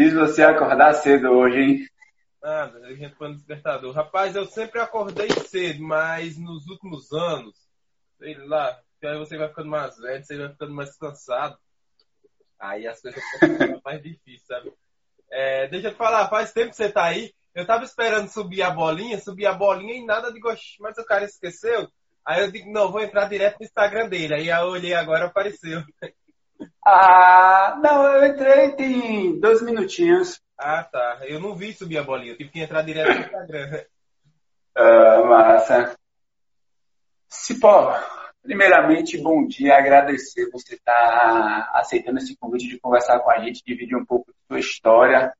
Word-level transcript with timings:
Fiz 0.00 0.14
você 0.14 0.42
acordar 0.42 0.94
cedo 0.94 1.28
hoje, 1.28 1.60
hein? 1.60 1.86
Nada, 2.42 2.96
gente 2.96 3.14
foi 3.16 3.28
no 3.28 3.34
despertador. 3.34 3.94
Rapaz, 3.94 4.34
eu 4.34 4.46
sempre 4.46 4.80
acordei 4.80 5.28
cedo, 5.28 5.82
mas 5.82 6.38
nos 6.38 6.66
últimos 6.68 7.12
anos, 7.12 7.54
sei 8.18 8.34
lá, 8.46 8.80
aí 9.04 9.18
você 9.18 9.36
vai 9.36 9.48
ficando 9.50 9.68
mais 9.68 9.98
velho, 9.98 10.24
você 10.24 10.38
vai 10.38 10.48
ficando 10.48 10.72
mais 10.72 10.96
cansado. 10.96 11.58
Aí 12.58 12.86
as 12.86 12.98
coisas 13.02 13.22
ficam 13.38 13.78
mais 13.84 14.02
difíceis, 14.02 14.46
sabe? 14.46 14.72
É, 15.30 15.68
deixa 15.68 15.88
eu 15.88 15.92
te 15.92 15.98
falar, 15.98 16.30
faz 16.30 16.50
tempo 16.50 16.70
que 16.70 16.76
você 16.76 16.90
tá 16.90 17.04
aí. 17.04 17.34
Eu 17.54 17.66
tava 17.66 17.84
esperando 17.84 18.30
subir 18.30 18.62
a 18.62 18.70
bolinha, 18.70 19.18
subir 19.18 19.44
a 19.44 19.52
bolinha 19.52 19.96
e 19.96 20.06
nada 20.06 20.32
de 20.32 20.40
gosto, 20.40 20.64
mas 20.80 20.96
o 20.96 21.04
cara 21.04 21.26
esqueceu. 21.26 21.86
Aí 22.24 22.40
eu 22.40 22.50
digo, 22.50 22.72
não, 22.72 22.90
vou 22.90 23.02
entrar 23.02 23.28
direto 23.28 23.58
no 23.60 23.66
Instagram 23.66 24.08
dele. 24.08 24.32
Aí 24.32 24.48
eu 24.48 24.66
olhei 24.68 24.94
agora 24.94 25.26
apareceu. 25.26 25.84
Ah, 26.84 27.78
não, 27.82 28.06
eu 28.06 28.26
entrei 28.26 28.72
tem 28.72 29.38
dois 29.38 29.62
minutinhos. 29.62 30.40
Ah, 30.58 30.84
tá. 30.84 31.20
Eu 31.22 31.40
não 31.40 31.54
vi 31.54 31.72
subir 31.72 31.98
a 31.98 32.02
bolinha, 32.02 32.32
eu 32.32 32.36
tive 32.36 32.50
que 32.50 32.60
entrar 32.60 32.82
direto 32.82 33.14
no 33.14 33.20
Instagram. 33.20 33.84
Ah, 34.74 35.22
massa. 35.24 35.96
Cipó, 37.28 37.96
primeiramente, 38.42 39.18
bom 39.18 39.46
dia, 39.46 39.76
agradecer 39.76 40.50
você 40.50 40.74
estar 40.74 40.92
tá 40.92 41.70
aceitando 41.74 42.18
esse 42.18 42.36
convite 42.36 42.68
de 42.68 42.80
conversar 42.80 43.20
com 43.20 43.30
a 43.30 43.38
gente, 43.38 43.62
dividir 43.64 43.96
um 43.96 44.04
pouco 44.04 44.30
da 44.30 44.34
sua 44.48 44.60
história. 44.60 45.32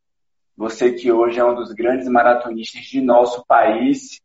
Você 0.56 0.92
que 0.92 1.10
hoje 1.10 1.40
é 1.40 1.44
um 1.44 1.54
dos 1.54 1.72
grandes 1.72 2.06
maratonistas 2.06 2.82
de 2.82 3.00
nosso 3.00 3.44
país, 3.46 4.20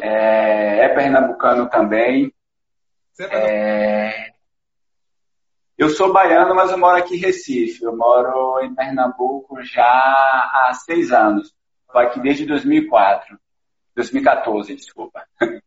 é, 0.00 0.84
é 0.84 0.88
pernambucano 0.94 1.68
também. 1.68 2.32
Você 3.12 3.24
é, 3.24 4.31
eu 5.76 5.88
sou 5.90 6.12
baiano, 6.12 6.54
mas 6.54 6.70
eu 6.70 6.78
moro 6.78 6.96
aqui 6.96 7.14
em 7.14 7.20
Recife. 7.20 7.82
Eu 7.82 7.96
moro 7.96 8.60
em 8.64 8.74
Pernambuco 8.74 9.62
já 9.62 9.84
há 9.84 10.72
seis 10.74 11.10
anos. 11.10 11.54
Estou 11.86 12.00
aqui 12.00 12.20
desde 12.20 12.46
2004. 12.46 13.38
2014, 13.94 14.74
desculpa. 14.76 15.26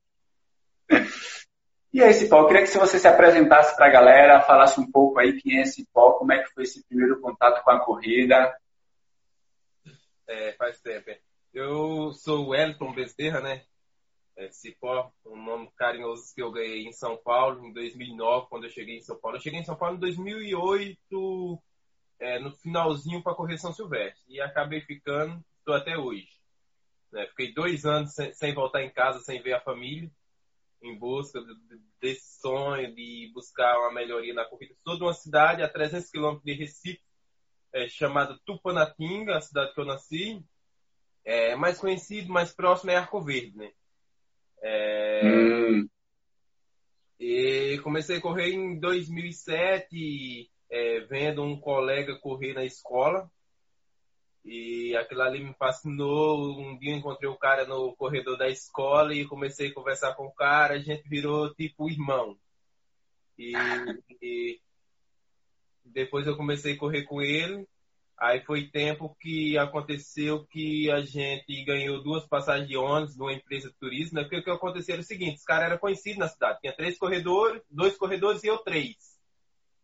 E 1.95 2.03
aí, 2.03 2.13
Cipó, 2.13 2.41
eu 2.41 2.47
queria 2.47 2.63
que 2.63 2.77
você 2.77 2.99
se 2.99 3.07
apresentasse 3.07 3.73
para 3.73 3.85
a 3.85 3.89
galera, 3.89 4.41
falasse 4.41 4.77
um 4.81 4.91
pouco 4.91 5.17
aí 5.17 5.39
quem 5.39 5.61
é 5.61 5.66
Cipó, 5.66 6.11
como 6.19 6.33
é 6.33 6.44
que 6.44 6.51
foi 6.53 6.63
esse 6.63 6.85
primeiro 6.85 7.22
contato 7.22 7.63
com 7.63 7.72
a 7.72 7.79
corrida. 7.79 8.53
É, 10.27 10.51
faz 10.57 10.77
tempo. 10.81 11.09
Eu 11.53 12.11
sou 12.11 12.47
o 12.47 12.49
Wellington 12.49 12.91
Bezerra, 12.91 13.39
né? 13.39 13.63
É, 14.38 14.52
Cipó, 14.52 15.11
um 15.25 15.41
nome 15.41 15.72
carinhoso 15.78 16.33
que 16.33 16.41
eu 16.41 16.52
ganhei 16.52 16.86
em 16.86 16.91
São 16.91 17.17
Paulo 17.17 17.66
em 17.66 17.73
2009, 17.73 18.47
quando 18.50 18.66
eu 18.66 18.69
cheguei 18.69 18.97
em 18.97 19.02
São 19.02 19.17
Paulo. 19.17 19.38
Eu 19.38 19.41
cheguei 19.41 19.59
em 19.59 19.64
São 19.64 19.75
Paulo 19.75 19.95
em 19.95 20.00
2008, 20.00 21.64
é, 22.19 22.39
no 22.39 22.52
finalzinho 22.52 23.23
para 23.23 23.36
correr 23.36 23.58
São 23.58 23.73
Silvestre, 23.73 24.23
e 24.28 24.41
acabei 24.41 24.81
ficando, 24.81 25.44
estou 25.59 25.73
até 25.73 25.97
hoje. 25.97 26.30
Né? 27.11 27.25
Fiquei 27.28 27.53
dois 27.53 27.86
anos 27.86 28.13
sem, 28.13 28.33
sem, 28.33 28.53
voltar 28.53 28.83
em 28.83 28.89
casa, 28.89 29.22
sem 29.22 29.41
ver 29.41 29.53
a 29.53 29.61
família, 29.61 30.11
em 30.81 30.97
busca 30.97 31.39
desse 32.00 32.39
sonho 32.39 32.94
de 32.94 33.31
buscar 33.33 33.80
uma 33.80 33.94
melhoria 33.94 34.33
na 34.33 34.45
corrida. 34.45 34.75
Sou 34.83 34.97
de 34.97 35.03
uma 35.03 35.13
cidade 35.13 35.63
a 35.63 35.69
300 35.69 36.11
quilômetros 36.11 36.44
de 36.44 36.53
Recife, 36.53 37.02
é, 37.73 37.88
chamada 37.88 38.39
Tupanatinga, 38.45 39.38
a 39.38 39.41
cidade 39.41 39.73
que 39.73 39.80
eu 39.80 39.86
nasci. 39.86 40.45
É, 41.23 41.56
mais 41.56 41.80
conhecido, 41.80 42.31
mais 42.31 42.53
próximo 42.53 42.91
é 42.91 42.95
Arco 42.97 43.19
Verde, 43.19 43.58
né? 43.58 43.72
É... 44.66 45.21
Hum. 45.23 45.88
E 47.19 47.80
comecei 47.83 48.17
a 48.17 48.21
correr 48.21 48.52
em 48.52 48.80
2007, 48.80 50.49
é, 50.72 50.99
vendo 51.02 51.44
um 51.44 51.59
colega 51.59 52.17
correr 52.19 52.53
na 52.53 52.66
escola. 52.66 53.30
E 54.44 54.95
aquilo 54.95 55.22
ali 55.22 55.44
me 55.44 55.53
fascinou. 55.53 56.59
Um 56.59 56.77
dia 56.77 56.94
eu 56.94 56.97
encontrei 56.97 57.30
o 57.30 57.38
cara 57.38 57.66
no 57.66 57.95
corredor 57.95 58.38
da 58.38 58.49
escola 58.49 59.13
e 59.13 59.27
comecei 59.27 59.69
a 59.69 59.73
conversar 59.73 60.16
com 60.16 60.25
o 60.25 60.33
cara. 60.33 60.75
A 60.75 60.79
gente 60.79 61.07
virou 61.07 61.53
tipo 61.53 61.89
irmão. 61.89 62.38
E, 63.38 63.53
e 64.22 64.59
depois 65.84 66.25
eu 66.25 66.35
comecei 66.35 66.73
a 66.73 66.78
correr 66.78 67.03
com 67.03 67.22
ele. 67.22 67.68
Aí 68.17 68.39
foi 68.41 68.67
tempo 68.67 69.15
que 69.19 69.57
aconteceu 69.57 70.45
que 70.45 70.89
a 70.89 71.01
gente 71.01 71.63
ganhou 71.65 72.01
duas 72.01 72.25
passagens 72.25 72.67
de 72.67 72.77
ônibus 72.77 73.15
de 73.15 73.21
uma 73.21 73.33
empresa 73.33 73.69
de 73.69 73.75
turismo, 73.75 74.15
né? 74.15 74.23
Porque 74.23 74.37
o 74.37 74.43
que 74.43 74.49
aconteceu 74.49 74.93
era 74.93 75.01
o 75.01 75.05
seguinte, 75.05 75.37
os 75.37 75.43
caras 75.43 75.65
eram 75.69 75.77
conhecidos 75.77 76.19
na 76.19 76.27
cidade. 76.29 76.59
Tinha 76.61 76.75
três 76.75 76.97
corredores, 76.97 77.61
dois 77.69 77.97
corredores 77.97 78.43
e 78.43 78.47
eu 78.47 78.57
três. 78.59 78.95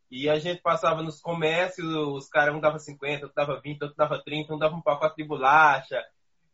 E 0.10 0.30
a 0.30 0.40
gente 0.40 0.62
passava 0.62 1.02
nos 1.02 1.20
comércios, 1.20 1.88
os 1.88 2.28
caras, 2.28 2.56
um 2.56 2.60
dava 2.60 2.80
50, 2.80 3.26
outro 3.26 3.36
dava 3.36 3.60
20, 3.62 3.82
outro 3.82 3.98
dava 3.98 4.22
30, 4.22 4.54
um 4.54 4.60
dava 4.60 4.76
um 4.76 4.82
pacote 4.82 5.16
de 5.18 5.24
bolacha. 5.24 6.02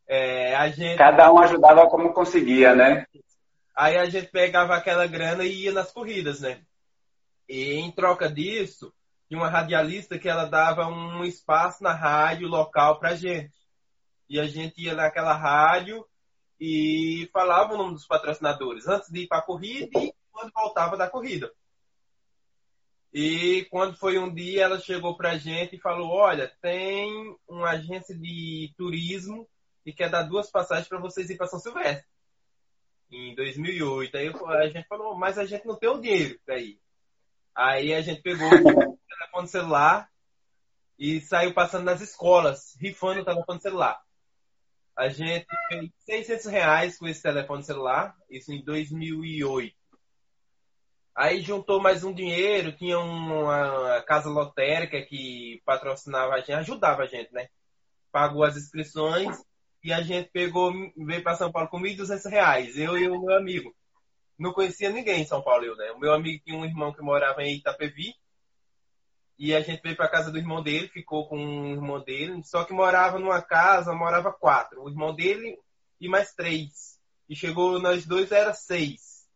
É, 0.07 0.55
a 0.55 0.69
gente... 0.69 0.97
Cada 0.97 1.31
um 1.31 1.39
ajudava 1.39 1.87
como 1.87 2.13
conseguia, 2.13 2.75
né? 2.75 3.05
Aí 3.75 3.97
a 3.97 4.05
gente 4.09 4.27
pegava 4.27 4.75
aquela 4.75 5.05
grana 5.05 5.43
e 5.43 5.63
ia 5.63 5.71
nas 5.71 5.91
corridas, 5.91 6.39
né? 6.39 6.61
E 7.47 7.73
em 7.73 7.91
troca 7.91 8.29
disso, 8.29 8.93
de 9.29 9.35
uma 9.35 9.49
radialista 9.49 10.17
que 10.17 10.29
ela 10.29 10.45
dava 10.45 10.87
um 10.87 11.23
espaço 11.23 11.83
na 11.83 11.93
rádio 11.93 12.47
local 12.47 12.99
pra 12.99 13.15
gente. 13.15 13.55
E 14.29 14.39
a 14.39 14.45
gente 14.47 14.81
ia 14.81 14.93
naquela 14.93 15.33
rádio 15.33 16.05
e 16.59 17.29
falava 17.31 17.73
o 17.73 17.77
nome 17.77 17.93
dos 17.93 18.07
patrocinadores 18.07 18.87
antes 18.87 19.09
de 19.09 19.21
ir 19.21 19.27
para 19.27 19.39
a 19.39 19.45
corrida 19.45 19.99
e 19.99 20.13
quando 20.31 20.51
voltava 20.53 20.97
da 20.97 21.09
corrida. 21.09 21.51
E 23.13 23.65
quando 23.69 23.97
foi 23.97 24.17
um 24.17 24.33
dia, 24.33 24.63
ela 24.63 24.79
chegou 24.79 25.15
para 25.15 25.31
a 25.31 25.37
gente 25.37 25.75
e 25.75 25.79
falou: 25.79 26.09
Olha, 26.09 26.51
tem 26.61 27.35
uma 27.47 27.71
agência 27.71 28.15
de 28.15 28.73
turismo 28.77 29.47
e 29.85 29.93
quer 29.93 30.09
dar 30.09 30.23
duas 30.23 30.51
passagens 30.51 30.87
para 30.87 30.99
vocês 30.99 31.29
ir 31.29 31.37
para 31.37 31.47
São 31.47 31.59
Silvestre. 31.59 32.05
Em 33.09 33.33
2008. 33.33 34.15
Aí 34.15 34.27
a 34.27 34.69
gente 34.69 34.87
falou: 34.87 35.15
Mas 35.17 35.37
a 35.37 35.45
gente 35.45 35.65
não 35.65 35.75
tem 35.75 35.89
o 35.89 36.01
dinheiro 36.01 36.39
para 36.45 36.59
ir. 36.59 36.79
Aí 37.55 37.93
a 37.93 38.01
gente 38.01 38.21
pegou 38.21 38.49
telefone 39.37 39.47
celular 39.47 40.09
e 40.97 41.21
saiu 41.21 41.53
passando 41.53 41.85
nas 41.85 42.01
escolas, 42.01 42.75
rifando 42.79 43.21
o 43.21 43.25
telefone 43.25 43.61
celular. 43.61 43.99
A 44.95 45.09
gente 45.09 45.45
fez 45.69 46.25
600 46.27 46.45
reais 46.47 46.97
com 46.97 47.07
esse 47.07 47.21
telefone 47.21 47.63
celular, 47.63 48.15
isso 48.29 48.51
em 48.51 48.63
2008. 48.63 49.75
Aí 51.15 51.41
juntou 51.41 51.79
mais 51.79 52.03
um 52.03 52.13
dinheiro, 52.13 52.75
tinha 52.75 52.99
uma 52.99 54.01
casa 54.03 54.29
lotérica 54.29 55.01
que 55.01 55.61
patrocinava 55.65 56.33
a 56.33 56.39
gente, 56.39 56.53
ajudava 56.53 57.03
a 57.03 57.07
gente, 57.07 57.31
né? 57.31 57.47
Pagou 58.11 58.43
as 58.43 58.57
inscrições 58.57 59.37
e 59.83 59.93
a 59.93 60.01
gente 60.01 60.29
pegou, 60.31 60.71
veio 60.95 61.23
para 61.23 61.35
São 61.35 61.51
Paulo 61.51 61.69
com 61.69 61.79
1.200 61.79 62.29
reais, 62.29 62.77
eu 62.77 62.97
e 62.97 63.07
o 63.07 63.21
meu 63.21 63.37
amigo. 63.37 63.75
Não 64.37 64.53
conhecia 64.53 64.89
ninguém 64.89 65.21
em 65.21 65.25
São 65.25 65.41
Paulo, 65.41 65.65
eu, 65.65 65.75
né? 65.75 65.91
O 65.91 65.99
meu 65.99 66.13
amigo 66.13 66.43
tinha 66.43 66.57
um 66.57 66.65
irmão 66.65 66.93
que 66.93 67.01
morava 67.01 67.43
em 67.43 67.55
Itapevi, 67.55 68.15
e 69.37 69.53
a 69.53 69.61
gente 69.61 69.81
veio 69.81 69.95
para 69.95 70.09
casa 70.09 70.31
do 70.31 70.37
irmão 70.37 70.63
dele, 70.63 70.87
ficou 70.87 71.27
com 71.27 71.37
o 71.37 71.71
irmão 71.71 72.03
dele, 72.03 72.41
só 72.43 72.63
que 72.63 72.73
morava 72.73 73.19
numa 73.19 73.41
casa, 73.41 73.93
morava 73.93 74.33
quatro. 74.33 74.83
O 74.83 74.89
irmão 74.89 75.13
dele 75.13 75.59
e 76.01 76.09
mais 76.09 76.33
três. 76.33 76.97
E 77.29 77.35
chegou 77.35 77.79
nós 77.79 78.05
dois, 78.05 78.31
era 78.31 78.53
seis. 78.53 79.27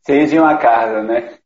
Seis 0.00 0.32
em 0.32 0.38
uma 0.38 0.56
casa, 0.56 1.02
né? 1.02 1.38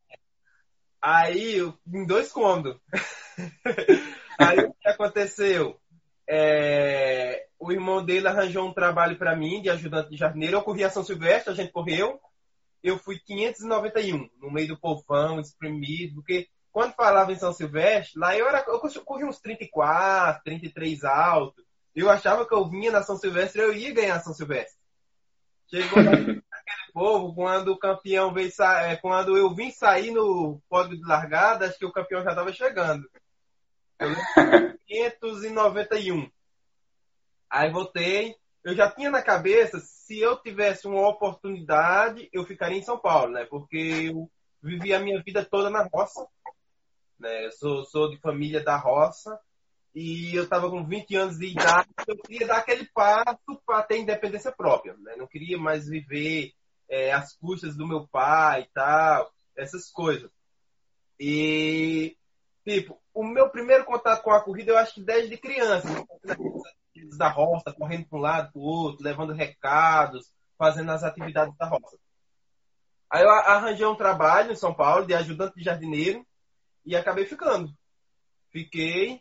Aí, 1.00 1.56
em 1.92 2.06
dois 2.06 2.30
cômodos. 2.30 2.76
Aí 4.38 4.58
o 4.60 4.74
que 4.74 4.88
aconteceu? 4.88 5.80
É, 6.28 7.46
o 7.58 7.72
irmão 7.72 8.04
dele 8.04 8.28
arranjou 8.28 8.68
um 8.68 8.72
trabalho 8.72 9.18
para 9.18 9.34
mim 9.34 9.60
de 9.60 9.70
ajudante 9.70 10.10
de 10.10 10.16
jardineiro. 10.16 10.58
Eu 10.58 10.62
corri 10.62 10.84
a 10.84 10.90
São 10.90 11.02
Silvestre, 11.02 11.52
a 11.52 11.56
gente 11.56 11.72
correu. 11.72 12.20
Eu 12.82 12.98
fui 12.98 13.18
591, 13.18 14.30
no 14.40 14.50
meio 14.50 14.68
do 14.68 14.78
povão, 14.78 15.40
espremido, 15.40 16.14
porque 16.16 16.48
quando 16.72 16.94
falava 16.94 17.32
em 17.32 17.36
São 17.36 17.52
Silvestre, 17.52 18.18
lá 18.18 18.36
eu, 18.36 18.48
era, 18.48 18.64
eu 18.66 18.80
corri 19.04 19.24
uns 19.24 19.40
34, 19.40 20.42
33 20.44 21.04
alto. 21.04 21.64
Eu 21.94 22.08
achava 22.08 22.46
que 22.46 22.54
eu 22.54 22.68
vinha 22.68 22.92
na 22.92 23.02
São 23.02 23.16
Silvestre, 23.16 23.60
eu 23.60 23.74
ia 23.74 23.92
ganhar 23.92 24.20
São 24.20 24.32
Silvestre. 24.32 24.78
Chegou 25.68 25.98
aquele 26.00 26.42
povo, 26.92 27.34
quando 27.34 27.72
o 27.72 27.78
campeão 27.78 28.32
veio 28.32 28.50
é, 28.84 28.96
quando 28.96 29.36
eu 29.36 29.52
vim 29.54 29.70
sair 29.70 30.10
no 30.10 30.60
pódio 30.68 30.96
de 30.96 31.04
largada, 31.04 31.66
acho 31.66 31.78
que 31.78 31.86
o 31.86 31.92
campeão 31.92 32.22
já 32.22 32.30
estava 32.30 32.52
chegando. 32.52 33.08
Eu 33.98 34.14
591. 34.86 36.30
Aí 37.50 37.70
voltei, 37.70 38.36
eu 38.62 38.74
já 38.74 38.90
tinha 38.90 39.10
na 39.10 39.22
cabeça, 39.22 39.80
se 39.80 40.20
eu 40.20 40.36
tivesse 40.36 40.86
uma 40.86 41.08
oportunidade, 41.08 42.28
eu 42.32 42.44
ficaria 42.44 42.78
em 42.78 42.82
São 42.82 42.98
Paulo, 42.98 43.32
né? 43.32 43.44
Porque 43.44 44.10
eu 44.12 44.30
vivi 44.62 44.92
a 44.94 45.00
minha 45.00 45.22
vida 45.22 45.44
toda 45.44 45.70
na 45.70 45.82
roça. 45.82 46.26
Né? 47.20 47.46
Eu 47.46 47.52
sou, 47.52 47.84
sou 47.84 48.10
de 48.10 48.18
família 48.18 48.62
da 48.62 48.76
roça 48.76 49.38
e 49.94 50.34
eu 50.34 50.44
estava 50.44 50.70
com 50.70 50.84
20 50.84 51.14
anos 51.16 51.38
de 51.38 51.48
idade, 51.48 51.88
eu 52.06 52.16
queria 52.16 52.46
dar 52.46 52.58
aquele 52.58 52.88
passo 52.94 53.60
para 53.66 53.82
ter 53.82 53.98
independência 53.98 54.50
própria. 54.50 54.96
Né? 54.98 55.14
Não 55.16 55.26
queria 55.26 55.58
mais 55.58 55.86
viver 55.86 56.52
é, 56.88 57.12
as 57.12 57.36
custas 57.36 57.76
do 57.76 57.86
meu 57.86 58.08
pai 58.08 58.62
e 58.62 58.68
tal, 58.72 59.30
essas 59.56 59.90
coisas. 59.90 60.30
E 61.18 62.16
Tipo, 62.64 63.00
o 63.14 63.24
meu 63.24 63.48
primeiro 63.48 63.84
contato 63.84 64.22
com 64.22 64.30
a 64.30 64.42
corrida 64.42 64.72
eu 64.72 64.78
acho 64.78 64.94
que 64.94 65.02
desde 65.02 65.36
criança. 65.36 65.88
Da 67.16 67.28
roça, 67.28 67.72
correndo 67.72 68.06
para 68.06 68.18
um 68.18 68.22
lado, 68.22 68.52
para 68.52 68.60
o 68.60 68.64
outro, 68.64 69.04
levando 69.04 69.32
recados, 69.32 70.30
fazendo 70.58 70.90
as 70.90 71.02
atividades 71.02 71.56
da 71.56 71.66
roça. 71.66 71.96
Aí 73.10 73.22
eu 73.22 73.30
arranjei 73.30 73.86
um 73.86 73.96
trabalho 73.96 74.52
em 74.52 74.56
São 74.56 74.74
Paulo 74.74 75.06
de 75.06 75.14
ajudante 75.14 75.56
de 75.56 75.64
jardineiro 75.64 76.24
e 76.84 76.96
acabei 76.96 77.24
ficando. 77.24 77.70
Fiquei. 78.50 79.20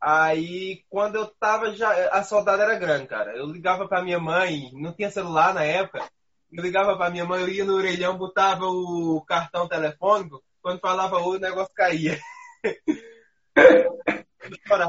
Aí, 0.00 0.84
quando 0.88 1.16
eu 1.16 1.26
tava 1.26 1.72
já. 1.72 1.90
A 2.10 2.22
saudade 2.22 2.62
era 2.62 2.78
grande, 2.78 3.06
cara. 3.06 3.36
Eu 3.36 3.46
ligava 3.46 3.88
pra 3.88 4.02
minha 4.02 4.18
mãe, 4.18 4.70
não 4.74 4.92
tinha 4.92 5.10
celular 5.10 5.54
na 5.54 5.64
época. 5.64 6.08
Eu 6.52 6.62
ligava 6.62 6.96
pra 6.96 7.10
minha 7.10 7.24
mãe, 7.24 7.42
eu 7.42 7.48
ia 7.48 7.64
no 7.64 7.74
orelhão, 7.74 8.16
botava 8.16 8.64
o 8.66 9.22
cartão 9.26 9.68
telefônico. 9.68 10.42
Quando 10.62 10.80
falava 10.80 11.18
o 11.18 11.38
negócio 11.38 11.72
caía. 11.74 12.18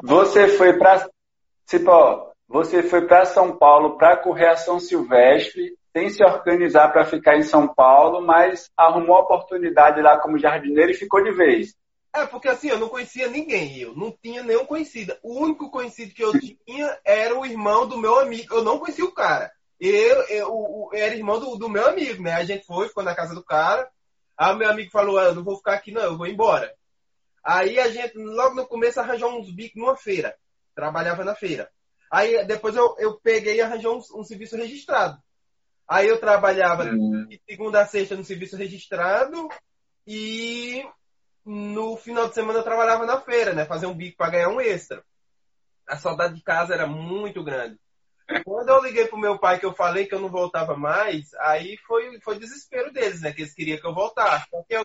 Você 0.04 0.50
foi 0.50 0.78
para 0.78 1.10
Cipó, 1.66 2.32
você 2.48 2.84
foi 2.84 3.08
para 3.08 3.26
São 3.26 3.58
Paulo 3.58 3.98
para 3.98 4.18
correr 4.18 4.48
a 4.48 4.56
São 4.56 4.80
Silvestre, 4.80 5.74
sem 5.92 6.10
se 6.10 6.24
organizar 6.24 6.92
para 6.92 7.06
ficar 7.06 7.38
em 7.38 7.44
São 7.44 7.68
Paulo, 7.68 8.22
mas 8.22 8.70
arrumou 8.78 9.18
a 9.18 9.22
oportunidade 9.22 10.02
lá 10.02 10.20
como 10.20 10.38
jardineiro 10.38 10.92
e 10.92 10.96
ficou 10.96 11.24
de 11.24 11.32
vez. 11.32 11.76
É, 12.14 12.26
porque 12.26 12.48
assim, 12.48 12.70
eu 12.70 12.80
não 12.80 12.90
conhecia 12.90 13.28
ninguém, 13.28 13.78
eu 13.78 13.96
não 13.96 14.12
tinha 14.12 14.42
nenhum 14.42 14.66
conhecido. 14.66 15.16
O 15.22 15.40
único 15.40 15.70
conhecido 15.70 16.14
que 16.14 16.24
eu 16.24 16.32
tinha 16.40 17.00
era 17.06 17.38
o 17.38 17.46
irmão 17.46 17.88
do 17.88 17.98
meu 17.98 18.20
amigo. 18.20 18.56
Eu 18.56 18.64
não 18.64 18.80
conhecia 18.80 19.06
o 19.06 19.12
cara. 19.12 19.52
Eu, 19.80 20.24
eu, 20.24 20.90
eu 20.92 21.00
era 21.00 21.16
irmão 21.16 21.40
do, 21.40 21.56
do, 21.58 21.70
meu 21.70 21.88
amigo, 21.88 22.24
né? 22.24 22.34
A 22.34 22.44
gente 22.44 22.66
foi, 22.66 22.88
ficou 22.88 23.04
na 23.04 23.14
casa 23.14 23.36
do 23.36 23.44
cara. 23.44 23.88
Aí 24.36 24.54
o 24.54 24.58
meu 24.58 24.70
amigo 24.70 24.92
falou, 24.92 25.18
ah, 25.18 25.26
eu 25.26 25.36
não 25.36 25.44
vou 25.44 25.58
ficar 25.58 25.74
aqui 25.74 25.92
não, 25.92 26.02
eu 26.02 26.18
vou 26.18 26.28
embora. 26.28 26.74
Aí 27.44 27.80
a 27.80 27.90
gente, 27.90 28.18
logo 28.18 28.56
no 28.56 28.68
começo, 28.68 29.00
arranjou 29.00 29.38
uns 29.38 29.52
bicos 29.52 29.80
numa 29.82 29.96
feira. 29.96 30.36
Trabalhava 30.76 31.24
na 31.24 31.36
feira. 31.36 31.70
Aí 32.12 32.46
depois 32.46 32.76
eu, 32.76 32.96
eu 32.98 33.20
peguei 33.20 33.56
e 33.56 33.62
arranjei 33.62 33.90
um, 33.90 34.00
um 34.16 34.24
serviço 34.24 34.56
registrado. 34.56 35.18
Aí 35.88 36.08
eu 36.08 36.20
trabalhava 36.20 36.84
uhum. 36.86 37.26
de 37.28 37.42
segunda 37.48 37.82
a 37.82 37.86
sexta 37.86 38.16
no 38.16 38.24
serviço 38.24 38.58
registrado 38.58 39.48
e 40.06 40.84
no 41.48 41.96
final 41.96 42.28
de 42.28 42.36
semana 42.36 42.60
eu 42.60 42.64
trabalhava 42.64 43.06
na 43.06 43.22
feira, 43.22 43.54
né? 43.54 43.66
Fazer 43.66 43.86
um 43.86 43.96
bico 43.96 44.18
para 44.18 44.32
ganhar 44.32 44.50
um 44.50 44.60
extra. 44.60 45.02
A 45.88 45.96
saudade 45.96 46.36
de 46.36 46.44
casa 46.44 46.74
era 46.74 46.86
muito 46.86 47.42
grande. 47.42 47.80
Quando 48.44 48.68
eu 48.68 48.84
liguei 48.84 49.08
pro 49.08 49.18
meu 49.18 49.40
pai 49.40 49.58
que 49.58 49.66
eu 49.66 49.74
falei 49.74 50.06
que 50.06 50.14
eu 50.14 50.20
não 50.20 50.28
voltava 50.28 50.76
mais, 50.76 51.34
aí 51.36 51.78
foi, 51.88 52.20
foi 52.20 52.38
desespero 52.38 52.92
deles, 52.92 53.22
né? 53.22 53.32
Que 53.32 53.44
eles 53.44 53.54
queriam 53.54 53.80
que 53.80 53.88
eu 53.88 53.94
voltasse. 53.94 54.46
Porque 54.52 54.76
eu, 54.76 54.84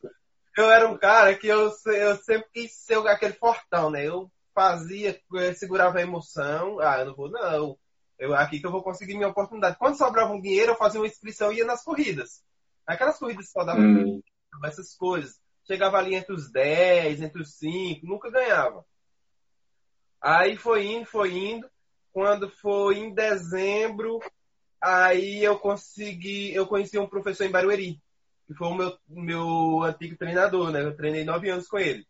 eu 0.57 0.71
era 0.71 0.89
um 0.89 0.97
cara 0.97 1.35
que 1.35 1.49
eu, 1.49 1.73
eu 1.87 2.17
sempre 2.19 2.49
quis 2.53 2.73
ser 2.73 3.05
aquele 3.09 3.33
fortão, 3.33 3.91
né? 3.91 4.07
Eu 4.07 4.31
fazia, 4.55 5.21
eu 5.33 5.55
segurava 5.55 5.99
a 5.99 6.03
emoção. 6.03 6.79
Ah, 6.79 7.01
eu 7.01 7.07
não 7.07 7.17
vou, 7.17 7.29
não. 7.29 7.77
Eu, 8.17 8.37
aqui 8.37 8.61
que 8.61 8.67
eu 8.67 8.71
vou 8.71 8.85
conseguir 8.85 9.15
minha 9.15 9.29
oportunidade. 9.29 9.77
Quando 9.77 9.99
sobrava 9.99 10.33
um 10.33 10.41
dinheiro, 10.41 10.73
eu 10.73 10.77
fazia 10.77 11.01
uma 11.01 11.09
inscrição 11.09 11.51
e 11.51 11.57
ia 11.57 11.65
nas 11.65 11.83
corridas. 11.83 12.41
Aquelas 12.87 13.19
corridas 13.19 13.47
que 13.47 13.53
só 13.53 13.65
davam 13.65 13.83
hum. 13.83 14.23
essas 14.65 14.95
coisas. 14.95 15.42
Chegava 15.67 15.99
ali 15.99 16.15
entre 16.15 16.35
os 16.35 16.51
10, 16.51 17.23
entre 17.23 17.43
os 17.43 17.55
5, 17.55 18.07
nunca 18.07 18.31
ganhava. 18.31 18.85
Aí 20.21 20.57
foi 20.57 20.87
indo, 20.87 21.07
foi 21.07 21.33
indo. 21.33 21.69
Quando 22.13 22.49
foi 22.49 22.99
em 22.99 23.15
dezembro, 23.15 24.21
aí 24.81 25.43
eu 25.43 25.59
consegui, 25.59 26.55
eu 26.55 26.67
conheci 26.67 26.99
um 26.99 27.09
professor 27.09 27.45
em 27.45 27.51
Barueri 27.51 28.01
que 28.47 28.55
foi 28.55 28.69
o 28.69 28.75
meu, 28.75 28.99
meu 29.09 29.83
antigo 29.83 30.17
treinador, 30.17 30.71
né? 30.71 30.83
Eu 30.83 30.97
treinei 30.97 31.25
nove 31.25 31.49
anos 31.49 31.67
com 31.67 31.79
ele. 31.79 32.07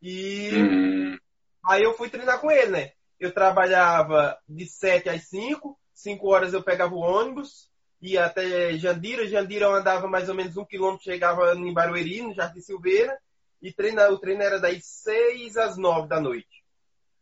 E 0.00 0.50
uhum. 0.54 1.18
aí 1.64 1.82
eu 1.82 1.94
fui 1.94 2.08
treinar 2.08 2.40
com 2.40 2.50
ele, 2.50 2.70
né? 2.70 2.92
Eu 3.18 3.32
trabalhava 3.32 4.38
de 4.48 4.66
sete 4.66 5.08
às 5.08 5.28
cinco, 5.28 5.78
cinco 5.92 6.28
horas 6.28 6.52
eu 6.52 6.62
pegava 6.62 6.94
o 6.94 7.00
ônibus, 7.00 7.68
ia 8.00 8.26
até 8.26 8.76
Jandira, 8.76 9.26
Jandira 9.26 9.66
eu 9.66 9.74
andava 9.74 10.06
mais 10.06 10.28
ou 10.28 10.34
menos 10.34 10.56
um 10.56 10.64
quilômetro, 10.64 11.04
chegava 11.04 11.54
em 11.54 11.72
Barueri, 11.72 12.22
no 12.22 12.34
Jardim 12.34 12.60
Silveira, 12.60 13.18
e 13.60 13.72
treina, 13.72 14.08
o 14.10 14.18
treino 14.18 14.42
era 14.42 14.60
das 14.60 14.84
seis 14.84 15.56
às 15.56 15.76
nove 15.76 16.08
da 16.08 16.20
noite. 16.20 16.64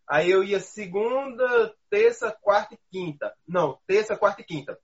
Aí 0.09 0.31
eu 0.31 0.45
ia 0.45 0.61
segunda, 0.61 1.75
terça, 1.91 2.31
quarta 2.41 2.75
e 2.75 2.79
quinta. 2.91 3.33
Não, 3.47 3.79
terça, 3.87 4.17
quarta 4.17 4.43
e 4.43 4.45
quinta. 4.45 4.79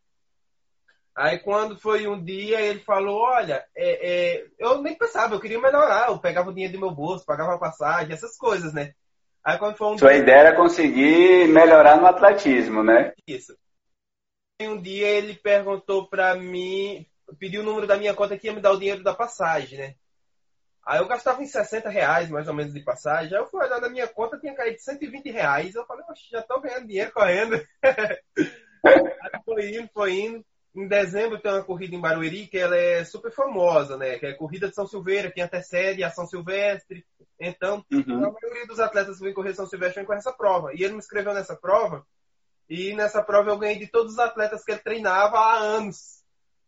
Aí 1.15 1.39
quando 1.39 1.79
foi 1.79 2.09
um 2.09 2.23
dia, 2.23 2.61
ele 2.61 2.81
falou, 2.81 3.21
olha, 3.21 3.65
é, 3.77 4.37
é, 4.37 4.47
eu 4.59 4.81
nem 4.81 4.97
pensava, 4.97 5.35
eu 5.35 5.41
queria 5.41 5.61
melhorar, 5.61 6.09
eu 6.09 6.19
pegava 6.19 6.49
o 6.49 6.53
dinheiro 6.53 6.73
do 6.73 6.81
meu 6.81 6.91
bolso, 6.91 7.27
pagava 7.27 7.55
a 7.55 7.59
passagem, 7.59 8.13
essas 8.13 8.37
coisas, 8.37 8.73
né? 8.73 8.95
Aí 9.45 9.59
quando 9.59 9.77
foi 9.77 9.89
um 9.89 9.99
Sua 9.99 10.13
dia... 10.13 10.23
ideia 10.23 10.39
era 10.39 10.57
conseguir 10.57 11.49
melhorar 11.49 11.99
no 11.99 12.07
atletismo, 12.07 12.83
né? 12.83 13.13
Isso. 13.27 13.55
Um 14.69 14.81
dia 14.81 15.09
ele 15.09 15.35
perguntou 15.35 16.09
pra 16.09 16.35
mim, 16.35 17.07
pediu 17.39 17.63
o 17.63 17.65
número 17.65 17.87
da 17.87 17.97
minha 17.97 18.15
conta 18.15 18.37
que 18.37 18.47
ia 18.47 18.53
me 18.53 18.61
dar 18.61 18.73
o 18.73 18.79
dinheiro 18.79 19.03
da 19.03 19.15
passagem, 19.15 19.79
né? 19.79 19.95
Aí 20.85 20.99
eu 20.99 21.07
gastava 21.07 21.43
em 21.43 21.47
60 21.47 21.89
reais, 21.89 22.29
mais 22.29 22.49
ou 22.49 22.55
menos, 22.55 22.75
de 22.75 22.81
passagem. 22.81 23.35
Aí 23.35 23.41
eu 23.41 23.47
fui 23.47 23.65
olhar 23.65 23.81
na 23.81 23.89
minha 23.89 24.09
conta, 24.09 24.39
tinha 24.39 24.55
caído 24.55 24.81
120 24.81 25.31
reais. 25.31 25.75
Eu 25.75 25.87
falei, 25.87 26.05
já 26.31 26.43
tô 26.43 26.61
ganhando 26.61 26.89
dinheiro 26.89 27.13
correndo. 27.13 27.55
Aí 28.85 29.41
foi 29.45 29.77
indo, 29.77 29.89
foi 29.95 30.13
indo. 30.13 30.45
Em 30.75 30.89
dezembro 30.89 31.39
tem 31.39 31.53
uma 31.53 31.63
corrida 31.63 31.95
em 31.95 32.01
Barueri 32.01 32.47
que 32.47 32.59
ela 32.59 32.77
é 32.77 33.05
super 33.05 33.31
famosa, 33.31 33.97
né? 33.97 34.19
Que 34.19 34.27
é 34.27 34.31
a 34.31 34.37
corrida 34.37 34.69
de 34.69 34.75
São 34.75 34.87
Silveira, 34.87 35.31
que 35.31 35.41
antecede 35.41 36.03
a 36.03 36.11
São 36.11 36.27
Silvestre. 36.27 37.05
Então, 37.39 37.85
uhum. 37.93 38.25
a 38.25 38.33
maioria 38.33 38.67
dos 38.67 38.81
atletas 38.81 39.19
que 39.19 39.25
vêm 39.25 39.35
correr 39.35 39.55
São 39.55 39.67
Silvestre 39.67 40.01
vem 40.01 40.07
com 40.07 40.15
essa 40.15 40.33
prova. 40.33 40.73
E 40.75 40.83
ele 40.83 40.95
me 40.95 40.99
inscreveu 40.99 41.33
nessa 41.33 41.55
prova. 41.55 42.05
E 42.73 42.95
nessa 42.95 43.23
prova 43.23 43.51
eu 43.51 43.59
ganhei 43.59 43.79
de 43.79 43.87
todos 43.87 44.15
os 44.15 44.19
atletas 44.19 44.65
que 44.65 44.73
ele 44.73 44.81
treinava 44.81 45.37
há 45.37 45.59
anos. 45.59 46.25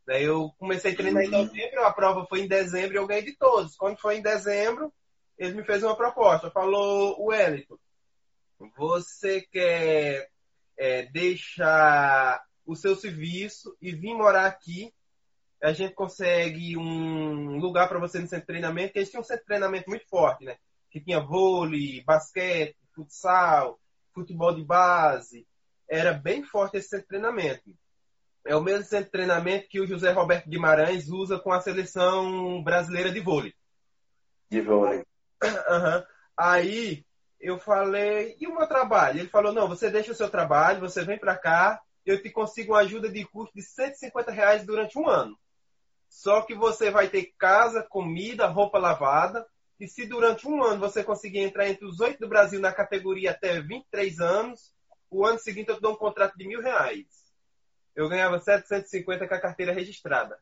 Daí 0.07 0.25
eu 0.25 0.53
comecei 0.59 0.93
a 0.93 0.95
treinar 0.95 1.23
em 1.23 1.33
uhum. 1.33 1.45
novembro, 1.47 1.83
a 1.83 1.91
prova 1.95 2.27
foi 2.27 2.41
em 2.41 2.47
dezembro 2.47 2.93
e 2.93 2.99
eu 2.99 3.07
ganhei 3.07 3.25
de 3.25 3.35
todos. 3.35 3.75
Quando 3.75 3.99
foi 3.99 4.19
em 4.19 4.23
dezembro, 4.23 4.93
ele 5.39 5.55
me 5.55 5.65
fez 5.65 5.83
uma 5.83 5.97
proposta. 5.97 6.51
Falou, 6.51 7.25
Wellington, 7.25 7.79
você 8.77 9.41
quer 9.51 10.29
é, 10.77 11.07
deixar 11.07 12.45
o 12.67 12.77
seu 12.77 12.95
serviço 12.95 13.75
e 13.81 13.91
vir 13.91 14.13
morar 14.13 14.45
aqui, 14.45 14.93
a 15.63 15.73
gente 15.73 15.95
consegue 15.95 16.77
um 16.77 17.57
lugar 17.57 17.89
para 17.89 17.99
você 17.99 18.19
no 18.19 18.27
centro 18.27 18.43
de 18.43 18.49
treinamento, 18.49 18.93
que 18.93 18.99
eles 18.99 19.09
tinham 19.09 19.23
um 19.23 19.25
centro 19.25 19.41
de 19.45 19.47
treinamento 19.47 19.89
muito 19.89 20.07
forte, 20.07 20.45
né? 20.45 20.59
Que 20.91 21.01
tinha 21.01 21.19
vôlei, 21.19 22.05
basquete, 22.05 22.77
futsal, 22.95 23.81
futebol 24.13 24.55
de 24.55 24.63
base. 24.63 25.47
Era 25.95 26.13
bem 26.13 26.43
forte 26.43 26.77
esse 26.77 26.89
centro 26.89 27.05
de 27.05 27.09
treinamento. 27.09 27.71
É 28.45 28.57
o 28.57 28.61
mesmo 28.61 28.85
centro 28.85 29.05
de 29.05 29.13
treinamento 29.13 29.69
que 29.69 29.81
o 29.81 29.87
José 29.87 30.11
Roberto 30.11 30.51
Guimarães 30.51 31.09
usa 31.09 31.39
com 31.39 31.53
a 31.53 31.61
seleção 31.61 32.61
brasileira 32.65 33.13
de 33.13 33.21
vôlei. 33.21 33.55
De 34.51 34.61
vôlei. 34.61 35.05
Uhum. 35.41 36.05
Aí 36.37 37.07
eu 37.41 37.61
falei, 37.61 38.37
e 38.41 38.49
o 38.49 38.57
meu 38.57 38.67
trabalho? 38.67 39.21
Ele 39.21 39.29
falou, 39.29 39.53
não, 39.53 39.69
você 39.69 39.89
deixa 39.89 40.11
o 40.11 40.17
seu 40.17 40.29
trabalho, 40.29 40.81
você 40.81 41.05
vem 41.05 41.17
para 41.17 41.37
cá, 41.37 41.81
eu 42.05 42.21
te 42.21 42.29
consigo 42.29 42.73
uma 42.73 42.81
ajuda 42.81 43.09
de 43.09 43.25
custo 43.25 43.55
de 43.55 43.63
150 43.63 44.33
reais 44.33 44.67
durante 44.67 44.99
um 44.99 45.09
ano. 45.09 45.39
Só 46.09 46.43
que 46.43 46.57
você 46.57 46.91
vai 46.91 47.07
ter 47.07 47.33
casa, 47.39 47.87
comida, 47.89 48.49
roupa 48.49 48.79
lavada. 48.79 49.47
E 49.79 49.87
se 49.87 50.07
durante 50.07 50.49
um 50.49 50.61
ano 50.65 50.81
você 50.81 51.05
conseguir 51.05 51.39
entrar 51.39 51.69
entre 51.69 51.87
os 51.87 52.01
oito 52.01 52.19
do 52.19 52.29
Brasil 52.29 52.59
na 52.59 52.73
categoria 52.73 53.31
até 53.31 53.61
23 53.61 54.19
anos, 54.19 54.74
o 55.15 55.25
ano 55.25 55.39
seguinte 55.39 55.69
eu 55.69 55.77
te 55.77 55.81
dou 55.81 55.93
um 55.93 55.97
contrato 55.97 56.37
de 56.37 56.47
mil 56.47 56.61
reais. 56.61 57.07
Eu 57.95 58.09
ganhava 58.09 58.41
750 58.41 59.29
com 59.29 59.35
a 59.35 59.41
carteira 59.41 59.73
registrada. 59.73 60.39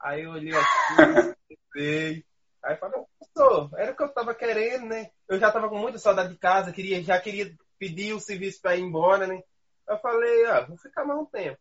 Aí 0.00 0.22
eu 0.22 0.32
olhei 0.32 0.52
assim, 0.52 1.34
pensei. 1.72 2.24
Aí 2.64 2.76
falei, 2.76 3.00
professor, 3.18 3.70
era 3.78 3.92
o 3.92 3.96
que 3.96 4.02
eu 4.02 4.08
estava 4.08 4.34
querendo, 4.34 4.86
né? 4.86 5.10
Eu 5.28 5.38
já 5.38 5.48
estava 5.48 5.68
com 5.68 5.78
muita 5.78 5.98
saudade 5.98 6.30
de 6.30 6.38
casa, 6.38 6.72
queria, 6.72 7.00
já 7.02 7.20
queria 7.20 7.54
pedir 7.78 8.12
o 8.12 8.20
serviço 8.20 8.60
para 8.60 8.74
ir 8.74 8.82
embora, 8.82 9.26
né? 9.26 9.40
Eu 9.88 9.98
falei, 9.98 10.46
ah, 10.46 10.62
vou 10.62 10.76
ficar 10.76 11.04
mais 11.04 11.20
um 11.20 11.24
tempo. 11.24 11.58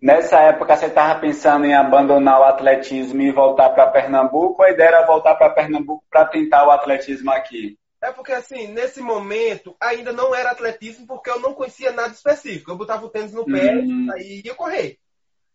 Nessa 0.00 0.40
época 0.40 0.76
você 0.76 0.86
estava 0.86 1.20
pensando 1.20 1.66
em 1.66 1.74
abandonar 1.74 2.40
o 2.40 2.44
atletismo 2.44 3.20
e 3.20 3.30
voltar 3.30 3.70
para 3.70 3.90
Pernambuco, 3.90 4.62
ou 4.62 4.66
a 4.66 4.70
ideia 4.70 4.88
era 4.88 5.06
voltar 5.06 5.34
para 5.34 5.50
Pernambuco 5.50 6.04
para 6.08 6.24
tentar 6.26 6.66
o 6.66 6.70
atletismo 6.70 7.30
aqui? 7.30 7.78
É 8.06 8.12
porque 8.12 8.32
assim, 8.32 8.68
nesse 8.68 9.00
momento 9.00 9.76
ainda 9.80 10.12
não 10.12 10.32
era 10.32 10.52
atletismo 10.52 11.08
porque 11.08 11.28
eu 11.28 11.40
não 11.40 11.54
conhecia 11.54 11.90
nada 11.90 12.14
específico. 12.14 12.70
Eu 12.70 12.76
botava 12.76 13.04
o 13.04 13.08
tênis 13.08 13.32
no 13.32 13.44
pé 13.44 13.74
uhum. 13.74 14.16
e 14.16 14.46
ia 14.46 14.54
correr. 14.54 15.00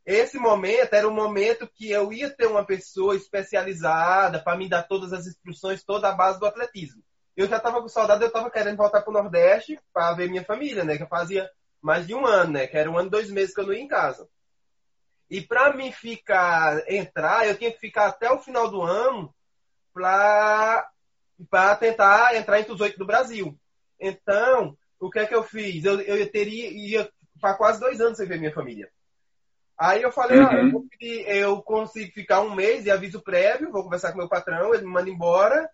Esse 0.06 0.38
momento 0.38 0.94
era 0.94 1.08
o 1.08 1.14
momento 1.14 1.66
que 1.74 1.90
eu 1.90 2.12
ia 2.12 2.30
ter 2.30 2.48
uma 2.48 2.66
pessoa 2.66 3.16
especializada 3.16 4.44
para 4.44 4.58
me 4.58 4.68
dar 4.68 4.84
todas 4.84 5.14
as 5.14 5.28
instruções, 5.28 5.82
toda 5.82 6.10
a 6.10 6.12
base 6.12 6.42
do 6.42 6.46
atletismo. 6.46 7.02
Eu 7.38 7.48
já 7.48 7.56
estava 7.56 7.82
com 7.82 7.88
saudade, 7.88 8.22
eu 8.22 8.28
estava 8.28 8.52
querendo 8.52 8.76
voltar 8.76 9.02
para 9.02 9.12
o 9.12 9.14
Nordeste 9.14 9.80
para 9.94 10.14
ver 10.14 10.30
minha 10.30 10.44
família, 10.44 10.84
né? 10.84 10.98
Que 10.98 11.04
eu 11.04 11.08
fazia 11.08 11.50
mais 11.82 12.06
de 12.06 12.14
um 12.14 12.26
ano, 12.26 12.52
né? 12.52 12.68
Que 12.68 12.76
era 12.76 12.92
um 12.92 12.98
ano 12.98 13.08
e 13.08 13.12
dois 13.12 13.32
meses 13.32 13.56
que 13.56 13.62
eu 13.62 13.66
não 13.66 13.74
ia 13.74 13.80
em 13.80 13.88
casa. 13.88 14.28
E 15.30 15.40
para 15.40 15.74
mim 15.74 15.90
ficar, 15.94 16.84
entrar, 16.92 17.48
eu 17.48 17.58
tinha 17.58 17.72
que 17.72 17.80
ficar 17.80 18.08
até 18.08 18.30
o 18.30 18.40
final 18.40 18.70
do 18.70 18.82
ano 18.82 19.34
para 19.94 20.91
para 21.50 21.76
tentar 21.76 22.36
entrar 22.36 22.60
entre 22.60 22.74
os 22.74 22.82
oito 22.82 22.98
do 22.98 23.06
Brasil. 23.06 23.58
Então, 24.00 24.78
o 25.00 25.10
que 25.10 25.20
é 25.20 25.26
que 25.26 25.36
eu 25.36 25.44
fiz? 25.44 25.84
Eu, 25.84 26.00
eu 26.02 26.30
teria 26.32 26.70
ia 26.70 27.10
para 27.40 27.56
quase 27.56 27.80
dois 27.80 28.00
anos 28.00 28.18
sem 28.18 28.28
ver 28.28 28.40
minha 28.40 28.54
família. 28.54 28.90
Aí 29.78 30.04
eu 30.04 30.12
falei, 30.12 30.40
uhum. 30.40 30.46
ah, 30.48 30.92
eu, 31.02 31.26
eu, 31.26 31.62
consigo 31.64 32.12
ficar 32.12 32.42
um 32.42 32.54
mês 32.54 32.84
de 32.84 32.92
aviso 32.92 33.20
prévio, 33.20 33.72
vou 33.72 33.84
conversar 33.84 34.12
com 34.12 34.20
meu 34.20 34.30
patrão, 34.30 34.74
ele 34.74 34.84
me 34.84 34.92
manda 34.92 35.10
embora 35.10 35.68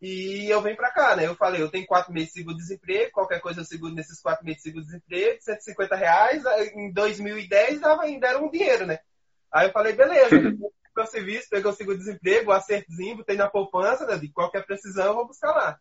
e 0.00 0.48
eu 0.48 0.60
venho 0.60 0.76
para 0.76 0.90
cá, 0.90 1.16
né? 1.16 1.26
Eu 1.26 1.34
falei, 1.34 1.60
eu 1.60 1.68
tenho 1.68 1.86
quatro 1.86 2.12
meses 2.12 2.28
de 2.28 2.40
seguro-desemprego, 2.40 3.12
qualquer 3.12 3.40
coisa 3.40 3.60
eu 3.60 3.64
seguro 3.64 3.94
nesses 3.94 4.20
quatro 4.20 4.44
meses 4.44 4.58
de 4.58 4.68
seguro-desemprego, 4.68 5.40
150 5.40 5.96
reais, 5.96 6.42
em 6.74 6.92
2010 6.92 7.80
dava, 7.80 8.02
ainda 8.02 8.28
era 8.28 8.38
um 8.38 8.50
dinheiro, 8.50 8.86
né? 8.86 8.98
Aí 9.52 9.68
eu 9.68 9.72
falei, 9.72 9.92
beleza, 9.92 10.36
meu 11.02 11.06
serviço, 11.06 11.48
peguei 11.50 11.70
o 11.70 11.74
seguro-desemprego, 11.74 12.50
o 12.50 12.54
acertozinho, 12.54 13.16
botei 13.16 13.36
na 13.36 13.50
poupança, 13.50 14.06
né? 14.06 14.16
De 14.16 14.28
qualquer 14.28 14.64
precisão 14.64 15.06
eu 15.06 15.14
vou 15.14 15.26
buscar 15.26 15.52
lá. 15.52 15.78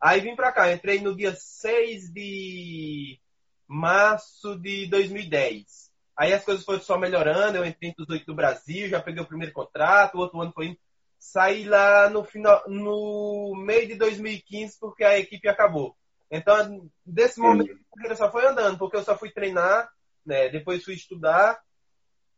Aí 0.00 0.20
vim 0.20 0.36
para 0.36 0.52
cá, 0.52 0.72
entrei 0.72 1.00
no 1.00 1.16
dia 1.16 1.34
6 1.34 2.12
de 2.12 3.18
março 3.66 4.56
de 4.56 4.86
2010. 4.88 5.90
Aí 6.16 6.32
as 6.32 6.44
coisas 6.44 6.64
foram 6.64 6.80
só 6.80 6.98
melhorando, 6.98 7.58
eu 7.58 7.64
entrei 7.64 7.90
entre 7.90 8.02
os 8.02 8.10
oito 8.10 8.26
do 8.26 8.34
Brasil, 8.34 8.88
já 8.88 9.00
peguei 9.00 9.22
o 9.22 9.26
primeiro 9.26 9.52
contrato, 9.52 10.16
o 10.16 10.18
outro 10.18 10.40
ano 10.40 10.52
foi 10.52 10.78
saí 11.18 11.64
lá 11.64 12.10
no 12.10 12.22
final, 12.22 12.62
no 12.68 13.54
meio 13.56 13.88
de 13.88 13.94
2015 13.94 14.78
porque 14.78 15.02
a 15.02 15.18
equipe 15.18 15.48
acabou. 15.48 15.96
Então, 16.30 16.88
desse 17.04 17.40
momento, 17.40 17.78
carreira 17.94 18.16
só 18.16 18.30
foi 18.30 18.46
andando, 18.46 18.76
porque 18.76 18.96
eu 18.96 19.02
só 19.02 19.16
fui 19.16 19.30
treinar, 19.30 19.88
né? 20.26 20.48
Depois 20.50 20.84
fui 20.84 20.94
estudar, 20.94 21.58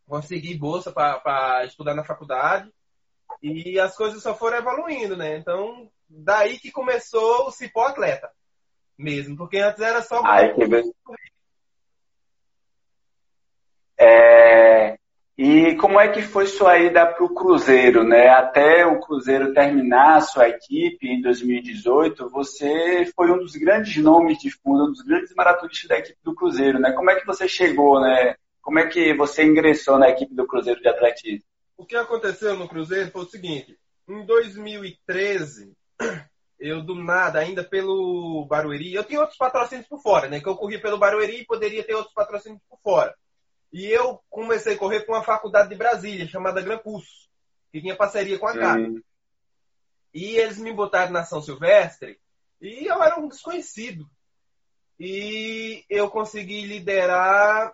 consegui 0.07 0.57
bolsa 0.57 0.93
para 0.93 1.65
estudar 1.65 1.95
na 1.95 2.05
faculdade 2.05 2.71
e 3.43 3.79
as 3.79 3.95
coisas 3.97 4.23
só 4.23 4.35
foram 4.35 4.59
evoluindo, 4.59 5.17
né? 5.17 5.37
Então, 5.37 5.91
daí 6.09 6.59
que 6.59 6.71
começou 6.71 7.47
o 7.47 7.51
Cipó 7.51 7.87
Atleta 7.87 8.31
mesmo, 8.99 9.37
porque 9.37 9.59
antes 9.59 9.81
era 9.81 10.01
só 10.03 10.23
Ai, 10.25 10.55
que 10.55 10.63
é, 13.99 14.99
e 15.39 15.75
como 15.77 16.01
é 16.01 16.09
que 16.09 16.23
foi 16.23 16.47
sua 16.47 16.79
ida 16.79 17.07
para 17.07 17.25
o 17.25 17.35
Cruzeiro, 17.35 18.05
né? 18.05 18.29
Até 18.29 18.87
o 18.87 19.01
Cruzeiro 19.01 19.53
terminar 19.53 20.17
a 20.17 20.21
sua 20.21 20.49
equipe 20.49 21.07
em 21.09 21.21
2018, 21.21 22.31
você 22.31 23.11
foi 23.15 23.31
um 23.31 23.39
dos 23.39 23.55
grandes 23.57 24.03
nomes 24.03 24.39
de 24.39 24.51
fundo, 24.51 24.85
um 24.85 24.93
dos 24.93 25.03
grandes 25.03 25.35
maratonistas 25.35 25.89
da 25.89 25.99
equipe 25.99 26.19
do 26.23 26.35
Cruzeiro, 26.35 26.79
né? 26.79 26.93
Como 26.93 27.11
é 27.11 27.17
que 27.17 27.27
você 27.27 27.47
chegou, 27.47 28.01
né? 28.01 28.35
Como 28.67 28.81
é 28.81 28.89
que 28.89 29.15
você 29.15 29.45
ingressou 29.45 29.97
na 29.97 30.09
equipe 30.09 30.35
do 30.35 30.45
Cruzeiro 30.45 30.81
de 30.81 30.89
atletismo? 30.89 31.47
O 31.77 31.87
que 31.87 31.95
aconteceu 31.95 32.57
no 32.57 32.69
Cruzeiro 32.69 33.13
foi 33.13 33.23
o 33.23 33.31
seguinte: 33.31 33.79
em 34.09 34.27
2013, 34.27 35.73
eu 36.59 36.83
do 36.83 36.97
nada, 36.97 37.39
ainda 37.39 37.63
pelo 37.63 38.45
Barueri, 38.51 38.93
eu 38.93 39.05
tinha 39.05 39.21
outros 39.21 39.39
patrocínios 39.39 39.87
por 39.87 40.03
fora, 40.03 40.29
né? 40.29 40.41
Que 40.41 40.49
eu 40.49 40.57
corri 40.57 40.83
pelo 40.83 40.99
Barueri 40.99 41.43
e 41.43 41.47
poderia 41.47 41.85
ter 41.85 41.95
outros 41.95 42.13
patrocínios 42.13 42.61
por 42.69 42.81
fora. 42.81 43.15
E 43.73 43.87
eu 43.87 44.21
comecei 44.29 44.75
a 44.75 44.79
correr 44.79 45.03
com 45.03 45.13
uma 45.13 45.23
faculdade 45.23 45.69
de 45.69 45.77
Brasília, 45.77 46.27
chamada 46.27 46.61
Gran 46.61 46.79
Curso, 46.79 47.29
que 47.71 47.81
tinha 47.81 47.95
parceria 47.95 48.37
com 48.37 48.49
a 48.49 48.59
CAP. 48.59 49.01
E 50.13 50.39
eles 50.39 50.59
me 50.59 50.73
botaram 50.73 51.13
na 51.13 51.23
São 51.23 51.41
Silvestre 51.41 52.19
e 52.61 52.85
eu 52.85 53.01
era 53.01 53.17
um 53.17 53.29
desconhecido. 53.29 54.11
E 54.99 55.85
eu 55.89 56.11
consegui 56.11 56.63
liderar. 56.63 57.73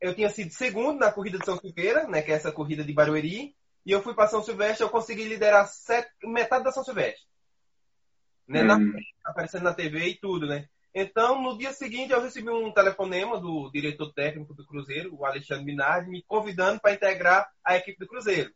Eu 0.00 0.14
tinha 0.14 0.30
sido 0.30 0.52
segundo 0.52 1.00
na 1.00 1.12
corrida 1.12 1.38
de 1.38 1.44
São 1.44 1.58
Silveira, 1.58 2.06
né, 2.06 2.22
que 2.22 2.30
é 2.30 2.34
essa 2.34 2.52
corrida 2.52 2.84
de 2.84 2.92
Barueri, 2.92 3.54
e 3.84 3.90
eu 3.90 4.02
fui 4.02 4.14
para 4.14 4.28
São 4.28 4.42
Silvestre, 4.42 4.84
eu 4.84 4.90
consegui 4.90 5.24
liderar 5.24 5.66
sete, 5.66 6.10
metade 6.24 6.64
da 6.64 6.72
São 6.72 6.84
Silvestre. 6.84 7.26
Né, 8.46 8.62
uhum. 8.62 8.66
na, 8.66 8.78
aparecendo 9.24 9.64
na 9.64 9.74
TV 9.74 10.08
e 10.08 10.14
tudo, 10.14 10.46
né? 10.46 10.68
Então, 10.94 11.40
no 11.40 11.56
dia 11.56 11.72
seguinte, 11.72 12.12
eu 12.12 12.20
recebi 12.20 12.50
um 12.50 12.72
telefonema 12.72 13.38
do 13.38 13.70
diretor 13.70 14.12
técnico 14.12 14.54
do 14.54 14.66
Cruzeiro, 14.66 15.14
o 15.14 15.24
Alexandre 15.24 15.64
Minardi, 15.64 16.10
me 16.10 16.22
convidando 16.22 16.80
para 16.80 16.94
integrar 16.94 17.48
a 17.62 17.76
equipe 17.76 17.98
do 17.98 18.08
Cruzeiro. 18.08 18.52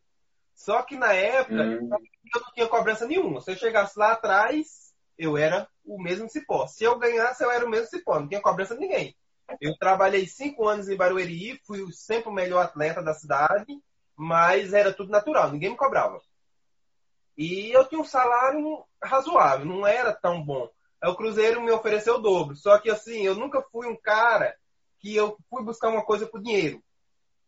Só 0.55 0.81
que 0.81 0.95
na 0.95 1.13
época, 1.13 1.61
hum. 1.61 1.89
eu 1.91 2.41
não 2.41 2.51
tinha 2.53 2.67
cobrança 2.67 3.07
nenhuma. 3.07 3.41
Se 3.41 3.51
eu 3.51 3.55
chegasse 3.55 3.97
lá 3.97 4.13
atrás, 4.13 4.93
eu 5.17 5.37
era 5.37 5.67
o 5.85 6.01
mesmo 6.01 6.29
cipó. 6.29 6.67
Se 6.67 6.83
eu 6.83 6.97
ganhasse, 6.97 7.43
eu 7.43 7.51
era 7.51 7.65
o 7.65 7.69
mesmo 7.69 7.87
cipó. 7.87 8.19
Não 8.19 8.27
tinha 8.27 8.41
cobrança 8.41 8.75
de 8.75 8.81
ninguém. 8.81 9.15
Eu 9.59 9.77
trabalhei 9.77 10.27
cinco 10.27 10.67
anos 10.67 10.89
em 10.89 10.95
Barueri, 10.95 11.59
fui 11.65 11.91
sempre 11.91 12.29
o 12.29 12.33
melhor 12.33 12.63
atleta 12.63 13.01
da 13.01 13.13
cidade, 13.13 13.79
mas 14.15 14.73
era 14.73 14.93
tudo 14.93 15.11
natural, 15.11 15.51
ninguém 15.51 15.71
me 15.71 15.77
cobrava. 15.77 16.21
E 17.37 17.71
eu 17.71 17.87
tinha 17.87 17.99
um 17.99 18.05
salário 18.05 18.85
razoável, 19.01 19.65
não 19.65 19.85
era 19.87 20.13
tão 20.13 20.43
bom 20.43 20.69
o 21.09 21.15
Cruzeiro 21.15 21.61
me 21.61 21.71
ofereceu 21.71 22.15
o 22.15 22.21
dobro. 22.21 22.55
Só 22.55 22.77
que 22.77 22.89
assim, 22.89 23.21
eu 23.21 23.35
nunca 23.35 23.61
fui 23.71 23.87
um 23.87 23.95
cara 23.95 24.55
que 24.99 25.15
eu 25.15 25.37
fui 25.49 25.63
buscar 25.63 25.89
uma 25.89 26.03
coisa 26.03 26.25
por 26.25 26.41
dinheiro. 26.41 26.81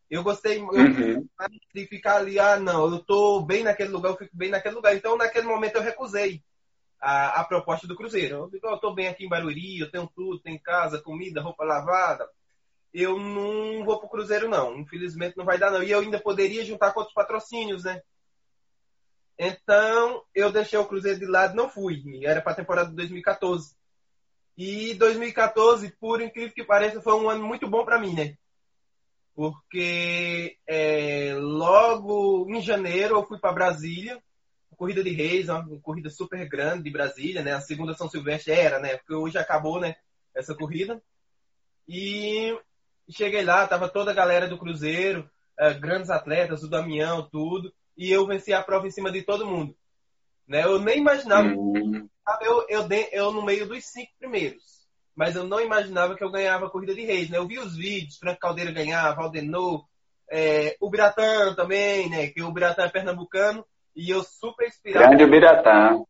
Eu 0.09 0.23
gostei 0.23 0.59
uhum. 0.59 1.27
de 1.73 1.87
ficar 1.87 2.17
ali, 2.17 2.37
ah, 2.37 2.59
não, 2.59 2.91
eu 2.91 2.99
tô 2.99 3.41
bem 3.41 3.63
naquele 3.63 3.89
lugar, 3.89 4.09
eu 4.09 4.17
fico 4.17 4.35
bem 4.35 4.49
naquele 4.49 4.75
lugar. 4.75 4.95
Então, 4.95 5.17
naquele 5.17 5.47
momento, 5.47 5.77
eu 5.77 5.81
recusei 5.81 6.43
a, 6.99 7.41
a 7.41 7.43
proposta 7.43 7.87
do 7.87 7.95
Cruzeiro. 7.95 8.35
Eu 8.35 8.49
digo, 8.49 8.67
eu 8.67 8.77
tô 8.77 8.93
bem 8.93 9.07
aqui 9.07 9.25
em 9.25 9.29
Barueri, 9.29 9.79
eu 9.79 9.91
tenho 9.91 10.07
tudo, 10.15 10.39
tenho 10.39 10.59
casa, 10.61 11.01
comida, 11.01 11.41
roupa 11.41 11.63
lavada. 11.63 12.27
Eu 12.93 13.19
não 13.19 13.83
vou 13.83 13.99
pro 13.99 14.09
Cruzeiro, 14.09 14.47
não. 14.47 14.77
Infelizmente, 14.77 15.37
não 15.37 15.45
vai 15.45 15.57
dar, 15.57 15.71
não. 15.71 15.83
E 15.83 15.91
eu 15.91 15.99
ainda 15.99 16.19
poderia 16.19 16.63
juntar 16.63 16.91
com 16.93 17.01
outros 17.01 17.13
patrocínios, 17.13 17.83
né? 17.83 18.01
Então, 19.37 20.23
eu 20.33 20.51
deixei 20.51 20.79
o 20.79 20.85
Cruzeiro 20.85 21.19
de 21.19 21.25
lado 21.25 21.55
não 21.55 21.69
fui. 21.69 22.01
Era 22.23 22.41
para 22.41 22.53
a 22.53 22.55
temporada 22.55 22.89
de 22.89 22.95
2014. 22.95 23.75
E 24.57 24.93
2014, 24.93 25.91
por 25.99 26.21
incrível 26.21 26.53
que 26.53 26.63
pareça, 26.63 27.01
foi 27.01 27.13
um 27.13 27.29
ano 27.29 27.45
muito 27.45 27.69
bom 27.69 27.83
para 27.83 27.99
mim, 27.99 28.13
né? 28.13 28.37
Porque 29.35 30.57
é, 30.65 31.35
logo 31.37 32.47
em 32.49 32.61
janeiro 32.61 33.15
eu 33.17 33.25
fui 33.25 33.37
para 33.37 33.51
Brasília, 33.51 34.23
corrida 34.75 35.03
de 35.03 35.11
reis, 35.11 35.49
uma 35.49 35.65
corrida 35.81 36.09
super 36.09 36.47
grande 36.47 36.83
de 36.83 36.91
Brasília, 36.91 37.41
né? 37.41 37.53
A 37.53 37.61
segunda 37.61 37.93
São 37.93 38.09
Silvestre 38.09 38.53
era, 38.53 38.79
né? 38.79 38.97
Porque 38.97 39.13
hoje 39.13 39.37
acabou, 39.37 39.79
né? 39.79 39.95
Essa 40.35 40.53
corrida. 40.55 41.01
E 41.87 42.57
cheguei 43.09 43.43
lá, 43.43 43.67
tava 43.67 43.87
toda 43.89 44.11
a 44.11 44.15
galera 44.15 44.47
do 44.47 44.57
Cruzeiro, 44.57 45.29
é, 45.57 45.73
grandes 45.73 46.09
atletas, 46.09 46.63
o 46.63 46.69
Damião, 46.69 47.27
tudo 47.29 47.73
e 47.97 48.11
eu 48.11 48.25
venci 48.27 48.53
a 48.53 48.61
prova 48.61 48.87
em 48.87 48.91
cima 48.91 49.11
de 49.11 49.21
todo 49.21 49.45
mundo. 49.45 49.75
Né? 50.47 50.63
Eu 50.63 50.79
nem 50.79 50.99
imaginava. 50.99 51.47
Uhum. 51.47 52.07
Eu, 52.41 52.65
eu, 52.67 52.87
eu 53.11 53.31
no 53.31 53.43
meio 53.43 53.67
dos 53.67 53.83
cinco 53.85 54.11
primeiros. 54.19 54.63
Mas 55.15 55.35
eu 55.35 55.45
não 55.45 55.61
imaginava 55.61 56.15
que 56.15 56.23
eu 56.23 56.31
ganhava 56.31 56.65
a 56.65 56.69
corrida 56.69 56.93
de 56.93 57.05
reis. 57.05 57.29
Né? 57.29 57.37
Eu 57.37 57.47
vi 57.47 57.57
os 57.57 57.75
vídeos, 57.75 58.17
Franco 58.17 58.39
Caldeira 58.39 58.71
ganhava, 58.71 59.21
Aldenor, 59.21 59.85
é, 60.29 60.75
o 60.81 60.89
Biratã 60.89 61.53
também, 61.55 62.09
né? 62.09 62.27
Que 62.27 62.41
o 62.41 62.51
Biratã 62.51 62.83
é 62.83 62.89
pernambucano. 62.89 63.65
E 63.95 64.09
eu 64.09 64.23
super 64.23 64.67
inspirado. 64.67 65.07
Grande 65.07 65.25
Biratã. 65.25 66.03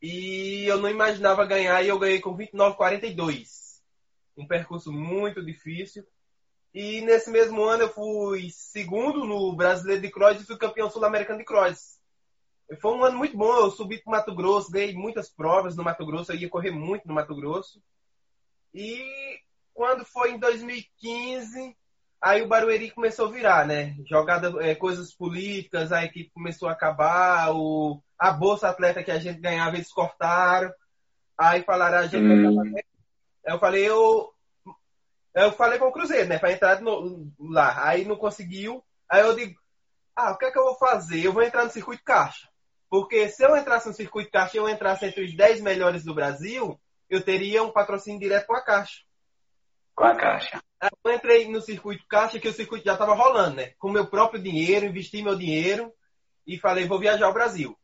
E 0.00 0.64
eu 0.66 0.78
não 0.78 0.88
imaginava 0.88 1.44
ganhar 1.44 1.82
e 1.82 1.88
eu 1.88 1.98
ganhei 1.98 2.20
com 2.20 2.36
29,42. 2.36 3.80
Um 4.36 4.46
percurso 4.46 4.92
muito 4.92 5.44
difícil. 5.44 6.06
E 6.72 7.00
nesse 7.00 7.30
mesmo 7.30 7.62
ano 7.64 7.84
eu 7.84 7.88
fui 7.88 8.50
segundo 8.50 9.24
no 9.24 9.54
Brasileiro 9.56 10.02
de 10.02 10.10
Cross 10.10 10.40
e 10.40 10.44
fui 10.44 10.58
campeão 10.58 10.90
sul-americano 10.90 11.38
de 11.38 11.44
Cross. 11.44 11.98
Foi 12.80 12.92
um 12.92 13.04
ano 13.04 13.16
muito 13.16 13.36
bom, 13.36 13.54
eu 13.56 13.70
subi 13.70 13.98
para 13.98 14.10
o 14.10 14.12
Mato 14.12 14.34
Grosso, 14.34 14.70
ganhei 14.70 14.92
muitas 14.92 15.30
provas 15.30 15.76
no 15.76 15.84
Mato 15.84 16.04
Grosso, 16.04 16.32
eu 16.32 16.36
ia 16.36 16.48
correr 16.48 16.72
muito 16.72 17.06
no 17.06 17.14
Mato 17.14 17.34
Grosso. 17.34 17.80
E 18.74 19.40
quando 19.72 20.04
foi 20.04 20.32
em 20.32 20.38
2015, 20.38 21.76
aí 22.26 22.42
o 22.42 22.48
Barueri 22.48 22.90
começou 22.90 23.28
a 23.28 23.30
virar, 23.30 23.66
né? 23.66 23.94
Jogada, 24.04 24.52
é, 24.64 24.74
coisas 24.74 25.14
políticas, 25.14 25.92
a 25.92 26.04
equipe 26.04 26.30
começou 26.30 26.68
a 26.68 26.72
acabar, 26.72 27.54
o, 27.54 28.02
a 28.18 28.32
bolsa 28.32 28.68
atleta 28.68 29.02
que 29.02 29.12
a 29.12 29.18
gente 29.18 29.40
ganhava 29.40 29.76
eles 29.76 29.92
cortaram. 29.92 30.72
Aí 31.38 31.62
falaram, 31.62 31.98
a 31.98 32.06
gente 32.06 32.24
hum. 32.24 32.74
Eu 33.44 33.60
falei, 33.60 33.88
eu, 33.88 34.32
eu 35.34 35.52
falei 35.52 35.78
com 35.78 35.86
o 35.86 35.92
Cruzeiro, 35.92 36.28
né? 36.28 36.36
Pra 36.36 36.50
entrar 36.50 36.80
no, 36.80 37.30
lá. 37.38 37.86
Aí 37.86 38.04
não 38.04 38.16
conseguiu. 38.16 38.82
Aí 39.08 39.20
eu 39.20 39.36
digo, 39.36 39.54
ah, 40.16 40.32
o 40.32 40.36
que 40.36 40.46
é 40.46 40.50
que 40.50 40.58
eu 40.58 40.64
vou 40.64 40.74
fazer? 40.74 41.24
Eu 41.24 41.32
vou 41.32 41.44
entrar 41.44 41.64
no 41.64 41.70
circuito 41.70 42.02
caixa. 42.02 42.48
Porque 42.90 43.28
se 43.28 43.44
eu 43.44 43.56
entrasse 43.56 43.86
no 43.86 43.94
circuito 43.94 44.32
caixa 44.32 44.56
e 44.56 44.60
eu 44.60 44.68
entrasse 44.68 45.06
entre 45.06 45.24
os 45.24 45.36
10 45.36 45.60
melhores 45.60 46.02
do 46.04 46.14
Brasil, 46.14 46.80
eu 47.08 47.22
teria 47.22 47.62
um 47.62 47.70
patrocínio 47.70 48.18
direto 48.18 48.48
com 48.48 48.56
a 48.56 48.64
caixa. 48.64 49.05
Com 49.96 50.04
a 50.04 50.14
caixa. 50.14 50.62
Aí 50.78 50.90
eu 51.04 51.12
entrei 51.12 51.48
no 51.48 51.60
circuito 51.60 52.04
caixa, 52.06 52.38
que 52.38 52.48
o 52.48 52.52
circuito 52.52 52.84
já 52.84 52.92
estava 52.92 53.14
rolando, 53.14 53.56
né? 53.56 53.72
Com 53.78 53.90
meu 53.90 54.06
próprio 54.06 54.40
dinheiro, 54.40 54.84
investi 54.84 55.22
meu 55.22 55.34
dinheiro 55.34 55.90
e 56.46 56.58
falei, 56.58 56.86
vou 56.86 57.00
viajar 57.00 57.26
ao 57.26 57.32
Brasil. 57.32 57.76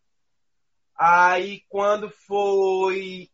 Aí 0.95 1.63
quando 1.71 2.11
foi 2.11 3.31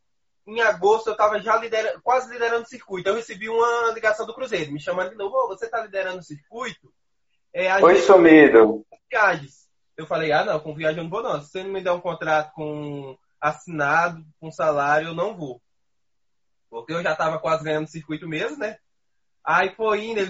em 0.47 0.61
agosto 0.63 1.09
eu 1.09 1.13
estava 1.13 1.41
já 1.41 1.57
liderando, 1.57 2.01
quase 2.03 2.33
liderando 2.33 2.63
o 2.63 2.69
circuito. 2.69 3.09
Eu 3.09 3.17
recebi 3.17 3.49
uma 3.49 3.93
ligação 3.93 4.25
do 4.25 4.33
Cruzeiro, 4.33 4.73
me 4.73 4.81
chamando 4.81 5.11
de 5.11 5.17
novo, 5.17 5.35
oh, 5.37 5.49
você 5.49 5.65
está 5.65 5.83
liderando 5.83 6.21
o 6.21 6.23
circuito? 6.23 6.91
É, 7.53 7.83
Oi, 7.83 7.97
gente... 7.97 8.07
sumido. 8.07 8.87
Viagens. 9.11 9.69
Eu 9.97 10.07
falei, 10.07 10.31
ah, 10.31 10.45
não, 10.45 10.61
com 10.61 10.75
viagem 10.75 10.99
eu 10.99 11.05
não 11.05 11.11
vou 11.11 11.23
não. 11.23 11.43
Se 11.43 11.51
você 11.51 11.65
não 11.65 11.73
me 11.73 11.83
der 11.83 11.91
um 11.91 12.01
contrato 12.01 12.53
com 12.53 13.19
assinado, 13.41 14.25
com 14.41 14.53
salário, 14.53 15.09
eu 15.09 15.15
não 15.15 15.37
vou. 15.37 15.61
Porque 16.71 16.93
eu 16.93 17.03
já 17.03 17.13
estava 17.13 17.39
quase 17.39 17.65
ganhando 17.65 17.87
o 17.87 17.91
circuito 17.91 18.29
mesmo, 18.29 18.59
né? 18.59 18.79
Aí 19.45 19.75
foi 19.75 20.05
indo, 20.05 20.21
ele 20.21 20.29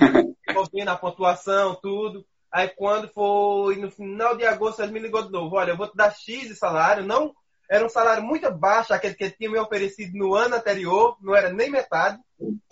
vendo 0.72 0.88
a 0.88 0.96
pontuação, 0.96 1.74
tudo. 1.74 2.24
Aí 2.50 2.68
quando 2.68 3.08
foi 3.08 3.76
no 3.76 3.90
final 3.90 4.36
de 4.36 4.46
agosto, 4.46 4.82
ele 4.82 4.92
me 4.92 5.00
ligou 5.00 5.22
de 5.22 5.30
novo. 5.30 5.56
Olha, 5.56 5.72
eu 5.72 5.76
vou 5.76 5.88
te 5.88 5.96
dar 5.96 6.14
X 6.14 6.48
de 6.48 6.54
salário. 6.54 7.04
Não, 7.04 7.34
era 7.68 7.84
um 7.84 7.88
salário 7.88 8.22
muito 8.22 8.50
baixo, 8.50 8.94
aquele 8.94 9.14
que 9.14 9.24
ele 9.24 9.34
tinha 9.36 9.50
me 9.50 9.58
oferecido 9.58 10.16
no 10.16 10.34
ano 10.34 10.56
anterior, 10.56 11.16
não 11.20 11.34
era 11.36 11.52
nem 11.52 11.70
metade. 11.70 12.18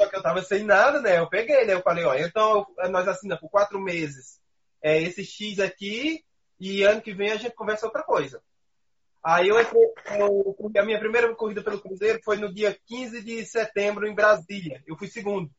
Só 0.00 0.08
que 0.08 0.16
eu 0.16 0.22
tava 0.22 0.42
sem 0.42 0.62
nada, 0.62 1.00
né? 1.00 1.18
Eu 1.18 1.28
peguei, 1.28 1.66
né? 1.66 1.74
Eu 1.74 1.82
falei, 1.82 2.04
ó, 2.04 2.14
então 2.14 2.66
nós 2.90 3.06
assinamos 3.06 3.40
por 3.40 3.50
quatro 3.50 3.80
meses 3.80 4.40
é, 4.82 5.02
esse 5.02 5.24
X 5.24 5.58
aqui 5.58 6.24
e 6.60 6.82
ano 6.82 7.02
que 7.02 7.12
vem 7.12 7.32
a 7.32 7.36
gente 7.36 7.54
conversa 7.54 7.86
outra 7.86 8.02
coisa. 8.02 8.40
Aí 9.26 9.48
eu 9.48 9.60
entrei, 9.60 9.82
eu, 10.20 10.56
a 10.78 10.84
minha 10.84 11.00
primeira 11.00 11.34
corrida 11.34 11.60
pelo 11.60 11.80
Cruzeiro 11.80 12.20
foi 12.22 12.36
no 12.36 12.54
dia 12.54 12.78
15 12.86 13.24
de 13.24 13.44
setembro 13.44 14.06
em 14.06 14.14
Brasília. 14.14 14.80
Eu 14.86 14.96
fui 14.96 15.08
segundo. 15.08 15.50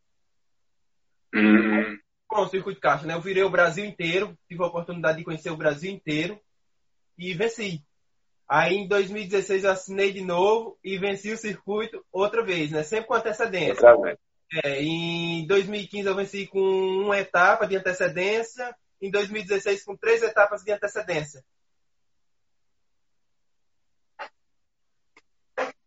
Uhum. 1.36 1.98
Com 2.30 2.44
o 2.44 2.48
circuito 2.48 2.80
caixa, 2.80 3.06
né? 3.06 3.14
Eu 3.14 3.20
virei 3.20 3.44
o 3.44 3.50
Brasil 3.50 3.84
inteiro, 3.84 4.38
tive 4.48 4.64
a 4.64 4.68
oportunidade 4.68 5.18
de 5.18 5.26
conhecer 5.26 5.50
o 5.50 5.58
Brasil 5.58 5.92
inteiro 5.92 6.40
e 7.18 7.34
venci. 7.34 7.84
Aí 8.48 8.74
em 8.74 8.88
2016 8.88 9.66
eu 9.66 9.72
assinei 9.72 10.14
de 10.14 10.22
novo 10.22 10.80
e 10.82 10.98
venci 10.98 11.34
o 11.34 11.38
circuito 11.38 12.02
outra 12.10 12.46
vez, 12.46 12.72
né? 12.72 12.84
Sempre 12.84 13.08
com 13.08 13.16
antecedência. 13.16 13.86
É, 14.64 14.82
em 14.82 15.46
2015 15.46 16.08
eu 16.08 16.16
venci 16.16 16.48
com 16.48 16.62
uma 16.62 17.20
etapa 17.20 17.68
de 17.68 17.76
antecedência, 17.76 18.74
em 19.02 19.12
2016 19.12 19.84
com 19.84 19.98
três 19.98 20.24
etapas 20.24 20.64
de 20.64 20.72
antecedência. 20.72 21.44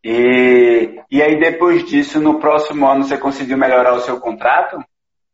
E, 0.02 1.02
e 1.10 1.22
aí 1.22 1.38
depois 1.38 1.84
disso, 1.84 2.20
no 2.20 2.40
próximo 2.40 2.86
ano, 2.86 3.04
você 3.04 3.18
conseguiu 3.18 3.58
melhorar 3.58 3.94
o 3.94 4.00
seu 4.00 4.18
contrato? 4.20 4.82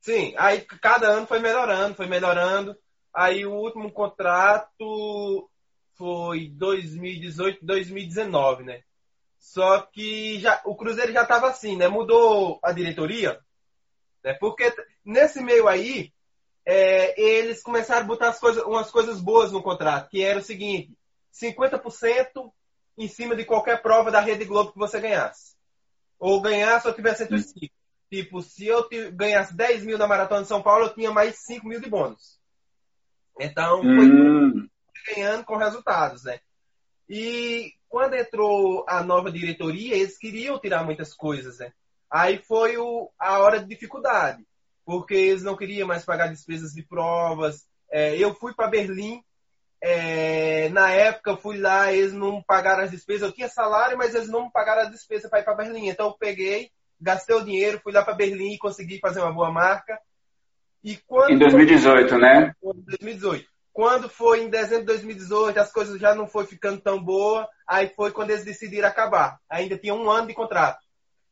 Sim, 0.00 0.34
aí 0.36 0.60
cada 0.80 1.08
ano 1.08 1.26
foi 1.26 1.38
melhorando, 1.38 1.94
foi 1.94 2.06
melhorando. 2.06 2.76
Aí 3.14 3.46
o 3.46 3.52
último 3.52 3.90
contrato 3.92 5.48
foi 5.94 6.48
2018, 6.50 7.64
2019, 7.64 8.64
né? 8.64 8.82
Só 9.38 9.80
que 9.80 10.38
já, 10.40 10.60
o 10.64 10.74
Cruzeiro 10.74 11.12
já 11.12 11.22
estava 11.22 11.48
assim, 11.48 11.76
né? 11.76 11.88
Mudou 11.88 12.58
a 12.62 12.72
diretoria, 12.72 13.40
né? 14.22 14.34
Porque 14.34 14.74
nesse 15.04 15.40
meio 15.42 15.68
aí, 15.68 16.12
é, 16.64 17.18
eles 17.20 17.62
começaram 17.62 18.02
a 18.02 18.06
botar 18.06 18.28
as 18.28 18.40
coisas, 18.40 18.62
umas 18.64 18.90
coisas 18.90 19.20
boas 19.20 19.52
no 19.52 19.62
contrato, 19.62 20.10
que 20.10 20.22
era 20.22 20.40
o 20.40 20.42
seguinte, 20.42 20.92
50% 21.32 22.52
em 22.96 23.08
cima 23.08 23.36
de 23.36 23.44
qualquer 23.44 23.82
prova 23.82 24.10
da 24.10 24.20
Rede 24.20 24.44
Globo 24.44 24.72
que 24.72 24.78
você 24.78 25.00
ganhasse. 25.00 25.54
Ou 26.18 26.40
ganhasse 26.40 26.88
ou 26.88 26.94
tivesse 26.94 27.24
entre 27.24 27.36
os 27.36 27.46
cinco. 27.46 27.74
Tipo, 28.10 28.40
se 28.40 28.66
eu 28.66 28.88
ganhasse 29.12 29.54
10 29.54 29.84
mil 29.84 29.98
na 29.98 30.06
Maratona 30.06 30.42
de 30.42 30.48
São 30.48 30.62
Paulo, 30.62 30.86
eu 30.86 30.94
tinha 30.94 31.10
mais 31.10 31.36
5 31.40 31.66
mil 31.66 31.80
de 31.80 31.90
bônus. 31.90 32.38
Então, 33.38 33.82
foi 33.82 34.08
hum. 34.08 34.68
ganhando 35.08 35.44
com 35.44 35.56
resultados, 35.56 36.24
né? 36.24 36.38
E 37.08 37.72
quando 37.88 38.14
entrou 38.14 38.84
a 38.88 39.02
nova 39.02 39.30
diretoria, 39.30 39.96
eles 39.96 40.16
queriam 40.16 40.58
tirar 40.58 40.84
muitas 40.84 41.12
coisas, 41.14 41.58
né? 41.58 41.72
Aí 42.10 42.38
foi 42.38 42.76
o, 42.78 43.10
a 43.18 43.40
hora 43.40 43.60
de 43.60 43.66
dificuldade, 43.66 44.46
porque 44.84 45.14
eles 45.14 45.42
não 45.42 45.56
queriam 45.56 45.86
mais 45.86 46.04
pagar 46.04 46.28
despesas 46.28 46.72
de 46.72 46.82
provas. 46.82 47.66
É, 47.90 48.16
eu 48.16 48.34
fui 48.34 48.54
para 48.54 48.68
Berlim, 48.68 49.22
é, 49.88 50.68
na 50.70 50.90
época 50.90 51.30
eu 51.30 51.36
fui 51.36 51.58
lá, 51.58 51.92
eles 51.92 52.12
não 52.12 52.42
pagaram 52.42 52.82
as 52.82 52.90
despesas. 52.90 53.22
Eu 53.22 53.32
tinha 53.32 53.48
salário, 53.48 53.96
mas 53.96 54.16
eles 54.16 54.28
não 54.28 54.50
pagaram 54.50 54.82
as 54.82 54.90
despesas 54.90 55.30
para 55.30 55.38
ir 55.38 55.44
para 55.44 55.54
Berlim. 55.54 55.86
Então 55.86 56.08
eu 56.08 56.12
peguei, 56.14 56.72
gastei 57.00 57.36
o 57.36 57.44
dinheiro, 57.44 57.80
fui 57.84 57.92
lá 57.92 58.02
para 58.02 58.16
Berlim 58.16 58.54
e 58.54 58.58
consegui 58.58 58.98
fazer 58.98 59.20
uma 59.20 59.32
boa 59.32 59.52
marca. 59.52 59.96
E 60.82 60.96
quando 61.06 61.30
em 61.30 61.38
2018, 61.38 62.08
foi... 62.08 62.18
né? 62.18 62.52
Em 62.64 62.82
2018. 62.84 63.46
Quando 63.72 64.08
foi 64.08 64.42
em 64.42 64.50
dezembro 64.50 64.80
de 64.80 64.86
2018, 64.86 65.60
as 65.60 65.70
coisas 65.70 66.00
já 66.00 66.16
não 66.16 66.26
foi 66.26 66.46
ficando 66.46 66.80
tão 66.80 67.00
boa, 67.00 67.48
aí 67.64 67.88
foi 67.94 68.10
quando 68.10 68.30
eles 68.30 68.44
decidiram 68.44 68.88
acabar. 68.88 69.38
Ainda 69.48 69.78
tinha 69.78 69.94
um 69.94 70.10
ano 70.10 70.26
de 70.26 70.34
contrato. 70.34 70.80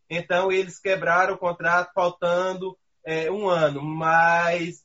Então 0.08 0.52
eles 0.52 0.78
quebraram 0.78 1.34
o 1.34 1.38
contrato 1.38 1.90
faltando 1.92 2.78
é, 3.04 3.28
um 3.32 3.48
ano, 3.48 3.82
mas 3.82 4.83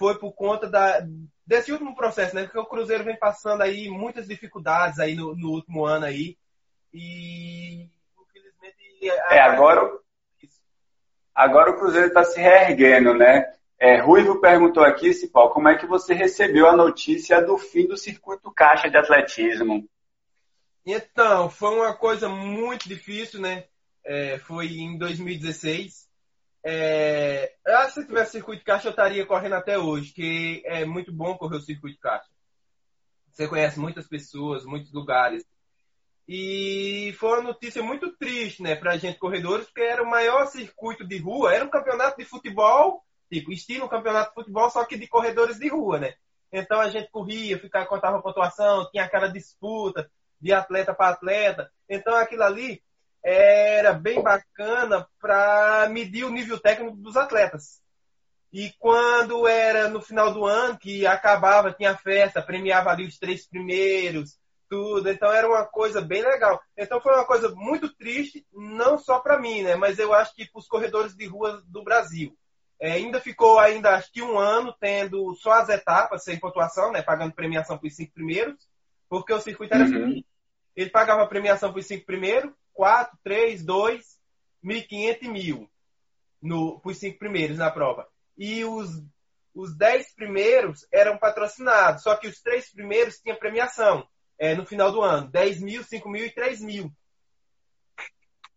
foi 0.00 0.18
por 0.18 0.32
conta 0.32 0.66
da, 0.66 1.06
desse 1.46 1.70
último 1.70 1.94
processo, 1.94 2.34
né? 2.34 2.44
Porque 2.44 2.58
o 2.58 2.64
Cruzeiro 2.64 3.04
vem 3.04 3.18
passando 3.18 3.60
aí 3.60 3.90
muitas 3.90 4.26
dificuldades 4.26 4.98
aí 4.98 5.14
no, 5.14 5.36
no 5.36 5.50
último 5.50 5.84
ano 5.84 6.06
aí 6.06 6.38
e 6.90 7.86
infelizmente 8.18 9.10
é 9.30 9.38
agora 9.40 9.98
agora 11.34 11.70
o 11.70 11.76
Cruzeiro 11.76 12.08
está 12.08 12.24
se 12.24 12.40
reerguendo, 12.40 13.12
né? 13.12 13.44
É, 13.78 14.00
Ruivo 14.00 14.40
perguntou 14.40 14.82
aqui, 14.82 15.12
Cipó, 15.12 15.50
como 15.50 15.68
é 15.68 15.76
que 15.76 15.84
você 15.84 16.14
recebeu 16.14 16.66
a 16.66 16.76
notícia 16.76 17.42
do 17.42 17.58
fim 17.58 17.86
do 17.86 17.96
circuito 17.96 18.50
caixa 18.50 18.88
de 18.88 18.96
atletismo? 18.96 19.86
Então, 20.84 21.50
foi 21.50 21.76
uma 21.76 21.94
coisa 21.94 22.26
muito 22.26 22.88
difícil, 22.88 23.38
né? 23.38 23.64
É, 24.02 24.38
foi 24.38 24.68
em 24.78 24.96
2016. 24.96 26.09
É, 26.64 27.54
se 27.90 28.06
tivesse 28.06 28.32
circuito 28.32 28.64
caixa, 28.64 28.88
eu 28.88 28.90
estaria 28.90 29.24
correndo 29.26 29.54
até 29.54 29.78
hoje, 29.78 30.12
que 30.12 30.62
é 30.66 30.84
muito 30.84 31.12
bom 31.12 31.36
correr 31.36 31.56
o 31.56 31.62
circuito 31.62 31.98
caixa. 32.00 32.28
Você 33.32 33.48
conhece 33.48 33.78
muitas 33.78 34.06
pessoas, 34.06 34.64
muitos 34.64 34.92
lugares. 34.92 35.44
E 36.28 37.14
foi 37.18 37.30
uma 37.38 37.48
notícia 37.48 37.82
muito 37.82 38.16
triste, 38.16 38.62
né, 38.62 38.76
pra 38.76 38.96
gente 38.96 39.18
corredores, 39.18 39.66
porque 39.66 39.80
era 39.80 40.02
o 40.02 40.08
maior 40.08 40.46
circuito 40.46 41.06
de 41.06 41.18
rua, 41.18 41.52
era 41.52 41.64
um 41.64 41.70
campeonato 41.70 42.18
de 42.18 42.24
futebol 42.24 43.02
Tipo, 43.30 43.52
estilo 43.52 43.84
um 43.84 43.88
campeonato 43.88 44.30
de 44.30 44.34
futebol, 44.34 44.68
só 44.70 44.84
que 44.84 44.98
de 44.98 45.06
corredores 45.06 45.56
de 45.56 45.68
rua, 45.68 46.00
né? 46.00 46.14
Então 46.52 46.80
a 46.80 46.90
gente 46.90 47.08
corria, 47.12 47.60
ficava, 47.60 47.86
contava 47.86 48.20
pontuação, 48.20 48.90
tinha 48.90 49.04
aquela 49.04 49.28
disputa 49.28 50.10
de 50.40 50.52
atleta 50.52 50.92
para 50.92 51.14
atleta. 51.14 51.70
Então 51.88 52.16
aquilo 52.16 52.42
ali 52.42 52.82
era 53.22 53.92
bem 53.92 54.22
bacana 54.22 55.06
para 55.20 55.88
medir 55.90 56.24
o 56.24 56.30
nível 56.30 56.58
técnico 56.58 56.96
dos 56.96 57.16
atletas. 57.16 57.80
E 58.52 58.72
quando 58.78 59.46
era 59.46 59.88
no 59.88 60.00
final 60.00 60.32
do 60.32 60.44
ano, 60.44 60.78
que 60.78 61.06
acabava, 61.06 61.72
tinha 61.72 61.96
festa, 61.96 62.42
premiava 62.42 62.90
ali 62.90 63.06
os 63.06 63.18
três 63.18 63.46
primeiros, 63.46 64.38
tudo. 64.68 65.08
Então 65.08 65.32
era 65.32 65.46
uma 65.46 65.64
coisa 65.64 66.00
bem 66.00 66.22
legal. 66.22 66.60
Então 66.76 67.00
foi 67.00 67.12
uma 67.14 67.24
coisa 67.24 67.50
muito 67.54 67.94
triste, 67.94 68.44
não 68.52 68.98
só 68.98 69.20
para 69.20 69.38
mim, 69.38 69.62
né? 69.62 69.76
Mas 69.76 69.98
eu 69.98 70.12
acho 70.12 70.34
que 70.34 70.50
para 70.50 70.58
os 70.58 70.66
corredores 70.66 71.14
de 71.14 71.26
rua 71.26 71.62
do 71.66 71.84
Brasil. 71.84 72.36
É, 72.80 72.92
ainda 72.92 73.20
ficou 73.20 73.58
ainda 73.58 73.90
acho 73.90 74.10
que 74.10 74.22
um 74.22 74.38
ano 74.38 74.74
tendo 74.80 75.34
só 75.34 75.52
as 75.52 75.68
etapas 75.68 76.24
sem 76.24 76.38
pontuação, 76.38 76.90
né, 76.90 77.02
pagando 77.02 77.34
premiação 77.34 77.76
para 77.76 77.86
os 77.86 77.94
cinco 77.94 78.14
primeiros, 78.14 78.56
porque 79.06 79.34
o 79.34 79.40
circuito 79.40 79.74
era 79.74 79.84
uhum. 79.84 79.90
assim. 79.90 80.24
Ele 80.74 80.88
pagava 80.88 81.26
premiação 81.26 81.72
para 81.72 81.80
os 81.80 81.86
cinco 81.86 82.06
primeiros, 82.06 82.50
quatro, 82.80 83.18
três, 83.22 83.62
dois, 83.62 84.18
mil 84.62 84.78
e 84.78 84.82
quinhentos 84.82 85.22
e 85.22 85.28
mil 85.28 85.70
no, 86.40 86.80
para 86.80 86.92
os 86.92 86.96
cinco 86.96 87.18
primeiros 87.18 87.58
na 87.58 87.70
prova. 87.70 88.08
E 88.38 88.64
os, 88.64 88.88
os 89.54 89.76
dez 89.76 90.14
primeiros 90.14 90.86
eram 90.90 91.18
patrocinados, 91.18 92.02
só 92.02 92.16
que 92.16 92.26
os 92.26 92.40
três 92.40 92.72
primeiros 92.72 93.18
tinham 93.18 93.36
premiação 93.36 94.08
é, 94.38 94.54
no 94.54 94.64
final 94.64 94.90
do 94.90 95.02
ano, 95.02 95.30
dez 95.30 95.60
mil, 95.60 95.84
cinco 95.84 96.08
mil 96.08 96.24
e 96.24 96.30
três 96.30 96.58
mil. 96.62 96.90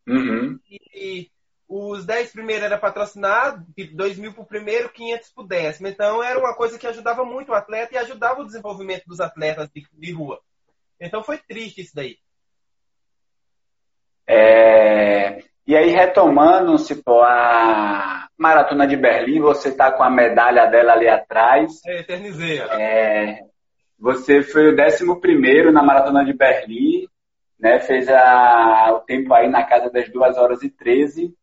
Uhum. 0.08 0.58
E, 0.70 1.30
os 1.68 2.06
10 2.06 2.34
primeiros 2.34 2.66
era 2.66 2.78
patrocinado, 2.78 3.66
tipo 3.74 3.96
2 3.96 4.20
mil 4.20 4.32
para 4.32 4.44
o 4.44 4.46
primeiro, 4.46 4.92
500 4.92 5.32
para 5.32 5.44
o 5.44 5.48
décimo. 5.48 5.88
Então 5.88 6.22
era 6.22 6.38
uma 6.38 6.56
coisa 6.56 6.78
que 6.78 6.86
ajudava 6.86 7.26
muito 7.26 7.52
o 7.52 7.56
atleta 7.56 7.96
e 7.96 7.98
ajudava 7.98 8.42
o 8.42 8.46
desenvolvimento 8.46 9.06
dos 9.08 9.20
atletas 9.20 9.70
de, 9.74 9.84
de 9.92 10.12
rua. 10.12 10.40
Então 11.00 11.24
foi 11.24 11.40
triste 11.40 11.82
isso 11.82 11.96
daí. 11.96 12.20
É... 14.28 15.44
E 15.66 15.76
aí, 15.76 15.90
retomando-se 15.92 17.02
a 17.24 18.28
Maratona 18.38 18.86
de 18.86 18.98
Berlim, 18.98 19.40
você 19.40 19.70
está 19.70 19.92
com 19.92 20.04
a 20.04 20.10
medalha 20.10 20.66
dela 20.68 20.94
ali 20.94 21.08
atrás. 21.08 21.82
É, 21.86 22.00
eternizei. 22.00 22.60
É... 22.60 23.40
Você 24.00 24.42
foi 24.42 24.74
o 24.74 24.76
11 24.76 25.72
na 25.72 25.82
Maratona 25.84 26.26
de 26.26 26.34
Berlim, 26.34 27.08
né? 27.60 27.80
fez 27.80 28.10
a... 28.10 28.92
o 28.94 29.00
tempo 29.00 29.34
aí 29.34 29.50
na 29.50 29.64
casa 29.64 29.90
das 29.90 30.10
2 30.10 30.38
horas 30.38 30.62
e 30.64 30.70
13. 30.70 31.34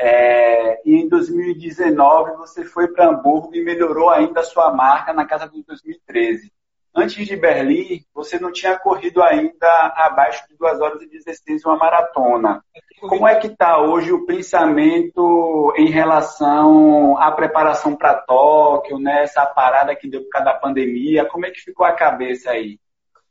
É, 0.00 0.80
e 0.88 0.94
em 0.94 1.08
2019 1.08 2.36
você 2.36 2.64
foi 2.64 2.86
para 2.86 3.08
Hamburgo 3.08 3.50
e 3.52 3.64
melhorou 3.64 4.10
ainda 4.10 4.40
a 4.40 4.44
sua 4.44 4.72
marca 4.72 5.12
na 5.12 5.26
casa 5.26 5.48
de 5.48 5.60
2013. 5.64 6.52
Antes 6.94 7.26
de 7.26 7.36
Berlim, 7.36 8.04
você 8.12 8.38
não 8.38 8.50
tinha 8.50 8.78
corrido 8.78 9.22
ainda 9.22 9.92
abaixo 9.96 10.46
de 10.48 10.56
2 10.56 10.80
horas 10.80 11.02
e 11.02 11.08
16 11.08 11.64
uma 11.64 11.76
maratona. 11.76 12.64
Como 13.00 13.28
é 13.28 13.36
que 13.36 13.46
está 13.46 13.78
hoje 13.80 14.12
o 14.12 14.26
pensamento 14.26 15.72
em 15.76 15.88
relação 15.90 17.16
à 17.18 17.30
preparação 17.30 17.94
para 17.94 18.14
Tóquio, 18.14 18.98
né? 18.98 19.22
essa 19.22 19.46
parada 19.46 19.94
que 19.94 20.08
deu 20.08 20.22
por 20.22 20.30
causa 20.30 20.46
da 20.46 20.58
pandemia? 20.58 21.24
Como 21.26 21.46
é 21.46 21.50
que 21.50 21.60
ficou 21.60 21.86
a 21.86 21.92
cabeça 21.92 22.50
aí? 22.50 22.80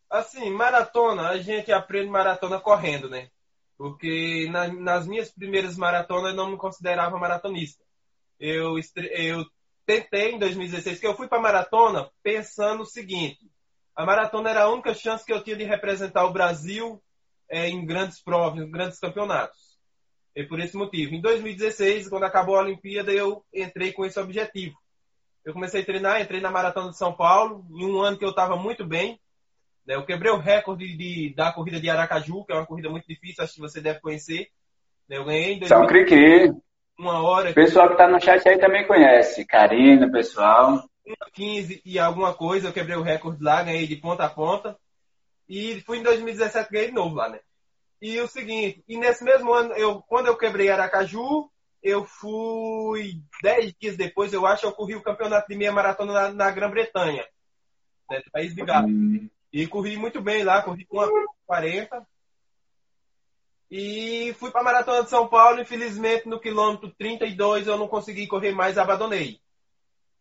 Assim, 0.10 0.50
maratona, 0.50 1.30
a 1.30 1.38
gente 1.38 1.72
aprende 1.72 2.10
maratona 2.10 2.60
correndo, 2.62 3.10
né? 3.10 3.28
Porque 3.78 4.48
na, 4.50 4.68
nas 4.70 5.06
minhas 5.06 5.30
primeiras 5.30 5.76
maratonas 5.76 6.32
eu 6.32 6.38
não 6.38 6.52
me 6.52 6.58
considerava 6.58 7.20
maratonista. 7.20 7.84
Eu, 8.40 8.76
eu 9.12 9.46
tentei 9.88 10.34
em 10.34 10.38
2016, 10.38 11.00
que 11.00 11.08
eu 11.08 11.16
fui 11.16 11.28
para 11.28 11.42
maratona 11.42 12.12
pensando 12.22 12.84
o 12.84 12.86
seguinte: 12.86 13.50
a 13.96 14.06
maratona 14.06 14.50
era 14.50 14.64
a 14.64 14.70
única 14.70 14.94
chance 14.94 15.26
que 15.26 15.32
eu 15.34 15.42
tinha 15.42 15.56
de 15.56 15.64
representar 15.64 16.26
o 16.26 16.34
Brasil 16.34 17.02
é, 17.50 17.70
em 17.70 17.84
grandes 17.86 18.22
provas, 18.22 18.62
em 18.62 18.70
grandes 18.70 19.00
campeonatos. 19.00 19.78
E 20.36 20.44
por 20.44 20.60
esse 20.60 20.78
motivo. 20.78 21.16
Em 21.16 21.22
2016, 21.22 22.10
quando 22.10 22.26
acabou 22.26 22.58
a 22.58 22.62
Olimpíada, 22.62 23.12
eu 23.12 23.44
entrei 23.52 23.92
com 23.92 24.06
esse 24.06 24.20
objetivo. 24.20 24.76
Eu 25.44 25.54
comecei 25.54 25.82
a 25.82 25.86
treinar, 25.86 26.22
entrei 26.22 26.42
na 26.42 26.52
Maratona 26.52 26.92
de 26.92 26.98
São 26.98 27.14
Paulo, 27.14 27.66
em 27.72 27.86
um 27.86 28.02
ano 28.02 28.18
que 28.18 28.26
eu 28.26 28.30
estava 28.30 28.56
muito 28.56 28.86
bem. 28.86 29.20
Né? 29.86 29.96
Eu 29.96 30.06
quebrei 30.06 30.32
o 30.32 30.38
recorde 30.38 30.96
de, 30.96 31.34
da 31.34 31.52
corrida 31.52 31.80
de 31.80 31.90
Aracaju, 31.90 32.44
que 32.44 32.52
é 32.52 32.56
uma 32.56 32.68
corrida 32.68 32.90
muito 32.90 33.08
difícil, 33.08 33.44
acho 33.44 33.54
que 33.54 33.62
você 33.62 33.82
deve 33.82 34.00
conhecer. 34.00 34.50
Né? 35.10 35.18
Eu 35.18 35.26
ganhei 35.26 35.54
em 35.54 35.60
2000, 35.60 35.68
São 35.68 35.88
Criqui. 35.88 36.54
Uma 36.98 37.22
hora. 37.22 37.52
O 37.52 37.54
pessoal 37.54 37.88
que 37.88 37.94
está 37.94 38.08
no 38.08 38.20
chat 38.20 38.48
aí 38.48 38.60
também 38.60 38.86
conhece. 38.88 39.46
Karina, 39.46 40.10
pessoal. 40.12 40.84
15 41.34 41.82
e 41.86 41.98
alguma 41.98 42.34
coisa, 42.34 42.68
eu 42.68 42.74
quebrei 42.74 42.98
o 42.98 43.02
recorde 43.02 43.42
lá, 43.42 43.64
ganhei 43.64 43.88
de 43.88 43.96
ponta 43.96 44.26
a 44.26 44.30
ponta. 44.30 44.78
E 45.48 45.80
fui 45.82 46.00
em 46.00 46.04
2017, 46.04 46.70
ganhei 46.70 46.88
de 46.88 46.94
novo 46.94 47.16
lá, 47.16 47.30
né? 47.30 47.40
E 48.02 48.20
o 48.20 48.28
seguinte, 48.28 48.84
e 48.88 48.98
nesse 48.98 49.24
mesmo 49.24 49.54
ano, 49.54 49.74
eu, 49.74 50.02
quando 50.02 50.28
eu 50.28 50.38
quebrei 50.38 50.70
Aracaju, 50.70 51.50
eu 51.82 52.06
fui 52.06 53.22
dez 53.42 53.74
dias 53.80 53.96
depois, 53.96 54.34
eu 54.34 54.46
acho, 54.46 54.66
eu 54.66 54.72
corri 54.72 54.96
o 54.96 55.02
campeonato 55.02 55.48
de 55.48 55.56
meia 55.56 55.72
maratona 55.72 56.14
na, 56.14 56.34
na 56.34 56.52
Grã-Bretanha, 56.52 57.26
né, 58.10 58.22
do 58.24 58.32
país 58.32 58.54
de 58.54 58.64
Gales. 58.64 58.92
Hum. 58.92 59.30
E 59.52 59.66
corri 59.66 59.96
muito 59.96 60.22
bem 60.22 60.44
lá, 60.44 60.62
corri 60.62 60.86
com 60.86 61.00
40. 61.46 62.06
E 63.70 64.34
fui 64.40 64.50
para 64.50 64.62
a 64.62 64.64
Maratona 64.64 65.04
de 65.04 65.10
São 65.10 65.28
Paulo, 65.28 65.60
infelizmente 65.60 66.28
no 66.28 66.40
quilômetro 66.40 66.94
32 66.98 67.68
eu 67.68 67.78
não 67.78 67.88
consegui 67.88 68.26
correr 68.26 68.54
mais, 68.54 68.78
abandonei. 68.78 69.42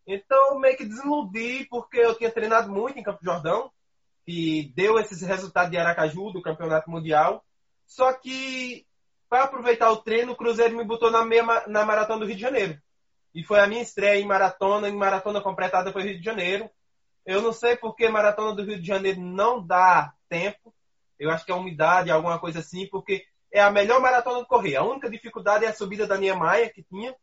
Então 0.06 0.58
meio 0.58 0.76
que 0.76 0.84
desiludi, 0.84 1.66
porque 1.70 1.98
eu 1.98 2.16
tinha 2.16 2.30
treinado 2.30 2.70
muito 2.70 2.98
em 2.98 3.02
Campo 3.02 3.24
Jordão, 3.24 3.70
que 4.24 4.72
deu 4.74 4.98
esses 4.98 5.22
resultados 5.22 5.70
de 5.70 5.78
Aracaju, 5.78 6.32
do 6.32 6.42
Campeonato 6.42 6.90
Mundial. 6.90 7.44
Só 7.86 8.12
que, 8.12 8.84
para 9.28 9.44
aproveitar 9.44 9.90
o 9.92 9.98
treino, 9.98 10.32
o 10.32 10.36
Cruzeiro 10.36 10.76
me 10.76 10.84
botou 10.84 11.10
na, 11.10 11.24
meia, 11.24 11.44
na 11.68 11.84
Maratona 11.84 12.20
do 12.20 12.26
Rio 12.26 12.34
de 12.34 12.42
Janeiro. 12.42 12.80
E 13.32 13.44
foi 13.44 13.60
a 13.60 13.66
minha 13.66 13.82
estreia 13.82 14.20
em 14.20 14.26
maratona, 14.26 14.88
em 14.88 14.96
maratona 14.96 15.40
completada 15.40 15.92
foi 15.92 16.02
Rio 16.02 16.18
de 16.18 16.24
Janeiro. 16.24 16.68
Eu 17.24 17.40
não 17.42 17.52
sei 17.52 17.76
porque 17.76 18.08
maratona 18.08 18.54
do 18.54 18.64
Rio 18.64 18.80
de 18.80 18.86
Janeiro 18.86 19.20
não 19.20 19.64
dá 19.64 20.12
tempo. 20.28 20.74
Eu 21.18 21.30
acho 21.30 21.44
que 21.44 21.52
é 21.52 21.54
umidade, 21.54 22.10
alguma 22.10 22.38
coisa 22.38 22.58
assim, 22.58 22.88
porque 22.88 23.24
é 23.56 23.62
a 23.62 23.70
melhor 23.70 24.02
maratona 24.02 24.40
de 24.40 24.46
correr. 24.46 24.76
A 24.76 24.84
única 24.84 25.08
dificuldade 25.08 25.64
é 25.64 25.68
a 25.68 25.72
subida 25.72 26.06
da 26.06 26.18
minha 26.18 26.34
maia 26.34 26.68
que 26.68 26.82
tinha. 26.82 27.16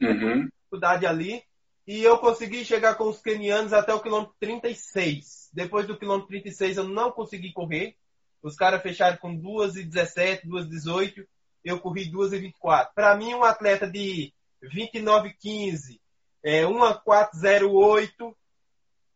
Uhum. 0.00 0.46
Dificuldade 0.46 1.06
ali. 1.06 1.42
E 1.86 2.02
eu 2.02 2.16
consegui 2.18 2.64
chegar 2.64 2.94
com 2.94 3.04
os 3.04 3.20
kenianos 3.20 3.74
até 3.74 3.92
o 3.92 4.00
quilômetro 4.00 4.34
36. 4.40 5.50
Depois 5.52 5.86
do 5.86 5.98
quilômetro 5.98 6.28
36 6.28 6.78
eu 6.78 6.84
não 6.84 7.12
consegui 7.12 7.52
correr. 7.52 7.94
Os 8.42 8.56
caras 8.56 8.80
fecharam 8.80 9.18
com 9.18 9.38
2,17, 9.38 10.46
2,18. 10.46 11.26
Eu 11.62 11.80
corri 11.80 12.10
2,24. 12.10 12.88
Para 12.94 13.14
mim, 13.14 13.34
um 13.34 13.44
atleta 13.44 13.86
de 13.86 14.32
29,15, 14.62 16.00
é, 16.42 16.66
1,408, 16.66 18.36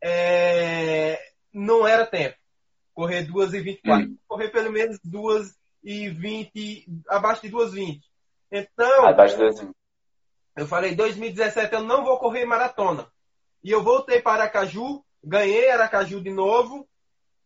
é, 0.02 1.18
não 1.50 1.88
era 1.88 2.04
tempo. 2.04 2.36
Correr 2.92 3.26
2,24. 3.26 4.06
Hum. 4.06 4.18
Correr 4.28 4.50
pelo 4.50 4.70
menos 4.70 4.98
2,20, 5.84 6.84
abaixo 7.08 7.42
de 7.42 7.50
2,20. 7.50 8.00
Então, 8.52 9.06
abaixo 9.06 9.36
de 9.36 9.44
2,20. 9.44 9.70
Eu 10.56 10.66
falei, 10.66 10.94
2017 10.94 11.72
eu 11.72 11.82
não 11.82 12.04
vou 12.04 12.18
correr 12.18 12.44
maratona. 12.44 13.06
E 13.62 13.70
eu 13.70 13.82
voltei 13.82 14.20
para 14.20 14.42
Aracaju, 14.42 15.02
ganhei 15.22 15.70
Aracaju 15.70 16.20
de 16.20 16.30
novo. 16.30 16.88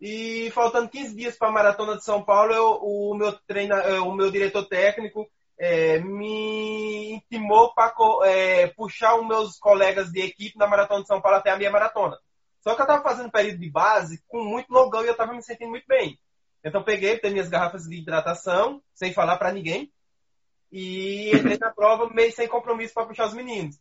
E 0.00 0.50
faltando 0.50 0.88
15 0.88 1.14
dias 1.14 1.36
para 1.36 1.48
a 1.48 1.52
maratona 1.52 1.96
de 1.96 2.04
São 2.04 2.22
Paulo, 2.22 2.52
eu, 2.52 2.78
o, 2.82 3.14
meu 3.14 3.32
treina, 3.46 3.76
é, 3.76 4.00
o 4.00 4.12
meu 4.12 4.30
diretor 4.30 4.66
técnico 4.66 5.28
é, 5.58 5.98
me 6.00 7.12
intimou 7.14 7.72
para 7.74 7.94
é, 8.24 8.66
puxar 8.68 9.16
os 9.16 9.26
meus 9.26 9.58
colegas 9.58 10.10
de 10.10 10.20
equipe 10.20 10.58
na 10.58 10.66
maratona 10.66 11.02
de 11.02 11.06
São 11.06 11.20
Paulo 11.20 11.38
até 11.38 11.50
a 11.50 11.56
minha 11.56 11.70
maratona. 11.70 12.18
Só 12.60 12.74
que 12.74 12.80
eu 12.80 12.84
estava 12.84 13.02
fazendo 13.02 13.30
período 13.30 13.58
de 13.58 13.70
base 13.70 14.22
com 14.26 14.42
muito 14.42 14.72
longão 14.72 15.02
e 15.04 15.06
eu 15.06 15.12
estava 15.12 15.32
me 15.32 15.42
sentindo 15.42 15.70
muito 15.70 15.86
bem. 15.86 16.18
Então 16.64 16.82
peguei, 16.82 17.18
tenho 17.18 17.34
minhas 17.34 17.50
garrafas 17.50 17.84
de 17.84 17.96
hidratação, 17.96 18.82
sem 18.94 19.12
falar 19.12 19.36
para 19.36 19.52
ninguém 19.52 19.92
e 20.76 21.30
entrei 21.32 21.56
na 21.56 21.70
prova 21.70 22.08
meio 22.12 22.32
sem 22.32 22.48
compromisso 22.48 22.92
para 22.92 23.06
puxar 23.06 23.28
os 23.28 23.34
meninos. 23.34 23.78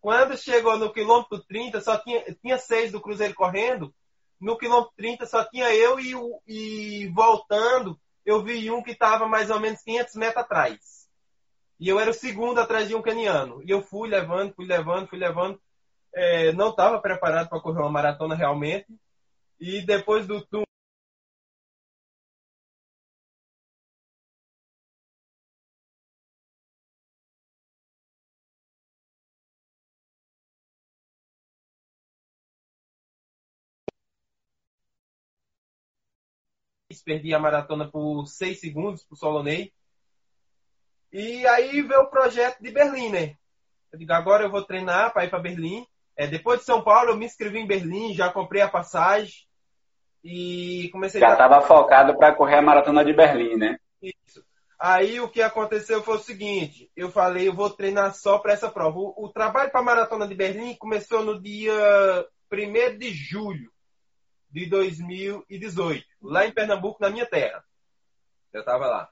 Quando 0.00 0.38
chegou 0.38 0.78
no 0.78 0.90
quilômetro 0.90 1.38
30, 1.44 1.82
só 1.82 1.98
tinha, 1.98 2.24
tinha 2.40 2.56
seis 2.56 2.90
do 2.90 3.00
Cruzeiro 3.00 3.34
correndo. 3.34 3.94
No 4.40 4.56
quilômetro 4.56 4.90
30 4.96 5.26
só 5.26 5.44
tinha 5.44 5.70
eu 5.74 6.00
e, 6.00 6.14
e 6.46 7.08
voltando, 7.08 8.00
eu 8.24 8.42
vi 8.42 8.70
um 8.70 8.82
que 8.82 8.92
estava 8.92 9.28
mais 9.28 9.50
ou 9.50 9.60
menos 9.60 9.82
500 9.82 10.14
metros 10.14 10.38
atrás. 10.38 10.78
E 11.78 11.86
eu 11.86 12.00
era 12.00 12.08
o 12.08 12.14
segundo 12.14 12.58
atrás 12.58 12.88
de 12.88 12.94
um 12.94 13.02
caniano. 13.02 13.62
E 13.62 13.70
eu 13.70 13.82
fui 13.82 14.08
levando, 14.08 14.54
fui 14.54 14.64
levando, 14.64 15.08
fui 15.08 15.18
levando. 15.18 15.60
É, 16.14 16.52
não 16.54 16.70
estava 16.70 16.98
preparado 17.02 17.50
para 17.50 17.60
correr 17.60 17.80
uma 17.80 17.92
maratona 17.92 18.34
realmente. 18.34 18.86
E 19.60 19.82
depois 19.84 20.26
do, 20.26 20.40
do 20.50 20.62
perdi 36.98 37.32
a 37.32 37.38
maratona 37.38 37.88
por 37.88 38.26
6 38.26 38.58
segundos 38.58 39.04
pro 39.04 39.16
Solonei. 39.16 39.72
E 41.12 41.46
aí 41.46 41.82
veio 41.82 42.02
o 42.02 42.10
projeto 42.10 42.60
de 42.60 42.70
Berlim, 42.70 43.10
né? 43.10 43.36
Eu 43.92 43.98
digo, 43.98 44.12
agora 44.12 44.44
eu 44.44 44.50
vou 44.50 44.64
treinar 44.64 45.12
para 45.12 45.24
ir 45.24 45.30
para 45.30 45.38
Berlim. 45.38 45.86
É, 46.16 46.26
depois 46.26 46.60
de 46.60 46.66
São 46.66 46.82
Paulo, 46.82 47.10
eu 47.10 47.16
me 47.16 47.24
inscrevi 47.24 47.58
em 47.58 47.66
Berlim, 47.66 48.14
já 48.14 48.30
comprei 48.30 48.62
a 48.62 48.68
passagem 48.68 49.46
e 50.22 50.88
comecei 50.92 51.20
Já 51.20 51.32
estava 51.32 51.58
a... 51.58 51.62
focado 51.62 52.16
para 52.16 52.34
correr 52.34 52.56
a 52.56 52.62
maratona 52.62 53.04
de 53.04 53.12
Berlim, 53.12 53.56
né? 53.56 53.78
Isso. 54.02 54.44
Aí 54.78 55.20
o 55.20 55.28
que 55.28 55.42
aconteceu 55.42 56.02
foi 56.02 56.16
o 56.16 56.20
seguinte: 56.20 56.90
eu 56.96 57.10
falei, 57.10 57.48
eu 57.48 57.54
vou 57.54 57.70
treinar 57.70 58.14
só 58.14 58.38
para 58.38 58.52
essa 58.52 58.70
prova. 58.70 58.98
O, 58.98 59.26
o 59.26 59.28
trabalho 59.28 59.70
para 59.70 59.80
a 59.80 59.84
maratona 59.84 60.26
de 60.26 60.34
Berlim 60.34 60.74
começou 60.76 61.24
no 61.24 61.40
dia 61.40 62.26
1 62.52 62.98
de 62.98 63.10
julho 63.12 63.70
de 64.50 64.66
2018, 64.66 66.04
lá 66.22 66.46
em 66.46 66.52
Pernambuco, 66.52 66.98
na 67.00 67.10
minha 67.10 67.26
terra. 67.26 67.64
Eu 68.52 68.60
estava 68.60 68.86
lá. 68.86 69.08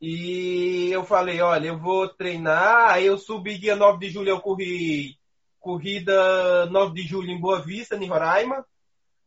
E 0.00 0.90
eu 0.90 1.04
falei, 1.04 1.40
olha, 1.40 1.68
eu 1.68 1.78
vou 1.78 2.08
treinar. 2.08 2.90
Aí 2.90 3.06
eu 3.06 3.16
subi 3.16 3.58
dia 3.58 3.76
9 3.76 3.98
de 3.98 4.10
julho, 4.10 4.30
eu 4.30 4.40
corri 4.40 5.16
corrida 5.60 6.66
9 6.66 6.92
de 6.92 7.02
julho 7.06 7.30
em 7.30 7.40
Boa 7.40 7.60
Vista, 7.60 7.94
em 7.94 8.08
Roraima. 8.08 8.66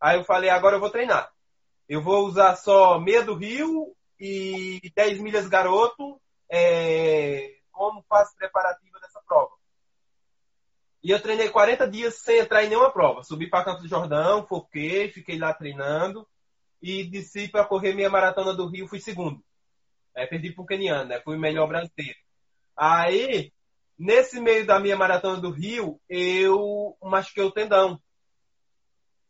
Aí 0.02 0.18
eu 0.18 0.26
falei, 0.26 0.50
agora 0.50 0.76
eu 0.76 0.80
vou 0.80 0.90
treinar. 0.90 1.32
Eu 1.88 2.02
vou 2.02 2.26
usar 2.26 2.56
só 2.58 3.00
meia 3.00 3.24
do 3.24 3.36
Rio 3.36 3.96
e 4.20 4.92
10 4.96 5.20
milhas 5.20 5.48
garoto 5.48 6.20
é, 6.50 7.56
como 7.72 8.04
dessa 8.10 8.50
prova. 8.52 8.78
E 11.06 11.12
eu 11.12 11.22
treinei 11.22 11.50
40 11.50 11.88
dias 11.88 12.16
sem 12.16 12.40
entrar 12.40 12.64
em 12.64 12.70
nenhuma 12.70 12.92
prova. 12.92 13.22
Subi 13.22 13.48
para 13.48 13.64
Canto 13.64 13.84
do 13.84 13.88
Jordão, 13.88 14.44
foquei, 14.48 15.12
fiquei 15.12 15.38
lá 15.38 15.54
treinando 15.54 16.28
e 16.82 17.04
desci 17.04 17.48
para 17.48 17.64
correr 17.64 17.94
minha 17.94 18.10
maratona 18.10 18.56
do 18.56 18.66
Rio, 18.66 18.88
fui 18.88 19.00
segundo. 19.00 19.40
É, 20.16 20.26
perdi 20.26 20.52
para 20.52 20.64
o 20.64 20.66
Keniano, 20.66 21.08
né? 21.08 21.22
Fui 21.22 21.38
o 21.38 21.40
melhor 21.40 21.68
brasileiro. 21.68 22.18
Aí, 22.76 23.54
nesse 23.96 24.40
meio 24.40 24.66
da 24.66 24.80
minha 24.80 24.98
maratona 24.98 25.40
do 25.40 25.52
Rio, 25.52 26.02
eu 26.10 26.98
machuquei 27.04 27.44
o 27.44 27.52
tendão. 27.52 28.02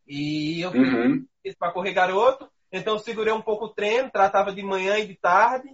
E 0.08 0.62
eu 0.62 0.72
uhum. 0.72 1.28
fiz 1.44 1.58
para 1.58 1.74
correr 1.74 1.92
garoto, 1.92 2.50
então 2.72 2.98
segurei 2.98 3.34
um 3.34 3.42
pouco 3.42 3.66
o 3.66 3.74
treino, 3.74 4.10
tratava 4.10 4.56
de 4.56 4.64
manhã 4.64 4.98
e 4.98 5.08
de 5.08 5.16
tarde 5.16 5.68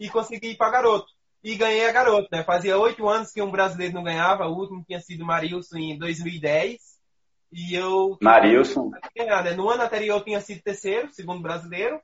e 0.00 0.10
consegui 0.10 0.48
ir 0.48 0.56
para 0.56 0.72
garoto 0.72 1.13
e 1.44 1.56
ganhei 1.56 1.86
a 1.86 1.92
garota, 1.92 2.26
né? 2.32 2.42
Fazia 2.42 2.78
oito 2.78 3.06
anos 3.06 3.30
que 3.30 3.42
um 3.42 3.50
brasileiro 3.50 3.92
não 3.92 4.02
ganhava, 4.02 4.46
o 4.46 4.56
último 4.56 4.82
tinha 4.82 4.98
sido 4.98 5.26
Marilson 5.26 5.76
em 5.76 5.98
2010. 5.98 6.80
E 7.52 7.74
eu. 7.74 8.16
Marilson. 8.22 8.90
Ganhar, 9.14 9.44
né? 9.44 9.52
No 9.52 9.68
ano 9.68 9.82
anterior 9.82 10.16
eu 10.16 10.24
tinha 10.24 10.40
sido 10.40 10.62
terceiro, 10.62 11.12
segundo 11.12 11.42
brasileiro. 11.42 12.00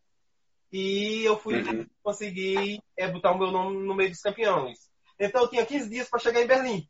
E 0.70 1.24
eu 1.24 1.38
fui 1.38 1.62
uhum. 1.62 1.86
conseguir 2.02 2.82
é, 2.94 3.08
botar 3.08 3.32
o 3.32 3.38
meu 3.38 3.50
nome 3.50 3.78
no 3.78 3.94
meio 3.94 4.10
dos 4.10 4.20
campeões. 4.20 4.78
Então 5.18 5.40
eu 5.40 5.48
tinha 5.48 5.64
15 5.64 5.88
dias 5.88 6.08
para 6.08 6.20
chegar 6.20 6.42
em 6.42 6.46
Berlim. 6.46 6.86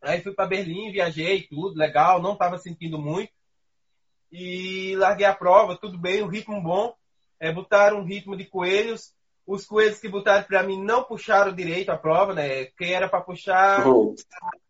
Aí 0.00 0.22
fui 0.22 0.32
para 0.32 0.48
Berlim, 0.48 0.92
viajei, 0.92 1.46
tudo 1.46 1.78
legal, 1.78 2.22
não 2.22 2.32
estava 2.32 2.56
sentindo 2.56 2.98
muito. 2.98 3.30
e 4.32 4.96
larguei 4.96 5.26
a 5.26 5.34
prova, 5.34 5.76
tudo 5.76 5.98
bem, 5.98 6.22
um 6.22 6.28
ritmo 6.28 6.60
bom. 6.62 6.94
É, 7.38 7.52
botaram 7.52 7.98
um 7.98 8.04
ritmo 8.04 8.34
de 8.34 8.46
coelhos. 8.46 9.12
Os 9.46 9.66
coelhos 9.66 9.98
que 9.98 10.08
botaram 10.08 10.44
para 10.44 10.62
mim 10.62 10.82
não 10.82 11.04
puxaram 11.04 11.54
direito 11.54 11.90
a 11.90 11.98
prova, 11.98 12.32
né? 12.32 12.64
Que 12.64 12.92
era 12.92 13.08
para 13.08 13.20
puxar 13.20 13.86
oh. 13.86 14.14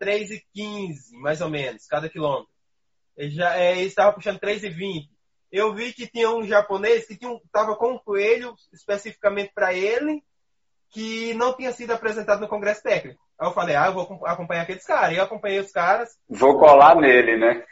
3,15, 0.02 1.12
mais 1.12 1.40
ou 1.40 1.48
menos, 1.48 1.86
cada 1.86 2.08
quilômetro. 2.08 2.48
Ele 3.16 3.30
já 3.30 3.56
é, 3.56 3.80
estava 3.82 4.12
puxando 4.12 4.40
3,20. 4.40 5.08
Eu 5.52 5.72
vi 5.72 5.92
que 5.92 6.08
tinha 6.08 6.28
um 6.30 6.44
japonês 6.44 7.06
que 7.06 7.14
estava 7.14 7.76
com 7.76 7.92
um 7.92 7.98
coelho 7.98 8.56
especificamente 8.72 9.52
para 9.54 9.72
ele, 9.72 10.20
que 10.90 11.32
não 11.34 11.56
tinha 11.56 11.70
sido 11.70 11.92
apresentado 11.92 12.40
no 12.40 12.48
congresso 12.48 12.82
técnico. 12.82 13.22
Aí 13.38 13.48
eu 13.48 13.52
falei, 13.52 13.76
ah, 13.76 13.86
eu 13.86 13.94
vou 13.94 14.26
acompanhar 14.26 14.62
aqueles 14.62 14.84
caras. 14.84 15.12
E 15.12 15.16
eu 15.16 15.22
acompanhei 15.24 15.60
os 15.60 15.70
caras. 15.70 16.18
Vou 16.28 16.58
colar 16.58 16.96
nele, 16.96 17.36
né? 17.36 17.64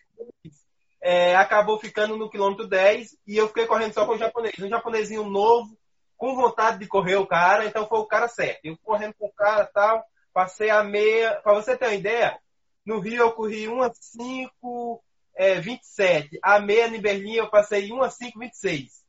É, 1.01 1.35
acabou 1.35 1.79
ficando 1.79 2.17
no 2.17 2.31
quilômetro 2.31 2.69
10 2.69 3.17
e 3.27 3.37
eu 3.37 3.49
fiquei 3.49 3.67
correndo 3.67 3.93
só 3.93 4.07
com 4.07 4.12
o 4.12 4.19
japonês. 4.19 4.55
Um 4.61 4.69
japonesinho 4.69 5.25
novo, 5.25 5.77
com 6.23 6.37
vontade 6.37 6.79
de 6.79 6.87
correr 6.87 7.17
o 7.17 7.27
cara, 7.27 7.67
então 7.67 7.85
foi 7.89 7.99
o 7.99 8.07
cara 8.07 8.29
certo. 8.29 8.61
Eu 8.63 8.79
correndo 8.85 9.13
com 9.15 9.27
o 9.27 9.33
cara 9.33 9.67
tal, 9.67 10.05
passei 10.33 10.71
a 10.71 10.85
meia. 10.85 11.41
Para 11.43 11.55
você 11.55 11.77
ter 11.77 11.87
uma 11.87 11.95
ideia, 11.95 12.39
no 12.87 13.01
Rio 13.01 13.23
eu 13.23 13.33
corri 13.33 13.67
1 13.67 13.83
a 13.83 13.93
5, 13.93 15.05
é, 15.35 15.59
27. 15.59 16.39
A 16.41 16.61
meia 16.61 16.87
em 16.87 17.01
Berlim 17.01 17.35
eu 17.35 17.51
passei 17.51 17.91
1 17.91 18.01
a 18.01 18.09
5, 18.09 18.39
26. 18.39 19.05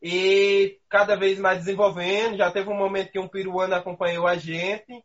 E 0.00 0.78
cada 0.88 1.16
vez 1.16 1.36
mais 1.40 1.58
desenvolvendo. 1.58 2.36
Já 2.36 2.48
teve 2.52 2.70
um 2.70 2.76
momento 2.76 3.10
que 3.10 3.18
um 3.18 3.26
peruano 3.26 3.74
acompanhou 3.74 4.28
a 4.28 4.36
gente. 4.36 5.04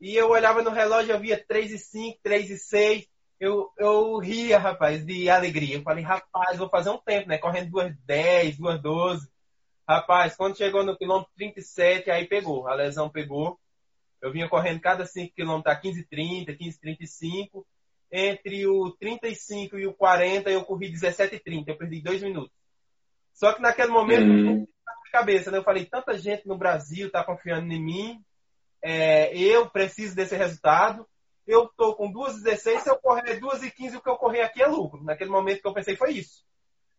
E 0.00 0.14
eu 0.14 0.30
olhava 0.30 0.62
no 0.62 0.70
relógio, 0.70 1.12
eu 1.12 1.18
via 1.18 1.44
3 1.44 1.72
e 1.72 1.78
5, 1.78 2.20
3 2.22 2.50
e 2.50 2.56
6. 2.56 3.08
Eu, 3.40 3.68
eu 3.76 4.16
ria, 4.18 4.60
rapaz, 4.60 5.04
de 5.04 5.28
alegria. 5.28 5.78
Eu 5.78 5.82
falei, 5.82 6.04
rapaz, 6.04 6.56
vou 6.56 6.68
fazer 6.68 6.90
um 6.90 6.98
tempo, 6.98 7.26
né? 7.26 7.36
Correndo 7.36 7.72
2 7.72 7.96
10, 8.06 8.58
2 8.58 8.80
12. 8.80 9.37
Rapaz, 9.88 10.36
quando 10.36 10.56
chegou 10.56 10.84
no 10.84 10.96
quilômetro 10.96 11.32
37, 11.36 12.10
aí 12.10 12.26
pegou. 12.26 12.68
A 12.68 12.74
lesão 12.74 13.08
pegou. 13.08 13.58
Eu 14.20 14.32
vinha 14.32 14.48
correndo 14.48 14.80
cada 14.80 15.06
5 15.06 15.34
quilômetros 15.34 15.74
a 15.74 15.78
15 15.78 16.04
30, 16.04 16.54
15 16.54 16.80
35 16.80 17.66
entre 18.10 18.66
o 18.66 18.90
35 18.92 19.78
e 19.78 19.86
o 19.86 19.94
40 19.94 20.50
eu 20.50 20.64
corri 20.64 20.90
17 20.90 21.36
e 21.36 21.40
30, 21.40 21.70
eu 21.70 21.76
perdi 21.76 22.00
dois 22.00 22.22
minutos. 22.22 22.52
Só 23.34 23.52
que 23.52 23.60
naquele 23.60 23.90
momento 23.90 24.24
hum. 24.24 24.60
eu 24.60 24.68
cabeça, 25.12 25.50
né? 25.50 25.58
Eu 25.58 25.64
falei, 25.64 25.86
tanta 25.86 26.18
gente 26.18 26.46
no 26.46 26.58
Brasil 26.58 27.06
está 27.06 27.24
confiando 27.24 27.72
em 27.72 27.82
mim, 27.82 28.24
é, 28.82 29.34
eu 29.36 29.70
preciso 29.70 30.14
desse 30.14 30.36
resultado. 30.36 31.08
Eu 31.46 31.66
tô 31.78 31.94
com 31.94 32.12
2,16, 32.12 32.80
se 32.80 32.90
eu 32.90 32.98
correr 32.98 33.40
2,15, 33.40 33.96
o 33.96 34.02
que 34.02 34.10
eu 34.10 34.16
correr 34.16 34.42
aqui 34.42 34.62
é 34.62 34.66
lucro. 34.66 35.02
Naquele 35.02 35.30
momento 35.30 35.62
que 35.62 35.66
eu 35.66 35.72
pensei 35.72 35.96
foi 35.96 36.12
isso. 36.12 36.44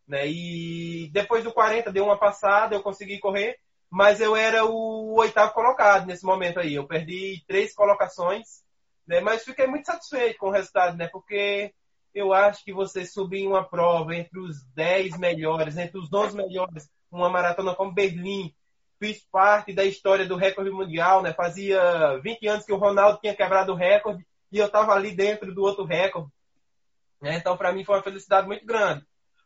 Né? 0.09 0.27
E 0.27 1.09
depois 1.13 1.45
do 1.45 1.53
40 1.53 1.93
deu 1.93 2.03
uma 2.03 2.17
passada, 2.17 2.75
eu 2.75 2.83
consegui 2.83 3.19
correr, 3.19 3.57
mas 3.89 4.19
eu 4.19 4.35
era 4.35 4.65
o 4.65 5.13
oitavo 5.19 5.53
colocado 5.53 6.05
nesse 6.05 6.25
momento 6.25 6.59
aí. 6.59 6.75
Eu 6.75 6.85
perdi 6.85 7.41
três 7.47 7.73
colocações 7.73 8.67
né? 9.09 9.19
Mas 9.19 9.43
fiquei 9.43 9.65
muito 9.65 9.87
satisfeito 9.87 10.37
com 10.37 10.49
o 10.49 10.51
resultado, 10.51 10.95
né? 10.95 11.07
Porque 11.07 11.73
eu 12.13 12.31
acho 12.31 12.63
que 12.63 12.71
você 12.71 13.03
subir 13.03 13.47
uma 13.47 13.67
prova 13.67 14.15
entre 14.15 14.39
os 14.39 14.63
10 14.75 15.17
melhores, 15.17 15.77
entre 15.77 15.97
os 15.97 16.07
12 16.07 16.37
melhores, 16.37 16.87
uma 17.11 17.27
maratona 17.27 17.73
como 17.73 17.91
Berlim, 17.91 18.53
fiz 18.99 19.25
parte 19.31 19.73
da 19.73 19.83
história 19.83 20.27
do 20.27 20.35
recorde 20.35 20.69
mundial, 20.69 21.23
né? 21.23 21.33
Fazia 21.33 22.19
20 22.19 22.47
anos 22.47 22.65
que 22.65 22.71
o 22.71 22.77
Ronaldo 22.77 23.19
tinha 23.19 23.35
quebrado 23.35 23.73
o 23.73 23.75
recorde 23.75 24.23
e 24.51 24.59
eu 24.59 24.67
estava 24.67 24.93
ali 24.93 25.11
dentro 25.11 25.55
do 25.55 25.63
outro 25.63 25.85
recorde. 25.85 26.29
Né? 27.19 27.35
Então, 27.37 27.57
para 27.57 27.71
mim, 27.71 27.83
foi 27.83 27.95
uma 27.95 28.03
felicidade 28.03 28.45
muito 28.45 28.63
grande. 28.63 29.03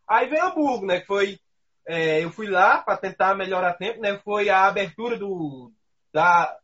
Aí 0.08 0.28
veio 0.28 0.46
Hamburgo, 0.46 0.86
né? 0.86 1.00
Que 1.00 1.08
foi, 1.08 1.40
é, 1.86 2.24
eu 2.24 2.32
fui 2.32 2.48
lá 2.48 2.80
para 2.80 2.98
tentar 2.98 3.36
melhorar 3.36 3.74
tempo, 3.74 4.02
né? 4.02 4.20
Foi 4.24 4.50
a 4.50 4.66
abertura 4.66 5.18
do, 5.18 5.72
da, 6.14 6.58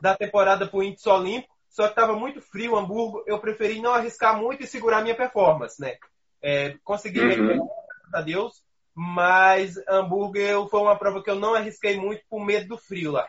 da 0.00 0.16
temporada 0.16 0.66
para 0.66 0.78
o 0.78 0.82
índice 0.82 1.08
olímpico 1.08 1.52
só 1.72 1.84
que 1.84 1.92
estava 1.92 2.14
muito 2.14 2.40
frio 2.42 2.74
o 2.74 2.76
Hamburgo, 2.76 3.24
eu 3.26 3.38
preferi 3.38 3.80
não 3.80 3.94
arriscar 3.94 4.38
muito 4.38 4.62
e 4.62 4.66
segurar 4.66 5.00
minha 5.00 5.16
performance, 5.16 5.80
né? 5.80 5.96
É, 6.42 6.76
consegui 6.84 7.20
uhum. 7.20 7.66
graças 7.66 8.14
a 8.14 8.20
Deus, 8.20 8.62
mas 8.94 9.78
Hamburgo 9.88 10.36
eu, 10.36 10.68
foi 10.68 10.80
uma 10.80 10.98
prova 10.98 11.22
que 11.22 11.30
eu 11.30 11.36
não 11.36 11.54
arrisquei 11.54 11.98
muito 11.98 12.22
por 12.28 12.44
medo 12.44 12.68
do 12.68 12.78
frio 12.78 13.12
lá. 13.12 13.26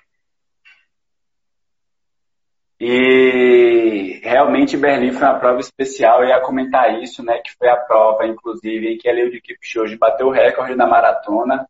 E 2.85 4.19
realmente 4.21 4.75
Berlim 4.75 5.13
foi 5.13 5.25
uma 5.25 5.39
prova 5.39 5.61
especial, 5.61 6.21
eu 6.21 6.27
ia 6.27 6.41
comentar 6.41 7.01
isso, 7.01 7.23
né? 7.23 7.37
Que 7.37 7.55
foi 7.57 7.69
a 7.69 7.77
prova, 7.77 8.27
inclusive, 8.27 8.89
em 8.89 8.97
que 8.97 9.07
a 9.07 9.11
Eliud 9.13 9.39
Kipchoge 9.39 9.95
bateu 9.95 10.27
o 10.27 10.31
recorde 10.31 10.75
da 10.75 10.85
maratona, 10.85 11.65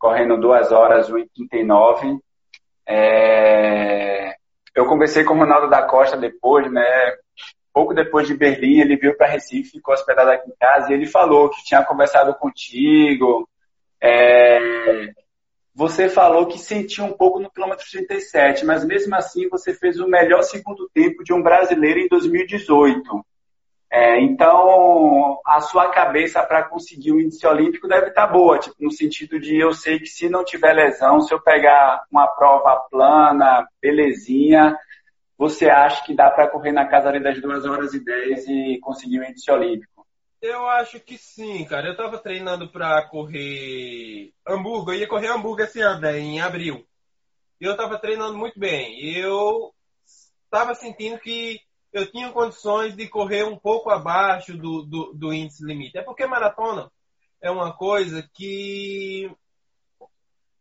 correndo 0.00 0.36
2 0.36 0.72
horas 0.72 1.08
1,39. 1.08 2.18
É... 2.88 4.34
Eu 4.74 4.86
conversei 4.86 5.22
com 5.22 5.34
o 5.34 5.38
Ronaldo 5.38 5.70
da 5.70 5.82
Costa 5.82 6.16
depois, 6.16 6.68
né? 6.72 6.84
Pouco 7.72 7.94
depois 7.94 8.26
de 8.26 8.34
Berlim, 8.34 8.80
ele 8.80 8.96
veio 8.96 9.16
para 9.16 9.28
Recife, 9.28 9.70
ficou 9.70 9.94
hospedado 9.94 10.32
aqui 10.32 10.50
em 10.50 10.56
casa 10.58 10.90
e 10.90 10.94
ele 10.94 11.06
falou 11.06 11.50
que 11.50 11.64
tinha 11.64 11.84
conversado 11.84 12.34
contigo. 12.34 13.48
É... 14.02 14.58
Você 15.74 16.08
falou 16.08 16.46
que 16.46 16.58
sentiu 16.58 17.04
um 17.04 17.12
pouco 17.12 17.38
no 17.38 17.50
quilômetro 17.50 17.86
37, 17.90 18.64
mas 18.64 18.84
mesmo 18.84 19.14
assim 19.14 19.48
você 19.48 19.72
fez 19.72 20.00
o 20.00 20.08
melhor 20.08 20.42
segundo 20.42 20.88
tempo 20.92 21.22
de 21.22 21.32
um 21.32 21.42
brasileiro 21.42 22.00
em 22.00 22.08
2018. 22.08 23.24
É, 23.90 24.20
então, 24.20 25.40
a 25.46 25.60
sua 25.60 25.88
cabeça 25.88 26.42
para 26.42 26.62
conseguir 26.64 27.12
o 27.12 27.20
índice 27.20 27.46
olímpico 27.46 27.88
deve 27.88 28.08
estar 28.08 28.26
tá 28.26 28.32
boa, 28.32 28.58
tipo, 28.58 28.76
no 28.80 28.90
sentido 28.90 29.40
de 29.40 29.56
eu 29.56 29.72
sei 29.72 29.98
que 29.98 30.06
se 30.06 30.28
não 30.28 30.44
tiver 30.44 30.74
lesão, 30.74 31.22
se 31.22 31.32
eu 31.32 31.40
pegar 31.40 32.02
uma 32.10 32.26
prova 32.26 32.76
plana, 32.90 33.66
belezinha, 33.80 34.76
você 35.38 35.70
acha 35.70 36.04
que 36.04 36.14
dá 36.14 36.30
para 36.30 36.48
correr 36.48 36.72
na 36.72 36.86
casa 36.86 37.18
das 37.18 37.40
2 37.40 37.64
horas 37.64 37.94
e 37.94 38.04
10 38.04 38.46
e 38.48 38.78
conseguir 38.82 39.20
o 39.20 39.24
índice 39.24 39.50
olímpico? 39.50 39.97
Eu 40.40 40.68
acho 40.68 41.00
que 41.00 41.18
sim, 41.18 41.64
cara. 41.64 41.88
Eu 41.88 41.92
estava 41.92 42.18
treinando 42.18 42.70
para 42.70 43.06
correr 43.08 44.32
Hamburgo, 44.46 44.92
eu 44.92 45.00
ia 45.00 45.08
correr 45.08 45.28
Hamburgo 45.28 45.62
esse 45.62 45.80
ano, 45.80 46.02
né, 46.02 46.18
em 46.18 46.40
abril. 46.40 46.86
E 47.60 47.64
eu 47.64 47.72
estava 47.72 47.98
treinando 47.98 48.36
muito 48.36 48.58
bem. 48.58 49.00
Eu 49.16 49.74
estava 50.44 50.74
sentindo 50.74 51.18
que 51.18 51.60
eu 51.92 52.10
tinha 52.10 52.30
condições 52.32 52.94
de 52.94 53.08
correr 53.08 53.44
um 53.44 53.58
pouco 53.58 53.90
abaixo 53.90 54.56
do, 54.56 54.82
do, 54.82 55.12
do 55.12 55.32
índice 55.32 55.64
limite. 55.64 55.98
É 55.98 56.02
porque 56.02 56.26
maratona 56.26 56.90
é 57.40 57.50
uma 57.50 57.76
coisa 57.76 58.28
que 58.34 59.30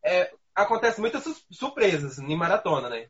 é, 0.03 0.33
acontece 0.55 0.99
muitas 0.99 1.23
surpresas 1.51 2.17
em 2.17 2.35
maratona, 2.35 2.89
né? 2.89 3.09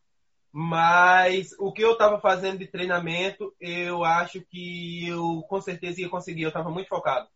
Mas 0.59 1.53
o 1.59 1.71
que 1.71 1.83
eu 1.83 1.91
estava 1.91 2.19
fazendo 2.19 2.57
de 2.57 2.65
treinamento, 2.65 3.53
eu 3.61 4.03
acho 4.03 4.41
que 4.41 5.07
eu 5.07 5.43
com 5.47 5.61
certeza 5.61 6.01
ia 6.01 6.09
conseguir. 6.09 6.41
Eu 6.41 6.47
estava 6.47 6.71
muito 6.71 6.87
focado. 6.87 7.27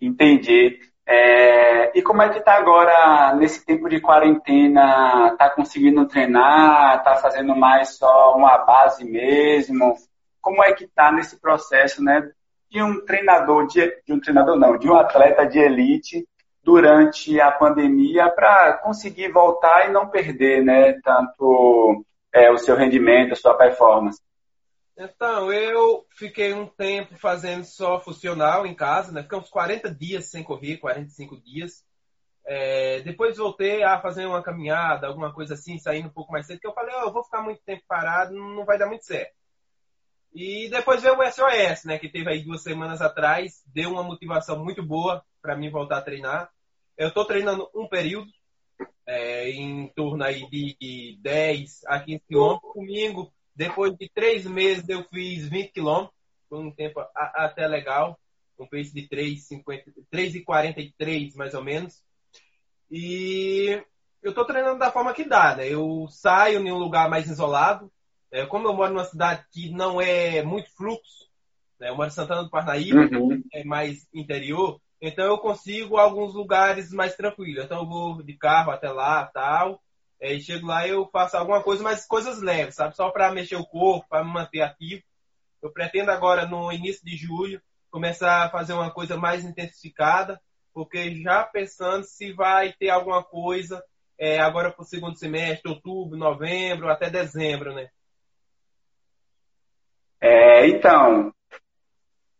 Entendi. 0.00 0.78
É, 1.04 1.98
e 1.98 2.00
como 2.00 2.22
é 2.22 2.28
que 2.28 2.38
tá 2.38 2.54
agora 2.54 3.34
nesse 3.34 3.66
tempo 3.66 3.88
de 3.88 4.00
quarentena? 4.00 5.34
Tá 5.36 5.50
conseguindo 5.50 6.06
treinar? 6.06 7.02
Tá 7.02 7.16
fazendo 7.16 7.56
mais 7.56 7.96
só 7.96 8.36
uma 8.36 8.56
base 8.58 9.04
mesmo? 9.04 9.96
Como 10.40 10.62
é 10.62 10.72
que 10.74 10.86
tá 10.86 11.10
nesse 11.10 11.40
processo, 11.40 12.04
né? 12.04 12.30
De 12.70 12.80
um 12.80 13.04
treinador, 13.04 13.66
de, 13.66 13.84
de 14.06 14.12
um 14.12 14.20
treinador 14.20 14.56
não, 14.56 14.78
de 14.78 14.88
um 14.88 14.94
atleta 14.94 15.44
de 15.44 15.58
elite 15.58 16.24
durante 16.62 17.40
a 17.40 17.50
pandemia 17.50 18.30
para 18.30 18.78
conseguir 18.78 19.30
voltar 19.30 19.88
e 19.88 19.92
não 19.92 20.08
perder, 20.08 20.62
né? 20.64 21.00
Tanto 21.02 22.04
é, 22.32 22.50
o 22.50 22.58
seu 22.58 22.76
rendimento, 22.76 23.32
a 23.32 23.36
sua 23.36 23.54
performance. 23.54 24.20
Então, 24.96 25.52
eu 25.52 26.04
fiquei 26.10 26.52
um 26.52 26.66
tempo 26.66 27.16
fazendo 27.16 27.64
só 27.64 28.00
funcional 28.00 28.66
em 28.66 28.74
casa, 28.74 29.12
né? 29.12 29.22
Fiquei 29.22 29.38
uns 29.38 29.48
40 29.48 29.94
dias 29.94 30.26
sem 30.26 30.42
correr, 30.42 30.78
45 30.78 31.40
dias. 31.40 31.84
É, 32.44 33.00
depois 33.02 33.36
voltei 33.36 33.84
a 33.84 34.00
fazer 34.00 34.26
uma 34.26 34.42
caminhada, 34.42 35.06
alguma 35.06 35.32
coisa 35.32 35.54
assim, 35.54 35.78
saindo 35.78 36.08
um 36.08 36.12
pouco 36.12 36.32
mais 36.32 36.46
cedo, 36.46 36.58
que 36.58 36.66
eu 36.66 36.72
falei, 36.72 36.94
oh, 36.96 37.06
eu 37.06 37.12
vou 37.12 37.22
ficar 37.22 37.42
muito 37.42 37.62
tempo 37.62 37.82
parado, 37.86 38.34
não 38.34 38.64
vai 38.64 38.78
dar 38.78 38.86
muito 38.86 39.04
certo. 39.04 39.32
E 40.34 40.68
depois 40.70 41.02
veio 41.02 41.18
o 41.18 41.30
SOS, 41.30 41.84
né, 41.84 41.98
que 41.98 42.08
teve 42.08 42.30
aí 42.30 42.42
duas 42.42 42.62
semanas 42.62 43.00
atrás, 43.00 43.62
deu 43.66 43.90
uma 43.90 44.02
motivação 44.02 44.58
muito 44.62 44.82
boa 44.82 45.22
para 45.40 45.56
mim 45.56 45.70
voltar 45.70 45.98
a 45.98 46.02
treinar. 46.02 46.50
Eu 46.96 47.08
estou 47.08 47.24
treinando 47.24 47.70
um 47.74 47.88
período, 47.88 48.30
é, 49.06 49.50
em 49.50 49.88
torno 49.88 50.22
aí 50.24 50.48
de 50.48 51.18
10 51.20 51.84
a 51.86 52.00
15 52.00 52.22
quilômetros, 52.26 52.72
domingo, 52.74 53.30
depois 53.54 53.94
de 53.96 54.08
três 54.08 54.46
meses 54.46 54.88
eu 54.88 55.04
fiz 55.04 55.46
20 55.48 55.72
quilômetros, 55.72 56.16
foi 56.48 56.60
um 56.60 56.70
tempo 56.70 57.04
até 57.14 57.66
legal, 57.66 58.18
um 58.58 58.66
pace 58.66 58.94
de 58.94 59.06
3,43 59.08 61.34
mais 61.34 61.54
ou 61.54 61.64
menos. 61.64 62.02
E 62.90 63.82
eu 64.22 64.30
estou 64.30 64.44
treinando 64.44 64.78
da 64.78 64.90
forma 64.90 65.12
que 65.12 65.24
dá, 65.24 65.56
né? 65.56 65.68
Eu 65.68 66.08
saio 66.10 66.60
em 66.60 66.72
um 66.72 66.78
lugar 66.78 67.08
mais 67.08 67.28
isolado. 67.28 67.92
É, 68.30 68.46
como 68.46 68.68
eu 68.68 68.74
moro 68.74 68.92
numa 68.92 69.04
cidade 69.04 69.44
que 69.50 69.70
não 69.70 70.00
é 70.00 70.42
muito 70.42 70.70
fluxo, 70.76 71.28
Né? 71.80 71.90
Eu 71.90 71.96
moro 71.96 72.08
em 72.08 72.12
Santana 72.12 72.44
do 72.44 72.50
Parnaíba, 72.50 73.00
uhum. 73.00 73.42
é 73.52 73.64
mais 73.64 74.06
interior, 74.12 74.80
então 75.00 75.24
eu 75.24 75.38
consigo 75.38 75.96
alguns 75.96 76.34
lugares 76.34 76.92
mais 76.92 77.14
tranquilos. 77.16 77.64
Então 77.64 77.80
eu 77.80 77.86
vou 77.86 78.22
de 78.22 78.34
carro 78.34 78.70
até 78.70 78.90
lá, 78.90 79.26
tal. 79.26 79.80
É, 80.20 80.32
e 80.32 80.40
chego 80.40 80.66
lá 80.66 80.86
eu 80.86 81.08
faço 81.10 81.36
alguma 81.36 81.62
coisa, 81.62 81.82
mas 81.82 82.06
coisas 82.06 82.40
leves, 82.40 82.74
sabe? 82.74 82.96
Só 82.96 83.10
para 83.10 83.30
mexer 83.30 83.56
o 83.56 83.66
corpo, 83.66 84.08
para 84.08 84.24
me 84.24 84.32
manter 84.32 84.62
ativo. 84.62 85.02
Eu 85.62 85.72
pretendo 85.72 86.10
agora, 86.10 86.46
no 86.46 86.72
início 86.72 87.04
de 87.04 87.16
julho, 87.16 87.62
começar 87.90 88.44
a 88.44 88.50
fazer 88.50 88.72
uma 88.72 88.90
coisa 88.90 89.16
mais 89.16 89.44
intensificada, 89.44 90.40
porque 90.74 91.14
já 91.22 91.44
pensando 91.44 92.04
se 92.04 92.32
vai 92.32 92.72
ter 92.72 92.90
alguma 92.90 93.22
coisa 93.22 93.82
é, 94.18 94.40
agora 94.40 94.72
para 94.72 94.82
o 94.82 94.86
segundo 94.86 95.16
semestre, 95.16 95.70
outubro, 95.70 96.18
novembro, 96.18 96.90
até 96.90 97.08
dezembro, 97.08 97.72
né? 97.72 97.88
É, 100.20 100.66
então, 100.66 101.32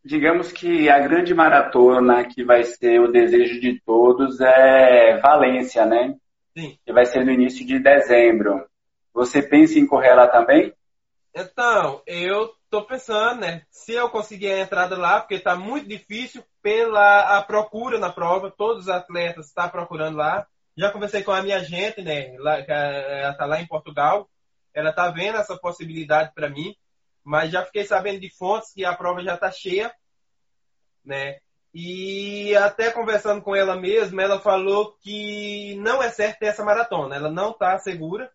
digamos 0.04 0.52
que 0.52 0.88
a 0.88 0.98
grande 0.98 1.34
maratona 1.34 2.24
que 2.24 2.44
vai 2.44 2.64
ser 2.64 3.00
o 3.00 3.10
desejo 3.10 3.60
de 3.60 3.80
todos 3.84 4.40
é 4.40 5.18
Valência, 5.20 5.84
né? 5.84 6.14
Sim. 6.56 6.78
Que 6.84 6.92
vai 6.92 7.06
ser 7.06 7.24
no 7.24 7.32
início 7.32 7.66
de 7.66 7.78
dezembro. 7.78 8.66
Você 9.12 9.42
pensa 9.42 9.78
em 9.78 9.86
correr 9.86 10.14
lá 10.14 10.26
também? 10.26 10.72
Então, 11.34 12.02
eu 12.06 12.50
tô 12.70 12.84
pensando, 12.84 13.40
né? 13.40 13.62
Se 13.70 13.92
eu 13.92 14.08
conseguir 14.08 14.50
a 14.50 14.60
entrada 14.60 14.96
lá, 14.96 15.20
porque 15.20 15.38
tá 15.38 15.54
muito 15.54 15.88
difícil 15.88 16.42
pela 16.62 17.38
a 17.38 17.42
procura 17.42 17.98
na 17.98 18.10
prova, 18.10 18.50
todos 18.50 18.84
os 18.84 18.88
atletas 18.88 19.46
estão 19.46 19.64
tá 19.64 19.70
procurando 19.70 20.16
lá. 20.16 20.46
Já 20.76 20.90
conversei 20.90 21.22
com 21.22 21.32
a 21.32 21.42
minha 21.42 21.60
gente, 21.60 22.02
né? 22.02 22.36
Lá, 22.38 22.58
ela 22.58 23.34
tá 23.34 23.46
lá 23.46 23.60
em 23.60 23.66
Portugal. 23.66 24.28
Ela 24.74 24.92
tá 24.92 25.10
vendo 25.10 25.38
essa 25.38 25.56
possibilidade 25.56 26.32
para 26.34 26.48
mim 26.48 26.74
mas 27.28 27.52
já 27.52 27.62
fiquei 27.62 27.84
sabendo 27.84 28.20
de 28.20 28.30
fontes 28.30 28.72
que 28.72 28.86
a 28.86 28.94
prova 28.94 29.22
já 29.22 29.34
está 29.34 29.52
cheia, 29.52 29.92
né? 31.04 31.38
E 31.74 32.56
até 32.56 32.90
conversando 32.90 33.42
com 33.42 33.54
ela 33.54 33.76
mesma, 33.76 34.22
ela 34.22 34.40
falou 34.40 34.96
que 35.02 35.74
não 35.76 36.02
é 36.02 36.08
certo 36.08 36.38
ter 36.38 36.46
essa 36.46 36.64
maratona, 36.64 37.16
ela 37.16 37.30
não 37.30 37.50
está 37.50 37.78
segura 37.78 38.32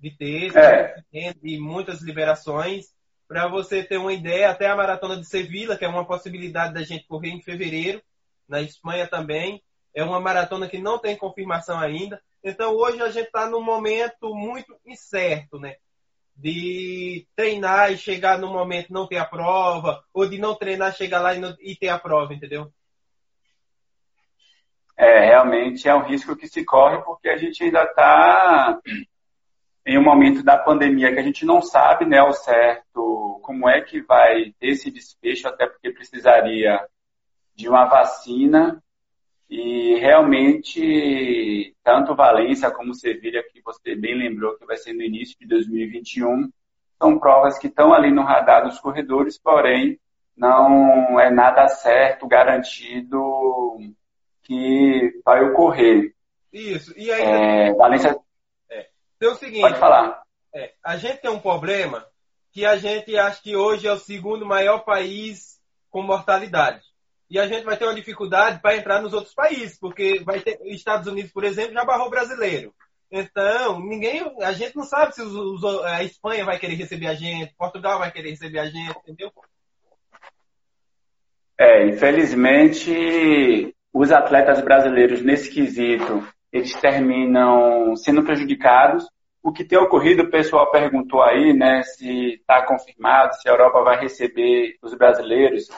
de 0.00 0.10
ter 0.10 0.50
é. 0.56 1.32
de 1.32 1.60
muitas 1.60 2.02
liberações. 2.02 2.92
Para 3.28 3.46
você 3.46 3.84
ter 3.84 3.98
uma 3.98 4.12
ideia, 4.12 4.50
até 4.50 4.66
a 4.66 4.74
maratona 4.74 5.16
de 5.16 5.24
Sevilha, 5.24 5.78
que 5.78 5.84
é 5.84 5.88
uma 5.88 6.04
possibilidade 6.04 6.74
da 6.74 6.82
gente 6.82 7.06
correr 7.06 7.30
em 7.30 7.42
fevereiro, 7.42 8.02
na 8.48 8.60
Espanha 8.60 9.06
também, 9.06 9.62
é 9.94 10.02
uma 10.02 10.18
maratona 10.18 10.68
que 10.68 10.78
não 10.78 10.98
tem 10.98 11.16
confirmação 11.16 11.78
ainda. 11.78 12.20
Então 12.42 12.74
hoje 12.74 13.00
a 13.00 13.10
gente 13.10 13.26
está 13.26 13.48
num 13.48 13.62
momento 13.62 14.34
muito 14.34 14.76
incerto, 14.84 15.60
né? 15.60 15.76
De 16.38 17.26
treinar 17.34 17.92
e 17.92 17.98
chegar 17.98 18.38
no 18.38 18.52
momento 18.52 18.92
não 18.92 19.08
ter 19.08 19.18
a 19.18 19.24
prova, 19.24 20.02
ou 20.14 20.28
de 20.28 20.38
não 20.38 20.54
treinar, 20.54 20.94
chegar 20.94 21.20
lá 21.20 21.34
e, 21.34 21.40
não, 21.40 21.54
e 21.60 21.74
ter 21.74 21.88
a 21.88 21.98
prova, 21.98 22.32
entendeu? 22.32 22.72
É, 24.96 25.26
realmente 25.26 25.88
é 25.88 25.94
um 25.94 26.04
risco 26.04 26.36
que 26.36 26.48
se 26.48 26.64
corre 26.64 27.02
porque 27.02 27.28
a 27.28 27.36
gente 27.36 27.62
ainda 27.62 27.82
está 27.82 28.80
em 29.84 29.98
um 29.98 30.02
momento 30.02 30.42
da 30.42 30.56
pandemia 30.56 31.12
que 31.12 31.18
a 31.18 31.22
gente 31.22 31.44
não 31.44 31.60
sabe 31.60 32.04
né, 32.04 32.18
ao 32.18 32.32
certo 32.32 33.40
como 33.42 33.68
é 33.68 33.80
que 33.80 34.00
vai 34.02 34.52
ter 34.60 34.68
esse 34.68 34.90
desfecho, 34.90 35.48
até 35.48 35.66
porque 35.66 35.90
precisaria 35.90 36.78
de 37.54 37.68
uma 37.68 37.86
vacina 37.86 38.82
e 39.48 39.94
realmente, 39.98 41.74
tanto 41.82 42.14
Valência 42.14 42.70
como 42.70 42.94
Sevilha, 42.94 43.42
que 43.50 43.62
você 43.62 43.94
bem 43.94 44.14
lembrou 44.14 44.56
que 44.58 44.66
vai 44.66 44.76
ser 44.76 44.92
no 44.92 45.02
início 45.02 45.36
de 45.40 45.46
2021, 45.46 46.50
são 46.98 47.18
provas 47.18 47.58
que 47.58 47.68
estão 47.68 47.94
ali 47.94 48.10
no 48.12 48.22
radar 48.22 48.64
dos 48.64 48.78
corredores, 48.78 49.38
porém 49.38 49.98
não 50.36 51.18
é 51.18 51.30
nada 51.30 51.66
certo, 51.68 52.28
garantido 52.28 53.78
que 54.42 55.18
vai 55.24 55.42
ocorrer. 55.44 56.12
Isso. 56.52 56.92
E 56.96 57.10
aí, 57.10 57.22
é, 57.22 57.74
Valência. 57.74 58.18
É. 58.70 58.88
Tem 59.18 59.28
o 59.30 59.34
seguinte. 59.34 59.62
Pode 59.62 59.78
falar. 59.78 60.22
É, 60.54 60.72
a 60.84 60.96
gente 60.96 61.22
tem 61.22 61.30
um 61.30 61.40
problema 61.40 62.06
que 62.52 62.66
a 62.66 62.76
gente 62.76 63.16
acha 63.16 63.42
que 63.42 63.56
hoje 63.56 63.86
é 63.86 63.92
o 63.92 63.98
segundo 63.98 64.44
maior 64.44 64.80
país 64.80 65.58
com 65.90 66.02
mortalidade 66.02 66.87
e 67.30 67.38
a 67.38 67.46
gente 67.46 67.64
vai 67.64 67.76
ter 67.76 67.84
uma 67.84 67.94
dificuldade 67.94 68.60
para 68.60 68.76
entrar 68.76 69.02
nos 69.02 69.12
outros 69.12 69.34
países, 69.34 69.78
porque 69.78 70.22
vai 70.24 70.40
ter 70.40 70.58
Estados 70.64 71.06
Unidos, 71.06 71.30
por 71.30 71.44
exemplo, 71.44 71.74
já 71.74 71.84
barrou 71.84 72.08
brasileiro. 72.08 72.72
Então, 73.10 73.80
ninguém, 73.80 74.22
a 74.42 74.52
gente 74.52 74.76
não 74.76 74.84
sabe 74.84 75.14
se 75.14 75.22
os, 75.22 75.34
os, 75.34 75.64
a 75.84 76.02
Espanha 76.02 76.44
vai 76.44 76.58
querer 76.58 76.74
receber 76.74 77.06
a 77.06 77.14
gente, 77.14 77.54
Portugal 77.56 77.98
vai 77.98 78.10
querer 78.10 78.30
receber 78.30 78.58
a 78.58 78.66
gente, 78.66 78.98
entendeu? 78.98 79.30
É, 81.58 81.86
infelizmente, 81.86 83.74
os 83.92 84.12
atletas 84.12 84.60
brasileiros 84.60 85.22
nesse 85.22 85.50
quesito, 85.50 86.26
eles 86.52 86.72
terminam 86.74 87.96
sendo 87.96 88.22
prejudicados. 88.22 89.06
O 89.42 89.52
que 89.52 89.64
tem 89.64 89.78
ocorrido, 89.78 90.24
o 90.24 90.30
pessoal 90.30 90.70
perguntou 90.70 91.22
aí, 91.22 91.52
né, 91.52 91.82
se 91.82 92.34
está 92.34 92.64
confirmado, 92.66 93.34
se 93.34 93.48
a 93.48 93.52
Europa 93.52 93.82
vai 93.82 93.98
receber 93.98 94.76
os 94.82 94.94
brasileiros 94.94 95.68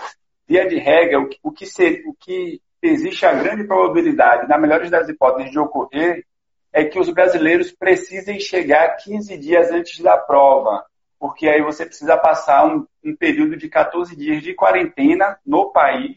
via 0.51 0.67
de 0.67 0.81
regra, 0.81 1.21
o 1.21 1.29
que, 1.29 1.39
o 1.45 1.53
que, 1.53 1.65
ser, 1.65 2.03
o 2.09 2.13
que 2.13 2.61
existe 2.83 3.25
a 3.25 3.33
grande 3.33 3.63
probabilidade, 3.63 4.49
na 4.49 4.59
melhor 4.59 4.85
das 4.91 5.09
hipóteses, 5.09 5.53
de 5.53 5.61
ocorrer, 5.61 6.27
é 6.73 6.85
que 6.85 6.99
os 6.99 7.09
brasileiros 7.09 7.71
precisem 7.71 8.41
chegar 8.41 8.97
15 8.97 9.39
dias 9.39 9.71
antes 9.71 10.01
da 10.01 10.19
prova, 10.19 10.85
porque 11.21 11.49
aí 11.49 11.63
você 11.63 11.87
precisa 11.87 12.17
passar 12.17 12.67
um, 12.67 12.85
um 13.05 13.15
período 13.15 13.57
de 13.57 13.69
14 13.69 14.17
dias 14.17 14.43
de 14.43 14.53
quarentena 14.53 15.39
no 15.47 15.71
país, 15.71 16.17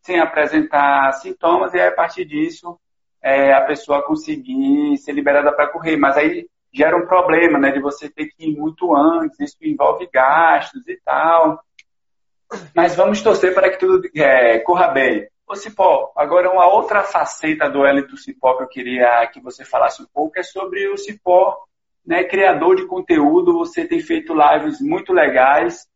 sem 0.00 0.20
apresentar 0.20 1.12
sintomas, 1.14 1.74
e 1.74 1.80
aí, 1.80 1.88
a 1.88 1.92
partir 1.92 2.24
disso 2.24 2.78
é, 3.20 3.52
a 3.52 3.62
pessoa 3.62 4.04
conseguir 4.04 4.96
ser 4.98 5.12
liberada 5.12 5.52
para 5.52 5.68
correr. 5.72 5.96
Mas 5.96 6.16
aí 6.16 6.46
gera 6.72 6.96
um 6.96 7.06
problema, 7.06 7.58
né, 7.58 7.72
de 7.72 7.80
você 7.80 8.08
ter 8.08 8.26
que 8.26 8.46
ir 8.46 8.56
muito 8.56 8.94
antes, 8.94 9.40
isso 9.40 9.56
envolve 9.60 10.08
gastos 10.12 10.86
e 10.86 11.00
tal. 11.04 11.60
Mas 12.74 12.94
vamos 12.94 13.22
torcer 13.22 13.54
para 13.54 13.70
que 13.70 13.78
tudo 13.78 14.08
é, 14.14 14.58
corra 14.60 14.88
bem. 14.88 15.28
Ô 15.46 15.54
Cipó, 15.54 16.12
agora 16.16 16.50
uma 16.50 16.66
outra 16.66 17.02
faceta 17.02 17.68
do 17.68 17.86
Elito 17.86 18.16
Cipó 18.16 18.56
que 18.56 18.62
eu 18.62 18.68
queria 18.68 19.26
que 19.26 19.40
você 19.40 19.64
falasse 19.64 20.02
um 20.02 20.06
pouco 20.12 20.38
é 20.38 20.42
sobre 20.42 20.88
o 20.88 20.96
Cipó, 20.96 21.56
né, 22.06 22.24
criador 22.24 22.76
de 22.76 22.86
conteúdo. 22.86 23.58
Você 23.58 23.84
tem 23.84 24.00
feito 24.00 24.34
lives 24.34 24.80
muito 24.80 25.12
legais. 25.12 25.86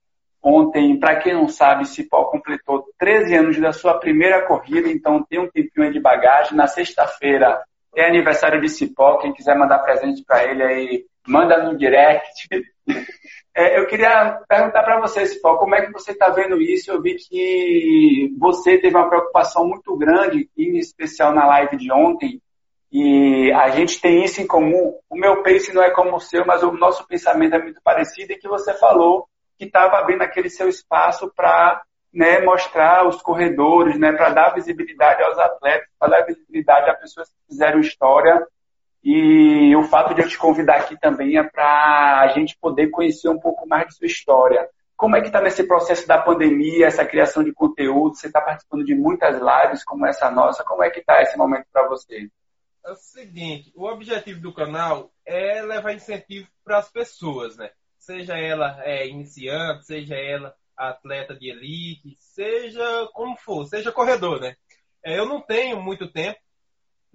Ontem, 0.42 0.98
para 0.98 1.16
quem 1.16 1.34
não 1.34 1.48
sabe, 1.48 1.86
Cipó 1.86 2.24
completou 2.26 2.84
13 2.98 3.34
anos 3.34 3.58
da 3.58 3.72
sua 3.72 3.98
primeira 3.98 4.46
corrida, 4.46 4.88
então 4.88 5.24
tem 5.24 5.40
um 5.40 5.50
tempinho 5.50 5.92
de 5.92 5.98
bagagem. 5.98 6.56
Na 6.56 6.66
sexta-feira 6.66 7.60
é 7.96 8.06
aniversário 8.06 8.60
de 8.60 8.68
Cipó. 8.68 9.16
Quem 9.18 9.32
quiser 9.32 9.56
mandar 9.56 9.78
presente 9.80 10.22
para 10.24 10.44
ele 10.44 10.62
aí, 10.62 11.04
manda 11.26 11.62
no 11.64 11.76
direct. 11.76 12.48
É, 13.58 13.78
eu 13.78 13.86
queria 13.86 14.38
perguntar 14.46 14.82
para 14.82 15.00
você, 15.00 15.24
Cipó, 15.24 15.56
como 15.56 15.74
é 15.74 15.86
que 15.86 15.90
você 15.90 16.12
está 16.12 16.28
vendo 16.28 16.60
isso? 16.60 16.90
Eu 16.90 17.00
vi 17.00 17.14
que 17.14 18.30
você 18.38 18.76
teve 18.76 18.94
uma 18.94 19.08
preocupação 19.08 19.66
muito 19.66 19.96
grande, 19.96 20.50
em 20.54 20.76
especial 20.76 21.32
na 21.32 21.46
live 21.46 21.78
de 21.78 21.90
ontem, 21.90 22.42
e 22.92 23.50
a 23.52 23.70
gente 23.70 23.98
tem 23.98 24.22
isso 24.22 24.42
em 24.42 24.46
comum. 24.46 24.98
O 25.08 25.16
meu 25.16 25.42
pace 25.42 25.72
não 25.72 25.82
é 25.82 25.90
como 25.90 26.16
o 26.16 26.20
seu, 26.20 26.44
mas 26.44 26.62
o 26.62 26.70
nosso 26.72 27.06
pensamento 27.06 27.54
é 27.54 27.62
muito 27.62 27.80
parecido 27.82 28.30
e 28.30 28.38
que 28.38 28.46
você 28.46 28.74
falou 28.74 29.26
que 29.58 29.64
estava 29.64 29.96
abrindo 29.96 30.20
aquele 30.20 30.50
seu 30.50 30.68
espaço 30.68 31.32
para 31.34 31.80
né, 32.12 32.42
mostrar 32.42 33.08
os 33.08 33.22
corredores, 33.22 33.98
né, 33.98 34.12
para 34.12 34.34
dar 34.34 34.54
visibilidade 34.54 35.22
aos 35.22 35.38
atletas, 35.38 35.88
para 35.98 36.10
dar 36.10 36.26
visibilidade 36.26 36.90
a 36.90 36.94
pessoas 36.94 37.30
que 37.30 37.36
fizeram 37.48 37.80
história 37.80 38.46
e 39.08 39.76
o 39.76 39.84
fato 39.84 40.12
de 40.14 40.20
eu 40.20 40.28
te 40.28 40.36
convidar 40.36 40.78
aqui 40.78 40.98
também 40.98 41.38
é 41.38 41.44
para 41.44 42.22
a 42.22 42.26
gente 42.26 42.58
poder 42.60 42.90
conhecer 42.90 43.28
um 43.28 43.38
pouco 43.38 43.64
mais 43.64 43.86
de 43.86 43.94
sua 43.94 44.06
história. 44.08 44.68
Como 44.96 45.14
é 45.14 45.20
que 45.20 45.28
está 45.28 45.40
nesse 45.40 45.62
processo 45.62 46.08
da 46.08 46.20
pandemia, 46.20 46.88
essa 46.88 47.06
criação 47.06 47.44
de 47.44 47.52
conteúdo? 47.52 48.16
Você 48.16 48.26
está 48.26 48.40
participando 48.40 48.84
de 48.84 48.96
muitas 48.96 49.36
lives 49.40 49.84
como 49.84 50.04
essa 50.09 50.28
nossa. 50.28 50.64
Como 50.64 50.82
é 50.82 50.90
que 50.90 50.98
está 50.98 51.22
esse 51.22 51.38
momento 51.38 51.66
para 51.72 51.86
você? 51.86 52.28
É 52.84 52.90
o 52.90 52.96
seguinte, 52.96 53.72
o 53.76 53.86
objetivo 53.86 54.40
do 54.40 54.52
canal 54.52 55.12
é 55.24 55.62
levar 55.62 55.92
incentivo 55.92 56.48
para 56.64 56.78
as 56.78 56.90
pessoas, 56.90 57.57
né? 57.57 57.70
Seja 57.96 58.36
ela 58.36 58.76
é, 58.82 59.07
iniciante, 59.07 59.86
seja 59.86 60.16
ela 60.16 60.52
atleta 60.76 61.32
de 61.32 61.48
elite, 61.48 62.16
seja 62.18 63.09
como 63.12 63.36
for, 63.36 63.66
seja 63.66 63.92
corredor, 63.92 64.40
né? 64.40 64.57
É, 65.04 65.16
eu 65.16 65.26
não 65.26 65.40
tenho 65.40 65.80
muito 65.80 66.11
tempo 66.11 66.40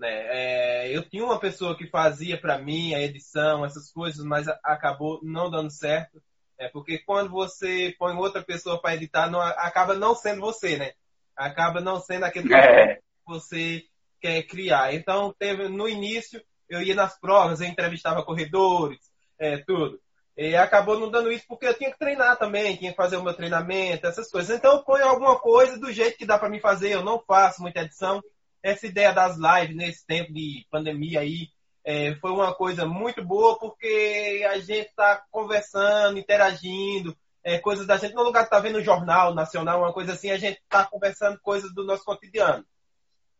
né? 0.01 0.09
É, 0.09 0.97
eu 0.97 1.07
tinha 1.07 1.23
uma 1.23 1.39
pessoa 1.39 1.77
que 1.77 1.85
fazia 1.85 2.35
para 2.35 2.57
mim 2.57 2.95
a 2.95 2.99
edição, 2.99 3.63
essas 3.63 3.91
coisas, 3.91 4.25
mas 4.25 4.47
acabou 4.63 5.19
não 5.21 5.51
dando 5.51 5.69
certo. 5.69 6.19
É 6.57 6.67
porque 6.67 6.97
quando 6.97 7.29
você 7.29 7.95
põe 7.99 8.15
outra 8.15 8.41
pessoa 8.41 8.81
para 8.81 8.95
editar, 8.95 9.29
não, 9.29 9.39
acaba 9.39 9.93
não 9.93 10.15
sendo 10.15 10.41
você, 10.41 10.75
né? 10.75 10.93
Acaba 11.35 11.81
não 11.81 11.99
sendo 11.99 12.23
aquele 12.23 12.49
é. 12.51 12.95
que 12.95 13.01
você 13.27 13.83
quer 14.19 14.41
criar. 14.43 14.91
Então, 14.95 15.35
teve 15.37 15.67
no 15.69 15.87
início, 15.87 16.41
eu 16.67 16.81
ia 16.81 16.95
nas 16.95 17.19
provas, 17.19 17.61
eu 17.61 17.67
entrevistava 17.67 18.25
corredores, 18.25 18.99
é, 19.37 19.57
tudo. 19.57 20.01
E 20.35 20.55
acabou 20.55 20.99
não 20.99 21.11
dando 21.11 21.31
isso 21.31 21.45
porque 21.47 21.67
eu 21.67 21.77
tinha 21.77 21.91
que 21.91 21.99
treinar 21.99 22.37
também, 22.37 22.75
tinha 22.75 22.89
que 22.89 22.97
fazer 22.97 23.17
o 23.17 23.23
meu 23.23 23.35
treinamento, 23.35 24.07
essas 24.07 24.31
coisas. 24.31 24.57
Então 24.57 24.77
eu 24.77 24.83
ponho 24.83 25.05
alguma 25.05 25.37
coisa 25.37 25.77
do 25.77 25.91
jeito 25.91 26.17
que 26.17 26.25
dá 26.25 26.39
para 26.39 26.49
mim 26.49 26.59
fazer, 26.59 26.91
eu 26.91 27.03
não 27.03 27.19
faço 27.19 27.61
muita 27.61 27.81
edição. 27.81 28.19
Essa 28.63 28.87
ideia 28.87 29.11
das 29.11 29.37
lives 29.37 29.75
nesse 29.75 30.05
tempo 30.05 30.33
de 30.33 30.65
pandemia 30.69 31.21
aí 31.21 31.49
é, 31.83 32.15
foi 32.15 32.31
uma 32.31 32.53
coisa 32.53 32.85
muito 32.85 33.23
boa 33.23 33.57
porque 33.57 34.45
a 34.49 34.59
gente 34.59 34.87
está 34.87 35.23
conversando, 35.31 36.19
interagindo, 36.19 37.17
é, 37.43 37.57
coisas 37.57 37.87
da 37.87 37.97
gente, 37.97 38.13
no 38.13 38.23
lugar 38.23 38.41
de 38.41 38.47
estar 38.47 38.57
tá 38.57 38.61
vendo 38.61 38.83
jornal 38.83 39.33
nacional, 39.33 39.79
uma 39.79 39.93
coisa 39.93 40.13
assim, 40.13 40.29
a 40.29 40.37
gente 40.37 40.59
está 40.59 40.85
conversando 40.85 41.39
coisas 41.39 41.73
do 41.73 41.83
nosso 41.83 42.03
cotidiano, 42.03 42.65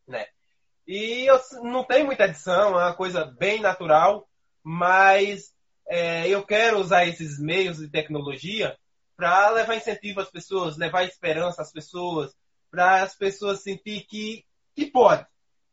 né? 0.07 0.25
E 0.87 1.25
eu 1.29 1.39
não 1.61 1.83
tenho 1.83 2.05
muita 2.05 2.25
edição, 2.25 2.79
é 2.79 2.83
uma 2.85 2.95
coisa 2.95 3.25
bem 3.25 3.61
natural, 3.61 4.27
mas 4.63 5.53
é, 5.87 6.27
eu 6.27 6.43
quero 6.43 6.79
usar 6.79 7.05
esses 7.05 7.39
meios 7.39 7.77
de 7.77 7.89
tecnologia 7.89 8.75
para 9.15 9.51
levar 9.51 9.75
incentivo 9.75 10.19
às 10.19 10.31
pessoas, 10.31 10.77
levar 10.77 11.03
esperança 11.03 11.61
às 11.61 11.71
pessoas, 11.71 12.33
para 12.71 13.03
as 13.03 13.15
pessoas 13.15 13.61
sentir 13.61 14.05
que, 14.07 14.43
que 14.85 14.91
pode. 14.91 15.25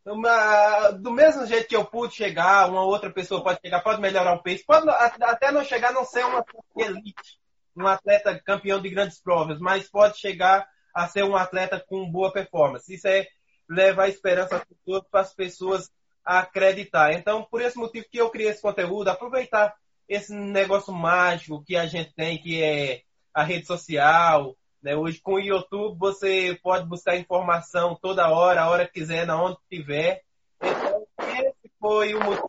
Uma, 0.05 0.91
do 0.93 1.11
mesmo 1.11 1.47
jeito 1.47 1.69
que 1.69 1.77
eu 1.77 1.85
pude 1.85 2.15
chegar, 2.15 2.69
uma 2.71 2.83
outra 2.85 3.11
pessoa 3.11 3.43
pode 3.43 3.61
chegar, 3.61 3.83
pode 3.83 4.01
melhorar 4.01 4.35
o 4.35 4.43
pace, 4.43 4.65
pode 4.65 4.89
até 4.89 5.53
não 5.53 5.63
chegar 5.65 5.93
não 5.93 6.05
ser 6.05 6.25
uma 6.25 6.45
elite, 6.77 7.39
um 7.77 7.87
atleta 7.87 8.39
campeão 8.39 8.81
de 8.81 8.89
grandes 8.89 9.21
provas, 9.21 9.59
mas 9.59 9.91
pode 9.91 10.19
chegar 10.19 10.67
a 10.95 11.07
ser 11.07 11.25
um 11.25 11.37
atleta 11.37 11.79
com 11.87 12.11
boa 12.11 12.33
performance. 12.33 12.93
Isso 12.93 13.07
é 13.07 13.27
levar 13.69 14.09
esperança 14.09 14.67
para 15.11 15.21
as 15.21 15.35
pessoas 15.35 15.91
acreditar. 16.25 17.13
Então, 17.13 17.45
por 17.45 17.61
esse 17.61 17.77
motivo 17.77 18.07
que 18.11 18.19
eu 18.19 18.31
criei 18.31 18.49
esse 18.49 18.63
conteúdo, 18.63 19.09
aproveitar 19.09 19.75
esse 20.09 20.33
negócio 20.35 20.93
mágico 20.93 21.63
que 21.63 21.77
a 21.77 21.87
gente 21.87 22.15
tem, 22.15 22.39
que 22.39 22.63
é 22.63 23.03
a 23.33 23.43
rede 23.43 23.67
social. 23.67 24.57
Né? 24.89 24.97
Hoje, 24.97 25.21
com 25.21 25.35
o 25.35 25.41
YouTube, 25.41 25.99
você 25.99 26.59
pode 26.63 26.87
buscar 26.87 27.15
informação 27.15 27.95
toda 28.01 28.31
hora, 28.31 28.63
a 28.63 28.71
hora 28.71 28.87
que 28.87 29.01
quiser, 29.01 29.27
na 29.27 29.41
onde 29.41 29.59
tiver. 29.71 30.23
Então, 30.63 31.07
esse 31.21 31.71
foi 31.79 32.15
o 32.15 32.25
motivo 32.25 32.49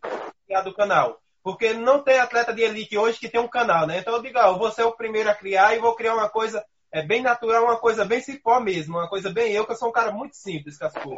do 0.64 0.74
canal. 0.74 1.20
Porque 1.44 1.74
não 1.74 2.02
tem 2.02 2.18
atleta 2.18 2.54
de 2.54 2.62
elite 2.62 2.98
hoje 2.98 3.20
que 3.20 3.28
tem 3.28 3.42
um 3.42 3.48
canal, 3.48 3.86
né? 3.86 4.00
Então 4.00 4.14
eu 4.14 4.22
digo, 4.22 4.40
ah, 4.40 4.48
eu 4.48 4.58
vou 4.58 4.72
ser 4.72 4.84
o 4.84 4.96
primeiro 4.96 5.30
a 5.30 5.36
criar 5.36 5.76
e 5.76 5.80
vou 5.80 5.96
criar 5.96 6.14
uma 6.14 6.30
coisa 6.30 6.64
é 6.92 7.06
bem 7.06 7.22
natural, 7.22 7.66
uma 7.66 7.78
coisa 7.78 8.04
bem 8.04 8.20
cipó 8.20 8.60
mesmo, 8.60 8.98
uma 8.98 9.08
coisa 9.08 9.30
bem 9.30 9.52
eu, 9.52 9.64
que 9.66 9.74
eu 9.74 9.76
sou 9.76 9.90
um 9.90 9.92
cara 9.92 10.12
muito 10.12 10.36
simples 10.36 10.78
coisas. 10.78 11.18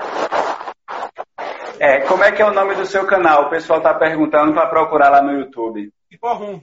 É, 1.80 2.02
como 2.02 2.24
é 2.24 2.32
que 2.32 2.42
é 2.42 2.46
o 2.46 2.54
nome 2.54 2.76
do 2.76 2.86
seu 2.86 3.06
canal? 3.08 3.44
O 3.44 3.50
pessoal 3.50 3.80
está 3.80 3.94
perguntando 3.94 4.54
para 4.54 4.68
procurar 4.68 5.10
lá 5.10 5.22
no 5.22 5.32
YouTube. 5.32 5.92
Cipó 6.10 6.34
Rum. 6.34 6.62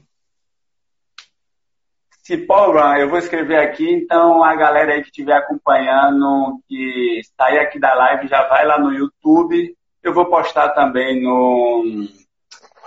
Cipó 2.29 2.73
Run, 2.73 2.97
eu 2.99 3.09
vou 3.09 3.19
escrever 3.19 3.57
aqui, 3.57 3.91
então 3.91 4.45
a 4.45 4.55
galera 4.55 4.93
aí 4.93 5.01
que 5.01 5.09
estiver 5.09 5.33
acompanhando, 5.33 6.61
que 6.69 7.23
sair 7.35 7.59
aqui 7.59 7.81
da 7.81 7.95
live, 7.95 8.29
já 8.29 8.47
vai 8.47 8.67
lá 8.67 8.79
no 8.79 8.93
YouTube. 8.93 9.75
Eu 10.03 10.13
vou 10.13 10.27
postar 10.27 10.69
também 10.75 11.23
no, 11.23 12.07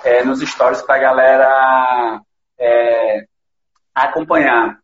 é, 0.04 0.24
nos 0.24 0.42
stories 0.42 0.84
para 0.84 0.94
a 0.94 1.00
galera 1.00 2.22
é, 2.60 3.26
acompanhar. 3.96 4.78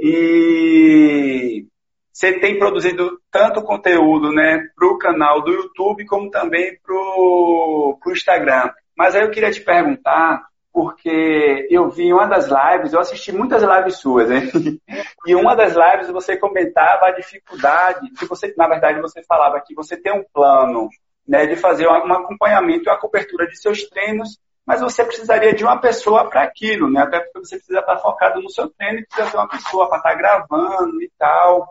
E 0.00 1.66
você 2.12 2.38
tem 2.38 2.56
produzido 2.56 3.20
tanto 3.32 3.62
conteúdo 3.62 4.30
né, 4.30 4.64
para 4.76 4.86
o 4.86 4.98
canal 4.98 5.42
do 5.42 5.50
YouTube 5.50 6.06
como 6.06 6.30
também 6.30 6.78
para 6.86 6.94
o 6.94 7.98
Instagram. 8.12 8.70
Mas 8.96 9.16
aí 9.16 9.22
eu 9.22 9.30
queria 9.32 9.50
te 9.50 9.60
perguntar, 9.60 10.47
porque 10.72 11.66
eu 11.70 11.88
vi 11.88 12.12
uma 12.12 12.26
das 12.26 12.46
lives, 12.46 12.92
eu 12.92 13.00
assisti 13.00 13.32
muitas 13.32 13.62
lives 13.62 13.96
suas, 13.96 14.28
né? 14.28 14.42
e 15.26 15.34
uma 15.34 15.54
das 15.54 15.74
lives 15.74 16.10
você 16.10 16.36
comentava 16.36 17.06
a 17.06 17.12
dificuldade, 17.12 18.10
que 18.10 18.26
você, 18.26 18.52
na 18.56 18.68
verdade, 18.68 19.00
você 19.00 19.22
falava 19.22 19.60
que 19.60 19.74
você 19.74 19.96
tem 19.96 20.12
um 20.12 20.24
plano 20.32 20.88
né, 21.26 21.46
de 21.46 21.56
fazer 21.56 21.86
um 21.88 22.12
acompanhamento 22.12 22.88
e 22.88 22.90
uma 22.90 23.00
cobertura 23.00 23.46
de 23.46 23.60
seus 23.60 23.84
treinos 23.88 24.38
mas 24.68 24.82
você 24.82 25.02
precisaria 25.02 25.54
de 25.54 25.64
uma 25.64 25.80
pessoa 25.80 26.28
para 26.28 26.42
aquilo, 26.42 26.90
né? 26.90 27.00
Até 27.00 27.20
porque 27.20 27.38
você 27.38 27.56
precisa 27.56 27.80
estar 27.80 27.96
focado 28.00 28.42
no 28.42 28.50
seu 28.50 28.68
treino, 28.68 29.02
precisa 29.06 29.30
ter 29.30 29.38
uma 29.38 29.48
pessoa 29.48 29.88
para 29.88 29.96
estar 29.96 30.14
gravando 30.14 31.00
e 31.00 31.10
tal. 31.18 31.66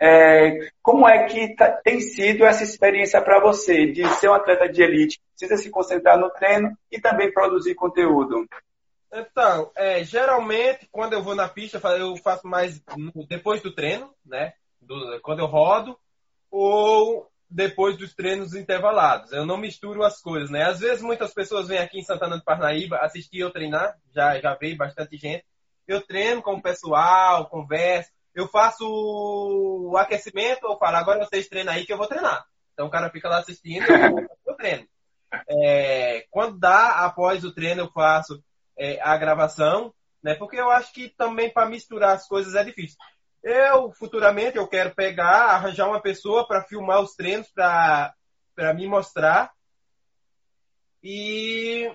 É, 0.00 0.70
como 0.80 1.08
é 1.08 1.24
que 1.24 1.56
tá, 1.56 1.68
tem 1.82 1.98
sido 1.98 2.44
essa 2.44 2.62
experiência 2.62 3.20
para 3.20 3.40
você 3.40 3.86
de 3.86 4.06
ser 4.10 4.28
um 4.28 4.34
atleta 4.34 4.68
de 4.68 4.80
elite? 4.80 5.20
Precisa 5.38 5.62
se 5.62 5.70
concentrar 5.70 6.18
no 6.18 6.30
treino 6.30 6.76
e 6.90 7.00
também 7.00 7.32
produzir 7.32 7.74
conteúdo. 7.76 8.44
Então, 9.12 9.70
é, 9.76 10.02
geralmente, 10.02 10.88
quando 10.90 11.12
eu 11.12 11.22
vou 11.22 11.34
na 11.34 11.48
pista, 11.48 11.78
eu 11.96 12.16
faço 12.16 12.46
mais 12.46 12.82
depois 13.28 13.62
do 13.62 13.72
treino, 13.72 14.12
né? 14.26 14.52
Do, 14.80 15.20
quando 15.22 15.38
eu 15.38 15.46
rodo, 15.46 15.98
ou 16.50 17.30
depois 17.48 17.96
dos 17.96 18.14
treinos 18.14 18.54
intervalados. 18.54 19.32
Eu 19.32 19.46
não 19.46 19.56
misturo 19.56 20.02
as 20.02 20.20
coisas, 20.20 20.50
né? 20.50 20.64
Às 20.64 20.80
vezes 20.80 21.02
muitas 21.02 21.32
pessoas 21.32 21.68
vêm 21.68 21.78
aqui 21.78 21.98
em 21.98 22.04
Santana 22.04 22.36
do 22.36 22.44
Parnaíba 22.44 22.98
assistir 22.98 23.38
eu 23.38 23.50
treinar, 23.50 23.96
já, 24.14 24.38
já 24.40 24.54
veio 24.54 24.76
bastante 24.76 25.16
gente. 25.16 25.44
Eu 25.86 26.04
treino 26.04 26.42
com 26.42 26.54
o 26.54 26.62
pessoal, 26.62 27.48
converso, 27.48 28.10
eu 28.34 28.46
faço 28.48 28.84
o 28.86 29.96
aquecimento, 29.96 30.66
eu 30.66 30.76
falo, 30.76 30.96
agora 30.96 31.24
vocês 31.24 31.48
treinam 31.48 31.72
aí 31.72 31.86
que 31.86 31.92
eu 31.92 31.96
vou 31.96 32.06
treinar. 32.06 32.44
Então 32.74 32.86
o 32.86 32.90
cara 32.90 33.10
fica 33.10 33.28
lá 33.28 33.38
assistindo 33.38 33.84
eu, 33.90 34.28
eu 34.46 34.54
treino. 34.54 34.86
É, 35.48 36.26
quando 36.30 36.58
dá, 36.58 37.04
após 37.04 37.44
o 37.44 37.52
treino, 37.52 37.82
eu 37.82 37.92
faço 37.92 38.42
é, 38.78 39.00
a 39.02 39.16
gravação, 39.16 39.94
né? 40.22 40.34
Porque 40.34 40.56
eu 40.56 40.70
acho 40.70 40.92
que 40.92 41.08
também 41.10 41.52
para 41.52 41.68
misturar 41.68 42.14
as 42.14 42.26
coisas 42.26 42.54
é 42.54 42.64
difícil. 42.64 42.96
Eu, 43.42 43.92
futuramente, 43.92 44.56
eu 44.56 44.66
quero 44.66 44.94
pegar, 44.94 45.50
arranjar 45.50 45.88
uma 45.88 46.00
pessoa 46.00 46.46
para 46.46 46.64
filmar 46.64 47.00
os 47.00 47.14
treinos, 47.14 47.48
para 47.52 48.14
me 48.74 48.86
mostrar. 48.86 49.52
E 51.02 51.90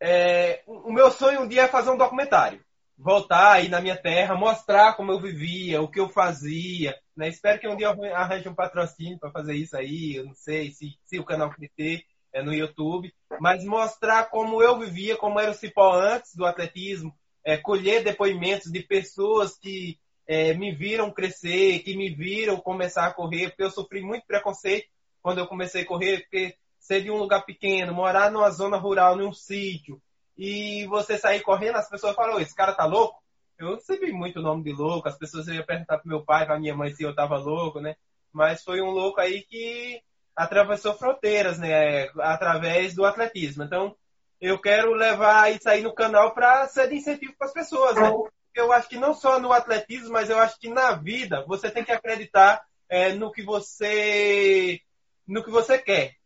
é, 0.00 0.62
o 0.66 0.90
meu 0.90 1.10
sonho 1.10 1.42
um 1.42 1.48
dia 1.48 1.62
é 1.62 1.68
fazer 1.68 1.90
um 1.90 1.96
documentário. 1.96 2.64
Voltar 3.02 3.54
aí 3.54 3.68
na 3.68 3.80
minha 3.80 3.96
terra, 3.96 4.36
mostrar 4.36 4.94
como 4.94 5.10
eu 5.10 5.20
vivia, 5.20 5.82
o 5.82 5.88
que 5.88 5.98
eu 5.98 6.08
fazia. 6.08 6.96
Né? 7.16 7.28
Espero 7.28 7.58
que 7.58 7.66
um 7.66 7.74
dia 7.74 7.88
eu 7.88 8.14
arranje 8.14 8.48
um 8.48 8.54
patrocínio 8.54 9.18
para 9.18 9.32
fazer 9.32 9.56
isso 9.56 9.76
aí. 9.76 10.14
Eu 10.14 10.26
não 10.26 10.34
sei 10.34 10.70
se, 10.70 10.96
se 11.04 11.18
o 11.18 11.24
canal 11.24 11.50
crescer 11.50 12.04
é 12.32 12.44
no 12.44 12.54
YouTube. 12.54 13.12
Mas 13.40 13.64
mostrar 13.64 14.30
como 14.30 14.62
eu 14.62 14.78
vivia, 14.78 15.16
como 15.16 15.40
era 15.40 15.50
o 15.50 15.54
cipó 15.54 15.94
antes 15.94 16.36
do 16.36 16.46
atletismo, 16.46 17.12
é, 17.44 17.56
colher 17.56 18.04
depoimentos 18.04 18.70
de 18.70 18.80
pessoas 18.84 19.58
que 19.58 19.98
é, 20.24 20.54
me 20.54 20.72
viram 20.72 21.10
crescer, 21.10 21.80
que 21.80 21.96
me 21.96 22.08
viram 22.08 22.56
começar 22.58 23.06
a 23.08 23.12
correr, 23.12 23.48
porque 23.48 23.64
eu 23.64 23.70
sofri 23.72 24.00
muito 24.00 24.24
preconceito 24.28 24.86
quando 25.20 25.38
eu 25.38 25.48
comecei 25.48 25.82
a 25.82 25.86
correr, 25.86 26.20
porque 26.20 26.54
ser 26.78 27.02
de 27.02 27.10
um 27.10 27.16
lugar 27.16 27.44
pequeno, 27.44 27.92
morar 27.92 28.30
numa 28.30 28.50
zona 28.50 28.76
rural, 28.76 29.16
num 29.16 29.32
sítio, 29.32 30.00
e 30.44 30.86
você 30.88 31.16
sair 31.16 31.40
correndo, 31.40 31.76
as 31.76 31.88
pessoas 31.88 32.16
falam, 32.16 32.40
esse 32.40 32.52
cara 32.52 32.74
tá 32.74 32.84
louco? 32.84 33.22
Eu 33.56 33.76
recebi 33.76 34.10
muito 34.10 34.42
nome 34.42 34.64
de 34.64 34.72
louco, 34.72 35.08
as 35.08 35.16
pessoas 35.16 35.46
iam 35.46 35.64
perguntar 35.64 35.98
pro 35.98 36.08
meu 36.08 36.24
pai, 36.24 36.44
pra 36.44 36.58
minha 36.58 36.74
mãe 36.74 36.92
se 36.92 37.04
eu 37.04 37.14
tava 37.14 37.38
louco, 37.38 37.78
né? 37.78 37.94
Mas 38.32 38.64
foi 38.64 38.82
um 38.82 38.90
louco 38.90 39.20
aí 39.20 39.42
que 39.42 40.02
atravessou 40.34 40.94
fronteiras, 40.94 41.60
né? 41.60 42.08
Através 42.18 42.92
do 42.92 43.04
atletismo. 43.04 43.62
Então, 43.62 43.94
eu 44.40 44.58
quero 44.58 44.92
levar 44.94 45.52
isso 45.52 45.68
aí 45.68 45.80
no 45.80 45.94
canal 45.94 46.34
para 46.34 46.66
ser 46.66 46.88
de 46.88 46.96
incentivo 46.96 47.34
para 47.38 47.46
as 47.46 47.52
pessoas, 47.52 47.94
né? 47.94 48.12
Eu 48.52 48.72
acho 48.72 48.88
que 48.88 48.98
não 48.98 49.14
só 49.14 49.38
no 49.38 49.52
atletismo, 49.52 50.10
mas 50.10 50.28
eu 50.28 50.40
acho 50.40 50.58
que 50.58 50.68
na 50.68 50.90
vida 50.94 51.44
você 51.46 51.70
tem 51.70 51.84
que 51.84 51.92
acreditar 51.92 52.64
é, 52.88 53.14
no 53.14 53.30
que 53.30 53.44
você 53.44 54.80
no 55.24 55.44
que 55.44 55.52
você 55.52 55.78
quer. 55.78 56.16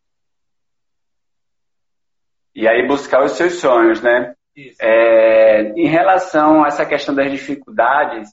E 2.57 2.66
aí 2.66 2.86
buscar 2.86 3.22
os 3.22 3.32
seus 3.32 3.61
sonhos, 3.61 4.00
né? 4.00 4.34
É, 4.80 5.61
em 5.76 5.86
relação 5.86 6.64
a 6.64 6.68
essa 6.68 6.86
questão 6.86 7.14
das 7.14 7.30
dificuldades, 7.30 8.30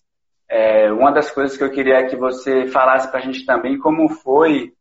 é, 0.47 0.89
uma 0.93 1.11
das 1.11 1.29
coisas 1.29 1.57
que 1.57 1.63
eu 1.63 1.69
queria 1.69 2.07
que 2.07 2.15
você 2.15 2.65
falasse 2.67 3.11
para 3.11 3.19
a 3.19 3.21
gente 3.21 3.45
também, 3.45 3.77
como 3.77 4.07
foi 4.07 4.71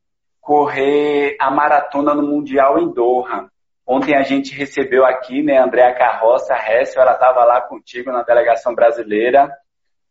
correr 0.41 1.37
a 1.41 1.51
maratona 1.51 2.15
no 2.15 2.23
Mundial 2.23 2.79
em 2.79 2.95
Doha. 2.95 3.49
Ontem 3.85 4.17
a 4.17 4.23
gente 4.23 4.55
recebeu 4.55 5.05
aqui, 5.05 5.43
né, 5.43 5.59
Andréa 5.59 5.93
Carroça 5.93 6.55
Hessel, 6.55 7.03
ela 7.03 7.15
estava 7.15 7.45
lá 7.45 7.61
contigo 7.63 8.13
na 8.13 8.23
delegação 8.23 8.77
brasileira. 8.77 9.53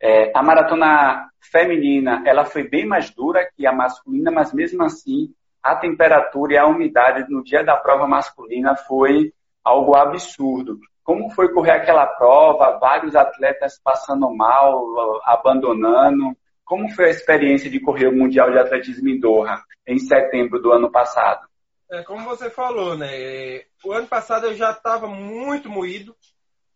É, 0.02 0.30
a 0.36 0.44
maratona 0.44 1.30
feminina, 1.40 2.22
ela 2.26 2.44
foi 2.44 2.68
bem 2.68 2.86
mais 2.86 3.10
dura 3.10 3.48
que 3.56 3.66
a 3.66 3.72
masculina, 3.72 4.30
mas 4.30 4.54
mesmo 4.54 4.84
assim, 4.84 5.30
a 5.62 5.76
temperatura 5.76 6.54
e 6.54 6.58
a 6.58 6.66
umidade 6.66 7.30
no 7.30 7.44
dia 7.44 7.64
da 7.64 7.78
prova 7.78 8.08
masculina 8.08 8.76
foi 8.76 9.34
algo 9.64 9.96
absurdo. 9.96 10.80
Como 11.04 11.30
foi 11.32 11.52
correr 11.54 11.72
aquela 11.72 12.06
prova? 12.06 12.78
Vários 12.80 13.16
atletas 13.16 13.80
passando 13.84 14.30
mal, 14.36 14.84
abandonando. 15.24 16.36
Como 16.64 16.90
foi 16.90 17.06
a 17.06 17.12
experiência 17.12 17.70
de 17.70 17.80
correr 17.80 18.08
o 18.08 18.16
Mundial 18.16 18.52
de 18.52 18.60
Atletismo 18.60 19.10
em 19.10 19.20
Doha, 19.20 19.62
em 19.86 20.00
setembro 20.00 20.62
do 20.62 20.72
ano 20.72 20.92
passado? 20.92 21.48
É, 21.92 22.02
como 22.04 22.24
você 22.24 22.50
falou, 22.50 22.98
né? 22.98 23.64
O 23.84 23.92
ano 23.92 24.08
passado 24.08 24.46
eu 24.46 24.56
já 24.56 24.72
estava 24.72 25.08
muito 25.08 25.70
moído, 25.70 26.16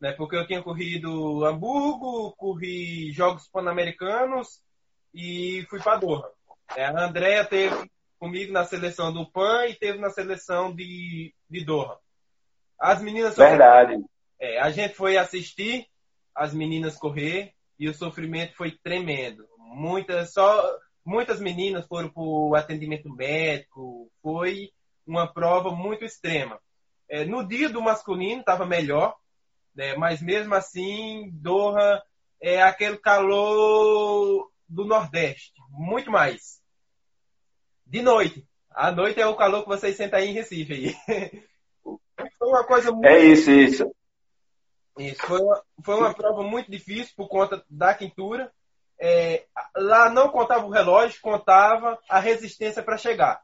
né? 0.02 0.12
Porque 0.12 0.36
eu 0.36 0.46
tinha 0.46 0.62
corrido 0.62 1.46
Hamburgo, 1.46 2.36
corri 2.36 3.12
Jogos 3.14 3.48
Pan-Americanos 3.48 4.62
e 5.14 5.66
fui 5.70 5.80
para 5.80 5.98
Doha. 5.98 6.30
É, 6.76 6.86
a 6.86 7.06
Andrea 7.06 7.46
teve 7.46 7.90
comigo 8.26 8.52
na 8.52 8.66
seleção 8.66 9.14
do 9.14 9.30
PAN 9.30 9.68
e 9.68 9.76
teve 9.76 10.00
na 10.00 10.10
seleção 10.10 10.76
de, 10.76 11.32
de 11.48 11.64
Doha. 11.64 11.96
As 12.80 13.00
meninas. 13.00 13.36
Verdade. 13.36 14.04
É, 14.40 14.60
a 14.60 14.72
gente 14.72 14.96
foi 14.96 15.16
assistir 15.16 15.86
as 16.34 16.52
meninas 16.52 16.98
correr 16.98 17.54
e 17.80 17.88
o 17.88 17.94
sofrimento 17.94 18.56
foi 18.56 18.72
tremendo. 18.72 19.48
Muitas, 19.60 20.34
só, 20.34 20.76
muitas 21.06 21.40
meninas 21.40 21.86
foram 21.88 22.10
para 22.10 22.24
o 22.24 22.56
atendimento 22.56 23.14
médico. 23.14 24.12
Foi 24.24 24.72
uma 25.06 25.32
prova 25.32 25.70
muito 25.70 26.04
extrema. 26.04 26.60
É, 27.08 27.24
no 27.26 27.48
dia 27.48 27.70
do 27.70 27.80
masculino 27.80 28.40
estava 28.40 28.66
melhor, 28.66 29.16
né? 29.76 29.96
mas 29.96 30.20
mesmo 30.20 30.56
assim, 30.56 31.30
Doha 31.32 32.02
é 32.42 32.60
aquele 32.64 32.98
calor 32.98 34.50
do 34.68 34.84
Nordeste, 34.84 35.54
muito 35.70 36.10
mais. 36.10 36.65
De 37.86 38.02
noite. 38.02 38.48
À 38.72 38.92
noite 38.92 39.20
é 39.20 39.28
o 39.28 39.36
calor 39.36 39.64
que 39.64 39.70
vocês 39.70 39.96
sentem 39.96 40.20
aí 40.20 40.30
em 40.30 40.34
Recife. 40.34 40.74
Aí. 40.74 40.96
Foi 42.38 42.48
uma 42.48 42.64
coisa 42.66 42.92
muito... 42.92 43.06
É 43.06 43.20
isso, 43.26 43.52
isso. 43.52 43.96
Isso, 44.98 45.22
foi 45.28 45.42
uma, 45.42 45.64
foi 45.84 45.96
uma 45.96 46.14
prova 46.14 46.42
muito 46.42 46.72
difícil 46.72 47.14
por 47.18 47.28
conta 47.28 47.64
da 47.70 47.94
quintura. 47.94 48.50
É, 48.98 49.44
lá 49.76 50.10
não 50.10 50.30
contava 50.30 50.66
o 50.66 50.70
relógio, 50.70 51.20
contava 51.22 52.00
a 52.10 52.20
resistência 52.20 52.82
para 52.82 52.98
chegar. 52.98 53.42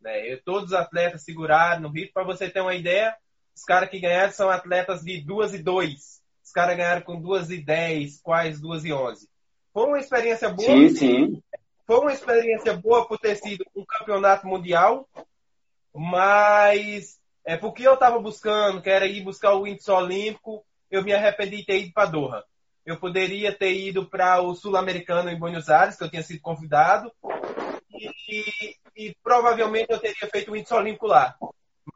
Né? 0.00 0.32
Eu, 0.32 0.42
todos 0.42 0.70
os 0.70 0.74
atletas 0.74 1.24
seguraram 1.24 1.82
no 1.82 1.90
ritmo. 1.90 2.14
Para 2.14 2.24
você 2.24 2.48
ter 2.48 2.62
uma 2.62 2.74
ideia, 2.74 3.14
os 3.54 3.64
caras 3.64 3.90
que 3.90 4.00
ganharam 4.00 4.32
são 4.32 4.48
atletas 4.48 5.02
de 5.02 5.20
2 5.20 5.54
e 5.54 5.58
2. 5.58 6.22
Os 6.42 6.52
caras 6.52 6.76
ganharam 6.76 7.02
com 7.02 7.20
2 7.20 7.50
e 7.50 7.58
10, 7.58 8.20
quase 8.22 8.60
2 8.60 8.84
e 8.86 8.92
11. 8.92 9.28
Foi 9.74 9.86
uma 9.86 9.98
experiência 9.98 10.48
boa. 10.48 10.66
Sim, 10.66 10.88
sim. 10.88 11.42
Foi 11.86 11.98
uma 11.98 12.12
experiência 12.12 12.74
boa 12.74 13.06
por 13.06 13.18
ter 13.18 13.36
sido 13.36 13.64
um 13.74 13.84
campeonato 13.84 14.46
mundial, 14.46 15.08
mas 15.94 17.20
é 17.44 17.56
porque 17.56 17.86
eu 17.86 17.94
estava 17.94 18.18
buscando, 18.18 18.80
que 18.80 18.88
era 18.88 19.06
ir 19.06 19.22
buscar 19.22 19.54
o 19.54 19.66
índice 19.66 19.90
olímpico, 19.90 20.64
eu 20.90 21.02
me 21.02 21.12
arrependi 21.12 21.58
de 21.58 21.66
ter 21.66 21.80
ido 21.80 21.92
para 21.92 22.10
Doha. 22.10 22.44
Eu 22.84 22.98
poderia 22.98 23.52
ter 23.52 23.72
ido 23.72 24.06
para 24.06 24.40
o 24.40 24.54
Sul-Americano 24.54 25.30
em 25.30 25.38
Buenos 25.38 25.68
Aires, 25.68 25.96
que 25.96 26.04
eu 26.04 26.10
tinha 26.10 26.22
sido 26.22 26.40
convidado, 26.40 27.12
e, 28.28 28.76
e, 28.96 29.16
provavelmente 29.22 29.90
eu 29.90 29.98
teria 29.98 30.28
feito 30.30 30.50
o 30.50 30.56
índice 30.56 30.74
olímpico 30.74 31.06
lá. 31.06 31.36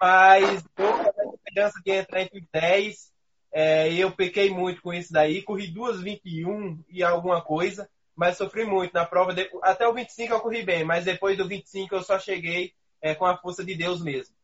Mas 0.01 0.64
Doha, 0.76 1.12
a 1.18 1.34
esperança 1.34 1.80
de 1.84 1.93
entrar 1.93 2.22
entre 2.22 2.39
os 2.41 2.47
10, 2.53 3.12
é, 3.53 3.93
eu 3.93 4.11
pequei 4.12 4.51
muito 4.51 4.82
com 4.82 4.93
isso 4.93 5.12
daí, 5.12 5.43
corri 5.43 5.72
2,21 5.72 6.84
e 6.89 7.03
alguma 7.03 7.41
coisa, 7.41 7.89
mas 8.17 8.39
sofri 8.39 8.64
muito 8.64 8.95
na 8.95 9.05
prova. 9.05 9.35
De, 9.35 9.49
até 9.62 9.87
o 9.87 9.93
25 9.93 10.33
eu 10.33 10.41
corri 10.41 10.62
bem, 10.62 10.85
mas 10.85 11.05
depois 11.05 11.37
do 11.37 11.47
25 11.47 11.95
eu 11.95 12.03
só 12.03 12.19
cheguei 12.19 12.73
é, 13.01 13.14
com 13.14 13.27
a 13.27 13.37
força 13.37 13.62
de 13.62 13.77
Deus 13.77 14.03
mesmo. 14.03 14.35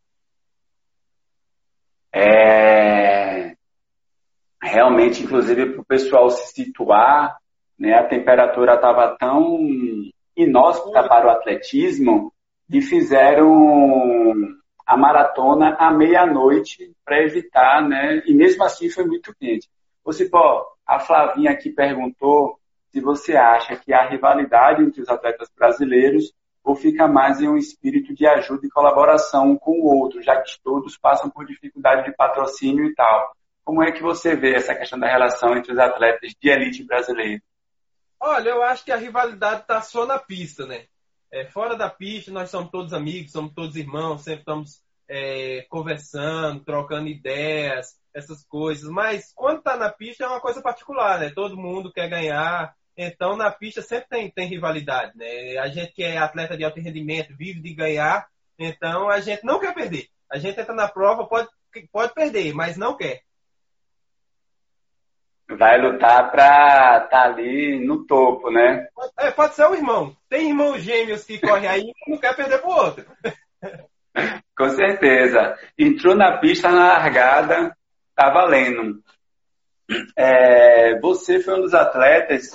É, 2.14 3.57
realmente, 4.62 5.23
inclusive, 5.23 5.73
para 5.73 5.81
o 5.81 5.85
pessoal 5.85 6.29
se 6.31 6.53
situar, 6.53 7.39
né, 7.79 7.95
a 7.95 8.07
temperatura 8.07 8.75
estava 8.75 9.16
tão 9.16 9.59
inóspita 10.37 11.03
para 11.09 11.27
o 11.27 11.31
atletismo 11.31 12.33
e 12.70 12.83
fizeram 12.83 14.35
a 14.87 14.97
maratona 14.97 15.75
à 15.79 15.91
meia-noite 15.91 16.95
para 17.05 17.23
evitar, 17.23 17.87
né? 17.87 18.23
E 18.27 18.35
mesmo 18.35 18.62
assim 18.64 18.91
foi 18.91 19.05
muito 19.05 19.35
quente. 19.35 19.68
Você, 20.05 20.29
pô, 20.29 20.66
a 20.87 20.99
Flavinha 21.01 21.51
aqui 21.51 21.70
perguntou 21.70 22.59
se 22.93 23.01
você 23.01 23.34
acha 23.36 23.74
que 23.76 23.93
há 23.93 24.09
rivalidade 24.09 24.82
entre 24.82 25.01
os 25.01 25.09
atletas 25.09 25.51
brasileiros 25.57 26.32
ou 26.62 26.76
fica 26.76 27.09
mais 27.09 27.40
em 27.40 27.49
um 27.49 27.57
espírito 27.57 28.14
de 28.14 28.26
ajuda 28.26 28.66
e 28.66 28.70
colaboração 28.70 29.51
um 29.51 29.57
com 29.57 29.72
o 29.72 29.99
outro, 29.99 30.22
já 30.22 30.40
que 30.40 30.53
todos 30.62 30.97
passam 30.97 31.30
por 31.30 31.47
dificuldade 31.47 32.05
de 32.05 32.14
patrocínio 32.14 32.84
e 32.84 32.95
tal. 32.95 33.34
Como 33.64 33.82
é 33.82 33.90
que 33.90 34.03
você 34.03 34.36
vê 34.36 34.55
essa 34.55 34.74
questão 34.74 34.99
da 34.99 35.09
relação 35.09 35.57
entre 35.57 35.72
os 35.72 35.78
atletas 35.78 36.34
de 36.40 36.51
elite 36.51 36.84
brasileiro? 36.84 37.43
Olha, 38.20 38.51
eu 38.51 38.62
acho 38.62 38.84
que 38.84 38.93
a 38.93 38.97
rivalidade 38.97 39.62
está 39.62 39.80
só 39.80 40.07
na 40.07 40.18
pista, 40.18 40.66
né? 40.66 40.84
É, 41.32 41.47
fora 41.47 41.74
da 41.76 41.88
pista, 41.88 42.30
nós 42.30 42.51
somos 42.51 42.70
todos 42.70 42.93
amigos, 42.93 43.32
somos 43.32 43.55
todos 43.55 43.74
irmãos, 43.74 44.22
sempre 44.22 44.40
estamos 44.40 44.82
é, 45.09 45.64
conversando, 45.68 46.62
trocando 46.62 47.09
ideias, 47.09 47.99
essas 48.14 48.45
coisas. 48.45 48.88
Mas 48.90 49.32
quando 49.34 49.59
está 49.59 49.76
na 49.76 49.90
pista 49.90 50.24
é 50.24 50.28
uma 50.28 50.40
coisa 50.40 50.61
particular, 50.61 51.18
né? 51.18 51.30
Todo 51.30 51.57
mundo 51.57 51.93
quer 51.93 52.09
ganhar, 52.09 52.74
então, 52.97 53.36
na 53.36 53.51
pista 53.51 53.80
sempre 53.80 54.09
tem, 54.09 54.30
tem 54.30 54.47
rivalidade, 54.47 55.16
né? 55.16 55.57
A 55.59 55.68
gente 55.68 55.93
que 55.93 56.03
é 56.03 56.18
atleta 56.18 56.57
de 56.57 56.64
alto 56.64 56.80
rendimento, 56.80 57.34
vive 57.36 57.61
de 57.61 57.74
ganhar, 57.74 58.26
então 58.59 59.09
a 59.09 59.20
gente 59.20 59.45
não 59.45 59.59
quer 59.59 59.74
perder. 59.74 60.09
A 60.30 60.38
gente 60.38 60.61
entra 60.61 60.74
na 60.74 60.88
prova, 60.88 61.26
pode, 61.26 61.49
pode 61.90 62.14
perder, 62.14 62.53
mas 62.55 62.76
não 62.76 62.97
quer. 62.97 63.22
Vai 65.49 65.80
lutar 65.80 66.30
para 66.30 67.05
estar 67.05 67.09
tá 67.09 67.24
ali 67.24 67.84
no 67.84 68.07
topo, 68.07 68.51
né? 68.51 68.86
É, 69.18 69.30
pode 69.30 69.55
ser 69.55 69.66
o 69.66 69.74
irmão. 69.74 70.16
Tem 70.28 70.49
irmãos 70.49 70.82
gêmeos 70.82 71.24
que 71.24 71.38
correm 71.38 71.68
aí 71.68 71.82
e 71.82 72.11
não 72.11 72.18
quer 72.18 72.34
perder 72.34 72.59
pro 72.59 72.70
outro. 72.70 73.07
Com 74.57 74.70
certeza. 74.70 75.59
Entrou 75.78 76.14
na 76.14 76.38
pista 76.38 76.70
na 76.70 76.95
largada, 76.95 77.76
tá 78.14 78.30
valendo. 78.30 79.03
É, 80.16 80.99
você 81.01 81.40
foi 81.40 81.59
um 81.59 81.62
dos 81.62 81.74
atletas 81.74 82.51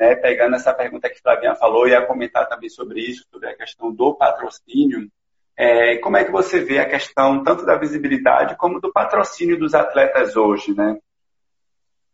né, 0.00 0.16
pegando 0.16 0.56
essa 0.56 0.72
pergunta 0.72 1.10
que 1.10 1.18
a 1.18 1.20
Flavinha 1.20 1.54
falou, 1.54 1.86
ia 1.86 2.06
comentar 2.06 2.48
também 2.48 2.70
sobre 2.70 3.02
isso, 3.02 3.26
sobre 3.30 3.50
a 3.50 3.56
questão 3.56 3.94
do 3.94 4.14
patrocínio. 4.14 5.12
É, 5.54 5.98
como 5.98 6.16
é 6.16 6.24
que 6.24 6.30
você 6.30 6.64
vê 6.64 6.78
a 6.78 6.88
questão 6.88 7.44
tanto 7.44 7.66
da 7.66 7.76
visibilidade 7.76 8.56
como 8.56 8.80
do 8.80 8.90
patrocínio 8.90 9.58
dos 9.58 9.74
atletas 9.74 10.34
hoje, 10.34 10.74
né? 10.74 10.98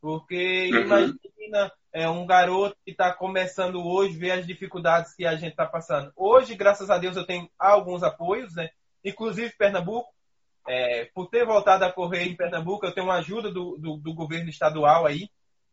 Porque 0.00 0.70
uhum. 0.72 0.80
imagina 0.80 1.72
é, 1.92 2.08
um 2.08 2.26
garoto 2.26 2.76
que 2.84 2.90
está 2.90 3.12
começando 3.12 3.84
hoje, 3.84 4.18
ver 4.18 4.32
as 4.32 4.46
dificuldades 4.46 5.14
que 5.14 5.26
a 5.26 5.34
gente 5.34 5.52
está 5.52 5.66
passando. 5.66 6.12
Hoje, 6.14 6.54
graças 6.54 6.90
a 6.90 6.98
Deus, 6.98 7.16
eu 7.16 7.26
tenho 7.26 7.48
alguns 7.58 8.02
apoios, 8.02 8.54
né? 8.54 8.70
Inclusive 9.04 9.56
Pernambuco. 9.56 10.14
É, 10.68 11.04
por 11.14 11.28
ter 11.28 11.46
voltado 11.46 11.84
a 11.84 11.92
correr 11.92 12.24
em 12.24 12.36
Pernambuco, 12.36 12.84
eu 12.84 12.92
tenho 12.92 13.06
uma 13.06 13.18
ajuda 13.18 13.50
do, 13.52 13.78
do, 13.78 13.96
do 13.96 14.14
governo 14.14 14.50
estadual 14.50 15.06
aí. 15.06 15.30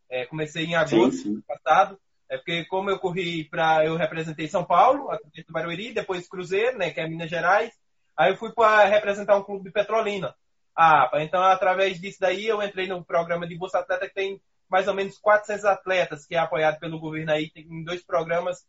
É, 0.10 0.26
comecei 0.26 0.66
em 0.66 0.76
agosto 0.76 1.18
sim, 1.18 1.36
sim. 1.36 1.42
passado. 1.42 2.00
É 2.30 2.38
porque 2.38 2.66
como 2.66 2.90
eu 2.90 3.00
corri 3.00 3.44
para 3.46 3.86
eu 3.86 3.96
representei 3.96 4.48
São 4.48 4.64
Paulo, 4.64 5.12
através 5.12 5.46
do 5.46 5.52
Barueri, 5.54 5.94
depois 5.94 6.28
Cruzeiro, 6.28 6.78
né, 6.78 6.92
que 6.92 7.00
é 7.00 7.08
Minas 7.08 7.30
Gerais. 7.30 7.74
Aí 8.16 8.32
eu 8.32 8.38
fui 8.38 8.52
para 8.54 8.86
representar 8.86 9.36
um 9.36 9.44
clube 9.44 9.66
de 9.66 9.72
Petrolina. 9.72 10.34
Ah, 10.76 11.10
então 11.16 11.42
através 11.42 12.00
disso 12.00 12.20
daí 12.20 12.48
eu 12.48 12.62
entrei 12.62 12.88
no 12.88 13.04
programa 13.04 13.48
de 13.48 13.56
Bolsa 13.56 13.80
Atleta 13.80 14.08
que 14.08 14.16
tem 14.16 14.42
mais 14.70 14.88
ou 14.88 14.94
menos 14.94 15.18
400 15.20 15.66
atletas 15.66 16.26
que 16.26 16.36
é 16.36 16.40
apoiado 16.40 16.80
pelo 16.80 17.00
governo 17.00 17.32
aí, 17.32 17.52
tem 17.52 17.84
dois 17.84 18.04
programas. 18.04 18.66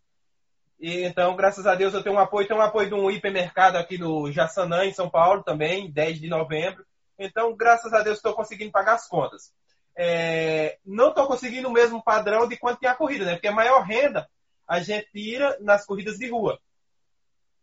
E, 0.79 1.03
então, 1.05 1.35
graças 1.35 1.67
a 1.67 1.75
Deus, 1.75 1.95
eu 1.95 2.03
tenho 2.03 2.17
um 2.17 2.19
apoio. 2.19 2.47
Tenho 2.47 2.61
um 2.61 2.63
apoio 2.63 2.89
de 2.89 2.95
um 2.95 3.11
hipermercado 3.11 3.79
aqui 3.79 3.97
no 3.97 4.31
Jaçanã, 4.31 4.85
em 4.85 4.93
São 4.93 5.09
Paulo, 5.09 5.43
também, 5.43 5.91
10 5.91 6.21
de 6.21 6.29
novembro. 6.29 6.85
Então, 7.19 7.57
graças 7.57 7.93
a 7.95 8.03
Deus, 8.03 8.19
estou 8.19 8.35
conseguindo 8.35 8.71
pagar 8.71 8.95
as 8.95 9.09
contas. 9.09 9.53
É, 9.97 10.79
não 10.85 11.09
estou 11.09 11.27
conseguindo 11.27 11.69
o 11.69 11.73
mesmo 11.73 12.03
padrão 12.03 12.49
de 12.49 12.59
quanto 12.59 12.81
tem 12.81 12.89
a 12.91 12.95
corrida, 12.95 13.25
né? 13.25 13.35
Porque 13.35 13.49
a 13.49 13.53
maior 13.53 13.83
renda 13.83 14.29
a 14.67 14.81
gente 14.81 15.09
tira 15.13 15.57
nas 15.61 15.87
corridas 15.87 16.19
de 16.19 16.29
rua. 16.29 16.59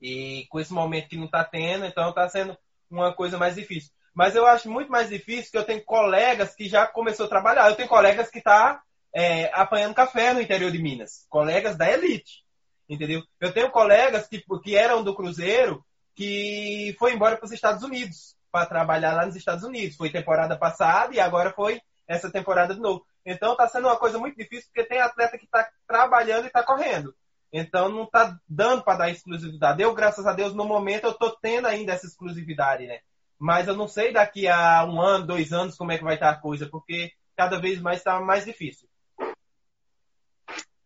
E 0.01 0.47
com 0.49 0.59
esse 0.59 0.73
momento 0.73 1.09
que 1.09 1.17
não 1.17 1.25
está 1.25 1.43
tendo, 1.43 1.85
então 1.85 2.09
está 2.09 2.27
sendo 2.27 2.57
uma 2.89 3.13
coisa 3.13 3.37
mais 3.37 3.55
difícil. 3.55 3.91
Mas 4.14 4.36
eu 4.36 4.45
acho 4.45 4.70
muito 4.70 4.91
mais 4.91 5.09
difícil 5.09 5.51
que 5.51 5.57
eu 5.57 5.64
tenho 5.64 5.84
colegas 5.84 6.53
que 6.53 6.68
já 6.68 6.86
começou 6.86 7.26
a 7.26 7.30
trabalhar. 7.30 7.70
Eu 7.70 7.76
tenho 7.76 7.88
colegas 7.88 8.30
que 8.30 8.41
tá 8.41 8.82
é, 9.14 9.49
apanhando 9.53 9.95
café 9.95 10.34
no 10.34 10.41
interior 10.41 10.72
de 10.72 10.82
Minas. 10.82 11.26
Colegas 11.30 11.78
da 11.78 11.89
elite. 11.89 12.43
Entendeu? 12.89 13.24
Eu 13.39 13.53
tenho 13.53 13.72
colegas 13.72 14.28
que, 14.28 14.43
que 14.64 14.76
eram 14.76 15.03
do 15.03 15.16
Cruzeiro 15.16 15.84
que 16.14 16.95
foi 16.99 17.14
embora 17.14 17.38
para 17.38 17.45
os 17.45 17.51
Estados 17.51 17.84
Unidos 17.84 18.36
para 18.51 18.66
trabalhar 18.66 19.14
lá 19.14 19.26
nos 19.26 19.36
Estados 19.36 19.64
Unidos. 19.64 19.95
Foi 19.95 20.09
temporada 20.09 20.57
passada 20.57 21.16
e 21.16 21.20
agora 21.20 21.53
foi 21.53 21.82
essa 22.07 22.30
temporada 22.30 22.76
de 22.76 22.82
novo. 22.82 23.05
Então 23.26 23.53
está 23.53 23.68
sendo 23.68 23.88
uma 23.88 23.97
coisa 23.97 24.18
muito 24.18 24.36
difícil 24.36 24.70
porque 24.74 24.88
tem 24.88 24.99
atleta 24.99 25.38
que 25.38 25.45
está 25.45 25.70
trabalhando 25.88 26.43
e 26.43 26.47
está 26.47 26.64
correndo. 26.64 27.16
Então 27.53 27.89
não 27.89 28.03
está 28.03 28.38
dando 28.47 28.84
para 28.84 28.97
dar 28.97 29.09
exclusividade. 29.09 29.82
Eu, 29.82 29.93
graças 29.93 30.26
a 30.26 30.34
Deus, 30.34 30.53
no 30.53 30.66
momento 30.66 31.05
eu 31.05 31.12
estou 31.12 31.32
tendo 31.32 31.68
ainda 31.68 31.93
essa 31.93 32.05
exclusividade, 32.05 32.88
né? 32.88 32.99
Mas 33.41 33.67
eu 33.67 33.75
não 33.75 33.87
sei 33.87 34.13
daqui 34.13 34.47
a 34.47 34.85
um 34.85 35.01
ano, 35.01 35.25
dois 35.25 35.51
anos, 35.51 35.75
como 35.75 35.91
é 35.91 35.97
que 35.97 36.03
vai 36.03 36.13
estar 36.13 36.29
a 36.29 36.39
coisa, 36.39 36.67
porque 36.69 37.11
cada 37.35 37.59
vez 37.59 37.81
mais 37.81 37.97
está 37.97 38.19
mais 38.19 38.45
difícil. 38.45 38.87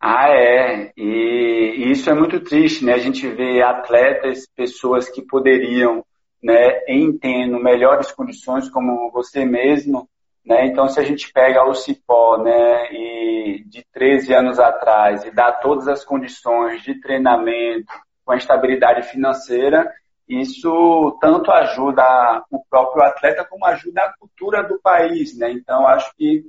Ah, 0.00 0.30
é. 0.30 0.90
E, 0.96 1.90
isso 1.90 2.08
é 2.08 2.14
muito 2.14 2.40
triste, 2.40 2.82
né? 2.82 2.94
A 2.94 2.98
gente 2.98 3.28
vê 3.28 3.62
atletas, 3.62 4.46
pessoas 4.56 5.10
que 5.10 5.20
poderiam, 5.20 6.02
né, 6.42 6.80
em 6.88 7.16
tendo 7.18 7.58
melhores 7.58 8.10
condições, 8.10 8.70
como 8.70 9.10
você 9.10 9.44
mesmo, 9.44 10.08
né? 10.42 10.66
Então, 10.66 10.88
se 10.88 10.98
a 10.98 11.02
gente 11.02 11.30
pega 11.32 11.62
o 11.68 11.74
Cipó, 11.74 12.42
né, 12.42 12.90
e 12.90 13.64
de 13.66 13.84
13 13.92 14.32
anos 14.32 14.58
atrás 14.58 15.24
e 15.24 15.30
dá 15.30 15.52
todas 15.52 15.88
as 15.88 16.04
condições 16.04 16.82
de 16.82 16.98
treinamento, 17.00 17.92
com 18.24 18.32
a 18.32 18.36
estabilidade 18.36 19.02
financeira, 19.02 19.92
isso 20.28 21.16
tanto 21.20 21.50
ajuda 21.50 22.44
o 22.50 22.64
próprio 22.68 23.04
atleta 23.04 23.44
como 23.44 23.64
ajuda 23.66 24.02
a 24.02 24.12
cultura 24.14 24.62
do 24.62 24.80
país, 24.80 25.36
né? 25.38 25.50
Então, 25.52 25.86
acho 25.86 26.14
que 26.16 26.44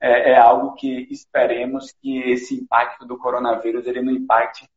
é, 0.00 0.32
é, 0.32 0.36
algo 0.36 0.74
que 0.74 1.06
esperemos 1.10 1.92
que 2.02 2.18
esse 2.30 2.54
impacto 2.54 3.06
do 3.06 3.16
coronavírus 3.16 3.86
ele 3.86 4.02
não 4.02 4.12
impacte 4.12 4.68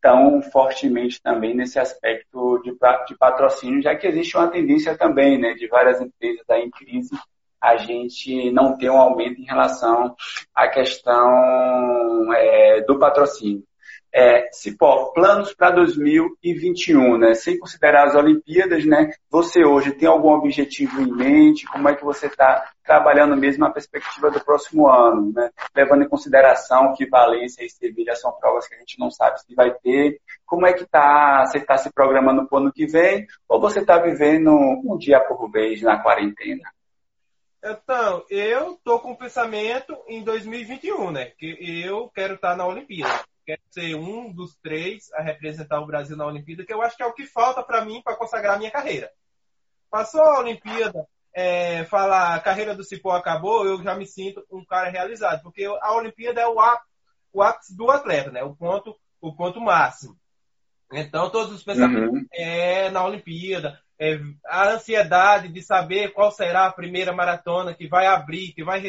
tão 0.00 0.42
fortemente 0.42 1.20
também 1.22 1.54
nesse 1.54 1.78
aspecto 1.78 2.60
de, 2.62 2.76
de 3.06 3.16
patrocínio, 3.16 3.82
já 3.82 3.96
que 3.96 4.06
existe 4.06 4.36
uma 4.36 4.48
tendência 4.48 4.96
também, 4.96 5.38
né, 5.38 5.54
de 5.54 5.66
várias 5.66 6.00
empresas 6.00 6.44
aí 6.50 6.62
em 6.62 6.70
crise 6.70 7.10
a 7.64 7.78
gente 7.78 8.50
não 8.50 8.76
ter 8.76 8.90
um 8.90 9.00
aumento 9.00 9.40
em 9.40 9.44
relação 9.44 10.14
à 10.54 10.68
questão 10.68 12.30
é, 12.34 12.82
do 12.82 12.98
patrocínio 12.98 13.64
é, 14.14 14.48
Cipó, 14.52 15.06
planos 15.12 15.52
para 15.52 15.72
2021, 15.72 17.18
né? 17.18 17.34
Sem 17.34 17.58
considerar 17.58 18.06
as 18.06 18.14
Olimpíadas, 18.14 18.84
né? 18.84 19.10
Você 19.28 19.64
hoje 19.64 19.90
tem 19.90 20.08
algum 20.08 20.28
objetivo 20.28 21.00
em 21.00 21.10
mente? 21.10 21.66
Como 21.66 21.88
é 21.88 21.96
que 21.96 22.04
você 22.04 22.26
está 22.26 22.70
trabalhando 22.84 23.36
mesmo 23.36 23.64
a 23.64 23.72
perspectiva 23.72 24.30
do 24.30 24.38
próximo 24.44 24.86
ano, 24.86 25.32
né? 25.34 25.50
Levando 25.74 26.04
em 26.04 26.08
consideração 26.08 26.94
que 26.94 27.08
Valência 27.08 27.64
e 27.64 27.68
Sevilha 27.68 28.14
são 28.14 28.30
provas 28.38 28.68
que 28.68 28.76
a 28.76 28.78
gente 28.78 29.00
não 29.00 29.10
sabe 29.10 29.40
se 29.40 29.52
vai 29.52 29.74
ter. 29.82 30.20
Como 30.46 30.64
é 30.64 30.72
que 30.72 30.86
tá? 30.86 31.44
Você 31.46 31.58
está 31.58 31.76
se 31.76 31.92
programando 31.92 32.46
para 32.46 32.56
o 32.56 32.60
ano 32.60 32.72
que 32.72 32.86
vem? 32.86 33.26
Ou 33.48 33.60
você 33.60 33.80
está 33.80 33.98
vivendo 33.98 34.52
um 34.52 34.96
dia 34.96 35.18
por 35.18 35.50
vez 35.50 35.82
na 35.82 36.00
quarentena? 36.00 36.70
Então, 37.64 38.22
eu 38.30 38.78
tô 38.84 39.00
com 39.00 39.12
o 39.12 39.18
pensamento 39.18 39.96
em 40.06 40.22
2021, 40.22 41.10
né? 41.10 41.32
Que 41.36 41.82
eu 41.84 42.08
quero 42.14 42.34
estar 42.34 42.50
tá 42.50 42.56
na 42.56 42.66
Olimpíada 42.66 43.24
quer 43.44 43.60
ser 43.70 43.94
um 43.94 44.32
dos 44.32 44.56
três 44.56 45.12
a 45.12 45.22
representar 45.22 45.80
o 45.80 45.86
Brasil 45.86 46.16
na 46.16 46.26
Olimpíada, 46.26 46.64
que 46.64 46.72
eu 46.72 46.82
acho 46.82 46.96
que 46.96 47.02
é 47.02 47.06
o 47.06 47.12
que 47.12 47.26
falta 47.26 47.62
para 47.62 47.84
mim 47.84 48.02
para 48.02 48.16
consagrar 48.16 48.54
a 48.54 48.58
minha 48.58 48.70
carreira. 48.70 49.10
Passou 49.90 50.22
a 50.22 50.40
Olimpíada, 50.40 51.06
é, 51.32 51.84
falar 51.84 52.34
a 52.34 52.40
carreira 52.40 52.74
do 52.74 52.84
Cipó 52.84 53.12
acabou, 53.12 53.66
eu 53.66 53.82
já 53.82 53.94
me 53.94 54.06
sinto 54.06 54.44
um 54.50 54.64
cara 54.64 54.88
realizado, 54.88 55.42
porque 55.42 55.64
a 55.64 55.92
Olimpíada 55.94 56.40
é 56.40 56.46
o, 56.46 56.56
o 57.32 57.42
ápice 57.42 57.76
do 57.76 57.90
atleta, 57.90 58.30
né? 58.30 58.42
O 58.42 58.54
ponto, 58.54 58.96
o 59.20 59.34
ponto 59.34 59.60
máximo. 59.60 60.16
Então, 60.92 61.30
todos 61.30 61.52
os 61.52 61.62
pensamentos 61.62 62.20
uhum. 62.20 62.26
é 62.32 62.90
na 62.90 63.04
Olimpíada, 63.04 63.80
é, 63.98 64.18
a 64.46 64.70
ansiedade 64.70 65.48
de 65.48 65.62
saber 65.62 66.12
qual 66.12 66.30
será 66.30 66.66
a 66.66 66.72
primeira 66.72 67.12
maratona 67.12 67.74
que 67.74 67.88
vai 67.88 68.06
abrir, 68.06 68.52
que 68.52 68.64
vai, 68.64 68.82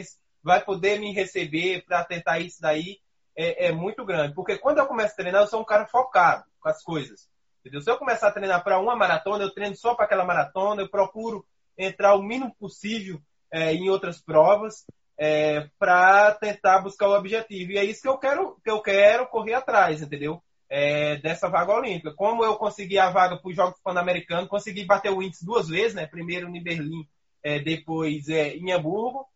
vai 0.44 0.64
poder 0.64 1.00
me 1.00 1.14
receber 1.14 1.84
para 1.86 2.04
tentar 2.04 2.40
isso 2.40 2.62
daí 2.62 3.00
é, 3.36 3.68
é, 3.68 3.72
muito 3.72 4.06
grande. 4.06 4.34
Porque 4.34 4.58
quando 4.58 4.80
eu 4.80 4.88
começo 4.88 5.14
a 5.14 5.18
treinar, 5.18 5.42
eu 5.42 5.48
sou 5.48 5.62
um 5.62 5.66
cara 5.66 5.86
focado 5.86 6.44
com 6.60 6.70
as 6.70 6.82
coisas. 6.82 7.30
Entendeu? 7.60 7.82
Se 7.82 7.90
eu 7.90 7.98
começar 7.98 8.28
a 8.28 8.32
treinar 8.32 8.64
para 8.64 8.80
uma 8.80 8.96
maratona, 8.96 9.44
eu 9.44 9.54
treino 9.54 9.76
só 9.76 9.96
para 9.96 10.06
aquela 10.06 10.24
maratona, 10.24 10.82
eu 10.82 10.90
procuro 10.90 11.46
entrar 11.78 12.16
o 12.16 12.24
mínimo 12.24 12.56
possível 12.60 13.20
é, 13.52 13.74
em 13.74 13.90
outras 13.90 14.22
provas 14.22 14.86
é, 15.18 15.68
para 15.80 16.34
tentar 16.34 16.80
buscar 16.82 17.08
o 17.08 17.18
objetivo. 17.18 17.72
E 17.72 17.78
é 17.78 17.84
isso 17.84 18.02
que 18.02 18.08
eu 18.08 18.18
quero, 18.18 18.58
que 18.64 18.70
eu 18.70 18.82
quero 18.82 19.28
correr 19.28 19.56
atrás, 19.56 20.02
entendeu? 20.02 20.42
É, 20.70 21.18
dessa 21.18 21.50
vaga 21.50 21.74
olímpica. 21.74 22.14
Como 22.14 22.44
eu 22.44 22.56
consegui 22.56 22.98
a 22.98 23.10
vaga 23.10 23.38
para 23.38 23.50
os 23.50 23.56
Jogos 23.56 23.80
Pan-Americanos, 23.84 24.50
consegui 24.50 24.86
bater 24.86 25.12
o 25.12 25.22
índice 25.22 25.46
duas 25.46 25.68
vezes, 25.68 25.94
né? 25.94 26.08
Primeiro 26.08 26.48
em 26.50 26.64
Berlim, 26.64 27.08
é, 27.44 27.60
depois 27.60 28.30
é, 28.30 28.56
em 28.56 28.72
Hamburgo. 28.72 29.28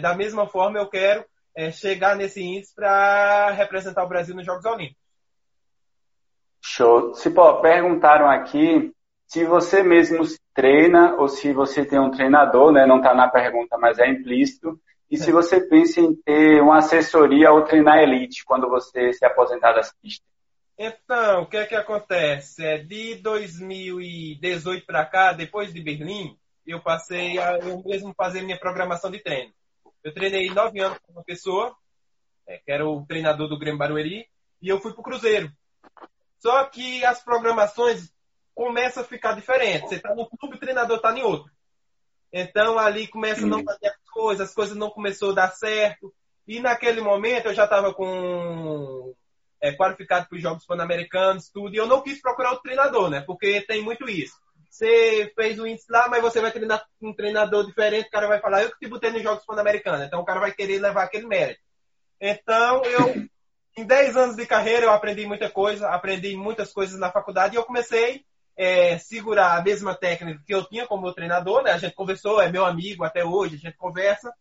Da 0.00 0.14
mesma 0.14 0.46
forma, 0.46 0.78
eu 0.78 0.88
quero 0.88 1.24
é, 1.56 1.70
chegar 1.70 2.16
nesse 2.16 2.42
índice 2.42 2.74
para 2.74 3.50
representar 3.52 4.04
o 4.04 4.08
Brasil 4.08 4.34
nos 4.34 4.44
Jogos 4.44 4.64
Olímpicos. 4.64 5.02
Show. 6.62 7.14
Se 7.14 7.30
pô, 7.30 7.60
perguntaram 7.60 8.28
aqui 8.28 8.92
se 9.26 9.44
você 9.44 9.82
mesmo 9.82 10.24
treina 10.54 11.16
ou 11.16 11.28
se 11.28 11.52
você 11.52 11.84
tem 11.84 11.98
um 11.98 12.10
treinador, 12.10 12.72
né? 12.72 12.86
Não 12.86 12.98
está 12.98 13.14
na 13.14 13.28
pergunta, 13.28 13.76
mas 13.78 13.98
é 13.98 14.08
implícito. 14.08 14.80
E 15.10 15.16
se 15.16 15.30
é. 15.30 15.32
você 15.32 15.60
pensa 15.60 16.00
em 16.00 16.14
ter 16.14 16.62
uma 16.62 16.78
assessoria 16.78 17.52
ou 17.52 17.62
treinar 17.62 17.98
elite 17.98 18.44
quando 18.44 18.68
você 18.68 19.12
se 19.12 19.24
aposentar 19.24 19.72
das 19.72 19.92
pistas? 20.00 20.26
Então, 20.76 21.42
o 21.42 21.46
que 21.46 21.56
é 21.56 21.66
que 21.66 21.74
acontece? 21.74 22.64
É, 22.64 22.78
de 22.78 23.16
2018 23.16 24.84
para 24.86 25.04
cá, 25.04 25.32
depois 25.32 25.72
de 25.72 25.80
Berlim, 25.80 26.36
eu 26.66 26.80
passei 26.80 27.38
a 27.38 27.58
eu 27.58 27.82
mesmo 27.84 28.12
fazer 28.16 28.42
minha 28.42 28.58
programação 28.58 29.10
de 29.10 29.20
treino. 29.20 29.52
Eu 30.04 30.12
treinei 30.12 30.50
nove 30.50 30.80
anos 30.80 30.98
com 30.98 31.12
uma 31.12 31.24
pessoa, 31.24 31.74
é, 32.46 32.58
que 32.58 32.70
era 32.70 32.86
o 32.86 33.06
treinador 33.06 33.48
do 33.48 33.58
Grêmio 33.58 33.78
Barueri, 33.78 34.28
e 34.60 34.68
eu 34.68 34.78
fui 34.78 34.92
pro 34.92 35.02
Cruzeiro. 35.02 35.50
Só 36.38 36.62
que 36.66 37.02
as 37.06 37.24
programações 37.24 38.12
começam 38.54 39.02
a 39.02 39.06
ficar 39.06 39.32
diferentes. 39.32 39.88
Você 39.88 39.96
está 39.96 40.14
no 40.14 40.28
clube, 40.28 40.56
o 40.56 40.60
treinador 40.60 40.98
está 40.98 41.10
em 41.18 41.22
outro. 41.22 41.50
Então 42.30 42.78
ali 42.78 43.08
começa 43.08 43.44
a 43.44 43.48
não 43.48 43.64
fazer 43.64 43.86
as 43.86 44.10
coisas, 44.12 44.48
as 44.48 44.54
coisas 44.54 44.76
não 44.76 44.90
começou 44.90 45.30
a 45.30 45.34
dar 45.34 45.50
certo. 45.52 46.12
E 46.46 46.60
naquele 46.60 47.00
momento 47.00 47.46
eu 47.46 47.54
já 47.54 47.64
estava 47.64 47.94
com 47.94 49.14
é, 49.58 49.72
qualificado 49.72 50.28
para 50.28 50.36
os 50.36 50.42
Jogos 50.42 50.66
Pan-Americanos, 50.66 51.48
tudo, 51.48 51.74
e 51.74 51.78
eu 51.78 51.86
não 51.86 52.02
quis 52.02 52.20
procurar 52.20 52.50
outro 52.50 52.64
treinador, 52.64 53.08
né? 53.08 53.22
Porque 53.22 53.62
tem 53.62 53.82
muito 53.82 54.06
isso. 54.06 54.38
Você 54.74 55.32
fez 55.36 55.56
o 55.60 55.68
índice 55.68 55.86
lá, 55.88 56.08
mas 56.08 56.20
você 56.20 56.40
vai 56.40 56.50
treinar 56.50 56.84
com 56.98 57.10
um 57.10 57.14
treinador 57.14 57.64
diferente, 57.64 58.08
o 58.08 58.10
cara 58.10 58.26
vai 58.26 58.40
falar, 58.40 58.64
eu 58.64 58.72
que 58.72 58.78
te 58.80 58.88
botei 58.88 59.12
nos 59.12 59.22
Jogos 59.22 59.44
Pan-Americanos. 59.44 60.04
Então 60.04 60.20
o 60.20 60.24
cara 60.24 60.40
vai 60.40 60.50
querer 60.50 60.80
levar 60.80 61.04
aquele 61.04 61.28
mérito. 61.28 61.60
Então 62.20 62.84
eu, 62.84 63.24
em 63.78 63.86
10 63.86 64.16
anos 64.16 64.34
de 64.34 64.44
carreira, 64.44 64.86
eu 64.86 64.90
aprendi 64.90 65.24
muita 65.26 65.48
coisa, 65.48 65.88
aprendi 65.90 66.36
muitas 66.36 66.72
coisas 66.72 66.98
na 66.98 67.12
faculdade 67.12 67.54
e 67.54 67.56
eu 67.56 67.64
comecei 67.64 68.24
é, 68.56 68.98
segurar 68.98 69.56
a 69.56 69.62
mesma 69.62 69.94
técnica 69.94 70.42
que 70.44 70.52
eu 70.52 70.64
tinha 70.64 70.88
como 70.88 71.02
meu 71.02 71.12
treinador, 71.12 71.62
né? 71.62 71.70
A 71.70 71.78
gente 71.78 71.94
conversou, 71.94 72.42
é 72.42 72.50
meu 72.50 72.64
amigo 72.64 73.04
até 73.04 73.24
hoje, 73.24 73.54
a 73.54 73.58
gente 73.58 73.76
conversa. 73.76 74.34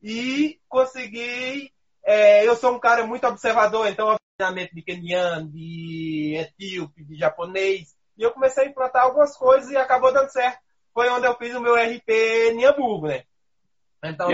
E 0.00 0.60
consegui. 0.68 1.72
É, 2.04 2.46
eu 2.46 2.54
sou 2.54 2.72
um 2.76 2.78
cara 2.78 3.04
muito 3.04 3.26
observador, 3.26 3.88
então, 3.88 4.14
treinamento 4.36 4.72
de 4.72 4.82
keniano, 4.82 5.50
de 5.50 6.36
etíope, 6.36 7.02
de 7.02 7.16
japonês, 7.16 7.96
e 8.16 8.22
eu 8.22 8.32
comecei 8.32 8.64
a 8.64 8.68
implantar 8.68 9.02
algumas 9.02 9.36
coisas 9.36 9.70
e 9.70 9.76
acabou 9.76 10.12
dando 10.12 10.30
certo. 10.30 10.58
Foi 10.92 11.08
onde 11.08 11.26
eu 11.26 11.36
fiz 11.36 11.54
o 11.54 11.60
meu 11.60 11.74
RP 11.74 12.08
em 12.52 12.64
Hamburgo, 12.64 13.08
né? 13.08 13.24
Então, 14.04 14.30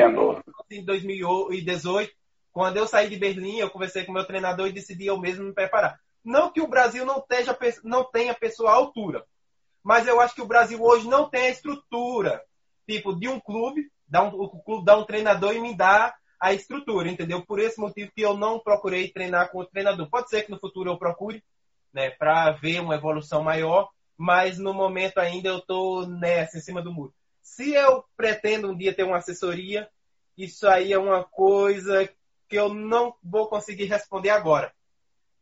em 0.70 0.84
2018, 0.84 2.12
quando 2.52 2.76
eu 2.76 2.86
saí 2.86 3.08
de 3.08 3.16
Berlim, 3.16 3.58
eu 3.58 3.70
conversei 3.70 4.04
com 4.04 4.10
o 4.10 4.14
meu 4.14 4.26
treinador 4.26 4.66
e 4.66 4.72
decidi 4.72 5.06
eu 5.06 5.18
mesmo 5.18 5.44
me 5.44 5.54
preparar. 5.54 5.98
Não 6.24 6.50
que 6.50 6.60
o 6.60 6.68
Brasil 6.68 7.04
não, 7.06 7.18
esteja, 7.18 7.56
não 7.82 8.04
tenha 8.04 8.34
pessoa 8.34 8.70
à 8.70 8.74
altura, 8.74 9.24
mas 9.82 10.06
eu 10.06 10.20
acho 10.20 10.34
que 10.34 10.42
o 10.42 10.46
Brasil 10.46 10.82
hoje 10.82 11.08
não 11.08 11.30
tem 11.30 11.46
a 11.46 11.50
estrutura, 11.50 12.42
tipo, 12.86 13.18
de 13.18 13.28
um 13.28 13.40
clube, 13.40 13.90
dá 14.06 14.22
um, 14.22 14.28
o 14.28 14.62
clube 14.62 14.84
dá 14.84 14.96
um 14.96 15.04
treinador 15.04 15.54
e 15.54 15.60
me 15.60 15.74
dá 15.74 16.14
a 16.38 16.52
estrutura, 16.52 17.08
entendeu? 17.08 17.44
Por 17.44 17.58
esse 17.58 17.78
motivo 17.78 18.10
que 18.14 18.22
eu 18.22 18.36
não 18.36 18.58
procurei 18.58 19.10
treinar 19.10 19.50
com 19.50 19.60
o 19.60 19.66
treinador. 19.66 20.08
Pode 20.10 20.28
ser 20.28 20.42
que 20.42 20.50
no 20.50 20.58
futuro 20.58 20.90
eu 20.90 20.98
procure, 20.98 21.42
né, 21.92 22.10
para 22.10 22.50
ver 22.52 22.80
uma 22.80 22.94
evolução 22.94 23.42
maior, 23.42 23.88
mas 24.16 24.58
no 24.58 24.74
momento 24.74 25.18
ainda 25.18 25.48
eu 25.48 25.58
estou 25.58 26.06
nessa, 26.06 26.58
em 26.58 26.60
cima 26.60 26.82
do 26.82 26.92
muro. 26.92 27.14
Se 27.42 27.72
eu 27.72 28.04
pretendo 28.16 28.70
um 28.70 28.76
dia 28.76 28.94
ter 28.94 29.02
uma 29.02 29.16
assessoria, 29.16 29.88
isso 30.36 30.68
aí 30.68 30.92
é 30.92 30.98
uma 30.98 31.24
coisa 31.24 32.08
que 32.48 32.56
eu 32.56 32.72
não 32.72 33.14
vou 33.22 33.48
conseguir 33.48 33.84
responder 33.84 34.30
agora. 34.30 34.72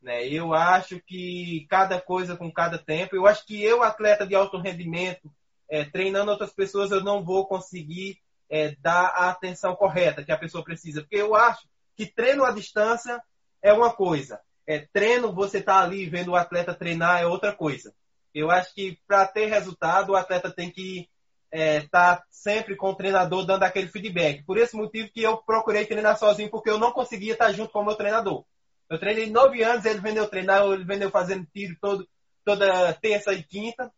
Né? 0.01 0.27
Eu 0.29 0.55
acho 0.55 1.01
que 1.01 1.67
cada 1.69 2.01
coisa 2.01 2.37
com 2.37 2.53
cada 2.53 2.79
tempo. 2.79 3.17
Eu 3.17 3.27
acho 3.27 3.45
que 3.47 3.63
eu, 3.63 3.83
atleta 3.83 4.27
de 4.27 4.35
alto 4.35 4.59
rendimento, 4.59 5.33
é, 5.69 5.85
treinando 5.85 6.31
outras 6.31 6.53
pessoas, 6.53 6.91
eu 6.91 7.03
não 7.03 7.25
vou 7.25 7.47
conseguir 7.47 8.19
é, 8.49 8.75
dar 8.81 9.07
a 9.09 9.31
atenção 9.31 9.75
correta 9.75 10.25
que 10.25 10.33
a 10.33 10.39
pessoa 10.39 10.65
precisa. 10.65 11.03
Porque 11.03 11.17
eu 11.17 11.35
acho 11.35 11.69
que 11.97 12.07
treino 12.07 12.45
à 12.45 12.53
distância 12.53 13.23
é 13.61 13.73
uma 13.73 13.93
coisa, 13.93 14.41
é, 14.69 14.87
treino, 14.93 15.33
você 15.33 15.63
tá 15.63 15.81
ali 15.81 16.07
vendo 16.11 16.33
o 16.33 16.37
atleta 16.37 16.75
treinar 16.75 17.23
é 17.23 17.27
outra 17.27 17.55
coisa. 17.55 17.95
Eu 18.35 18.51
acho 18.51 18.75
que 18.75 18.99
para 19.07 19.27
ter 19.27 19.47
resultado, 19.47 20.11
o 20.11 20.17
atleta 20.17 20.51
tem 20.51 20.71
que 20.71 21.09
estar 21.51 21.59
é, 21.59 21.81
tá 21.81 22.23
sempre 22.31 22.77
com 22.77 22.91
o 22.91 22.95
treinador 22.95 23.47
dando 23.47 23.63
aquele 23.63 23.89
feedback. 23.89 24.45
Por 24.45 24.59
esse 24.59 24.77
motivo 24.77 25.11
que 25.11 25.23
eu 25.23 25.39
procurei 25.39 25.87
treinar 25.87 26.19
sozinho, 26.19 26.51
porque 26.51 26.69
eu 26.69 26.77
não 26.77 26.93
conseguia 26.93 27.33
estar 27.33 27.51
junto 27.51 27.73
com 27.73 27.81
o 27.81 27.85
meu 27.87 27.97
treinador. 27.97 28.45
Eu 28.91 29.01
treinei 29.01 29.31
nove 29.31 29.63
anos, 29.63 29.87
ele 29.87 30.01
vendeu 30.01 30.29
treinar, 30.29 30.63
ele 30.67 30.85
vendeu 30.85 31.11
fazendo 31.11 31.47
tiro 31.47 31.75
todo, 31.81 32.07
toda 32.45 32.93
terça 32.93 33.33
e 33.33 33.43
quinta. 33.43 33.91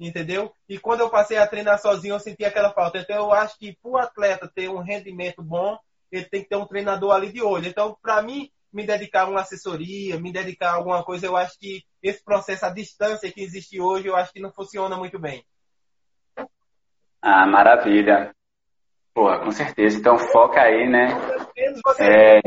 entendeu? 0.00 0.54
E 0.66 0.78
quando 0.78 1.00
eu 1.00 1.10
passei 1.10 1.36
a 1.36 1.46
treinar 1.46 1.78
sozinho, 1.78 2.14
eu 2.14 2.20
senti 2.20 2.46
aquela 2.46 2.72
falta. 2.72 2.98
Então, 2.98 3.16
eu 3.16 3.32
acho 3.32 3.58
que 3.58 3.76
para 3.82 3.90
o 3.90 3.98
atleta 3.98 4.50
ter 4.52 4.70
um 4.70 4.78
rendimento 4.78 5.42
bom, 5.42 5.78
ele 6.10 6.24
tem 6.24 6.42
que 6.42 6.48
ter 6.48 6.56
um 6.56 6.66
treinador 6.66 7.12
ali 7.12 7.30
de 7.30 7.42
olho. 7.42 7.68
Então, 7.68 7.94
para 8.00 8.22
mim, 8.22 8.50
me 8.74 8.84
dedicar 8.84 9.22
a 9.22 9.28
uma 9.28 9.40
assessoria, 9.40 10.18
me 10.18 10.32
dedicar 10.32 10.70
a 10.70 10.74
alguma 10.74 11.04
coisa, 11.04 11.26
eu 11.26 11.36
acho 11.36 11.56
que 11.58 11.84
esse 12.02 12.22
processo, 12.22 12.66
a 12.66 12.70
distância 12.70 13.30
que 13.32 13.40
existe 13.40 13.80
hoje, 13.80 14.08
eu 14.08 14.16
acho 14.16 14.32
que 14.32 14.40
não 14.40 14.52
funciona 14.52 14.96
muito 14.96 15.18
bem. 15.18 15.44
Ah, 17.22 17.46
maravilha. 17.46 18.34
Porra, 19.14 19.38
com 19.44 19.52
certeza. 19.52 19.96
Então 19.96 20.18
foca 20.18 20.60
aí, 20.60 20.88
né? 20.88 21.06
Você 21.84 22.02
é... 22.02 22.40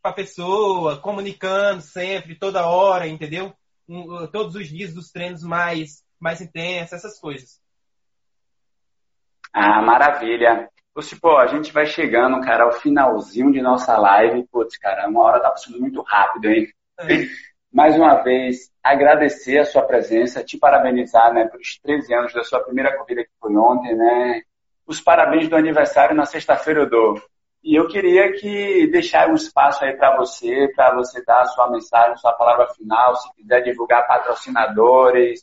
para 0.00 0.10
a 0.10 0.14
pessoa, 0.14 1.00
comunicando 1.00 1.80
sempre, 1.80 2.38
toda 2.38 2.66
hora, 2.68 3.08
entendeu? 3.08 3.54
Todos 4.30 4.54
os 4.54 4.68
dias 4.68 4.92
dos 4.94 5.10
treinos 5.10 5.42
mais, 5.42 6.04
mais 6.20 6.40
intensos, 6.40 6.92
essas 6.92 7.18
coisas. 7.18 7.60
Ah, 9.52 9.80
maravilha. 9.82 10.68
Tipo, 11.00 11.36
a 11.36 11.46
gente 11.46 11.72
vai 11.72 11.86
chegando, 11.86 12.40
cara, 12.40 12.64
ao 12.64 12.72
finalzinho 12.72 13.50
de 13.50 13.62
nossa 13.62 13.96
live. 13.96 14.46
Putz, 14.50 14.76
cara, 14.76 15.08
uma 15.08 15.22
hora 15.22 15.40
tá 15.40 15.50
passando 15.50 15.80
muito 15.80 16.02
rápido, 16.02 16.50
hein? 16.50 16.68
É. 17.00 17.04
Mais 17.72 17.96
uma 17.96 18.16
vez, 18.22 18.70
agradecer 18.82 19.58
a 19.58 19.64
sua 19.64 19.82
presença, 19.82 20.44
te 20.44 20.58
parabenizar, 20.58 21.32
né, 21.32 21.46
pelos 21.46 21.78
13 21.82 22.14
anos 22.14 22.34
da 22.34 22.44
sua 22.44 22.60
primeira 22.60 22.94
corrida 22.98 23.24
que 23.24 23.30
foi 23.40 23.56
ontem, 23.56 23.96
né? 23.96 24.42
Os 24.86 25.00
parabéns 25.00 25.48
do 25.48 25.56
aniversário 25.56 26.14
na 26.14 26.26
sexta-feira 26.26 26.80
eu 26.80 26.90
dou. 26.90 27.14
E 27.64 27.78
eu 27.78 27.88
queria 27.88 28.32
que 28.32 28.88
deixar 28.88 29.30
um 29.30 29.34
espaço 29.34 29.84
aí 29.84 29.96
para 29.96 30.16
você, 30.16 30.68
para 30.74 30.94
você 30.96 31.24
dar 31.24 31.40
a 31.40 31.46
sua 31.46 31.70
mensagem, 31.70 32.16
sua 32.18 32.32
palavra 32.34 32.68
final, 32.74 33.14
se 33.16 33.32
quiser 33.34 33.62
divulgar 33.62 34.06
patrocinadores. 34.06 35.42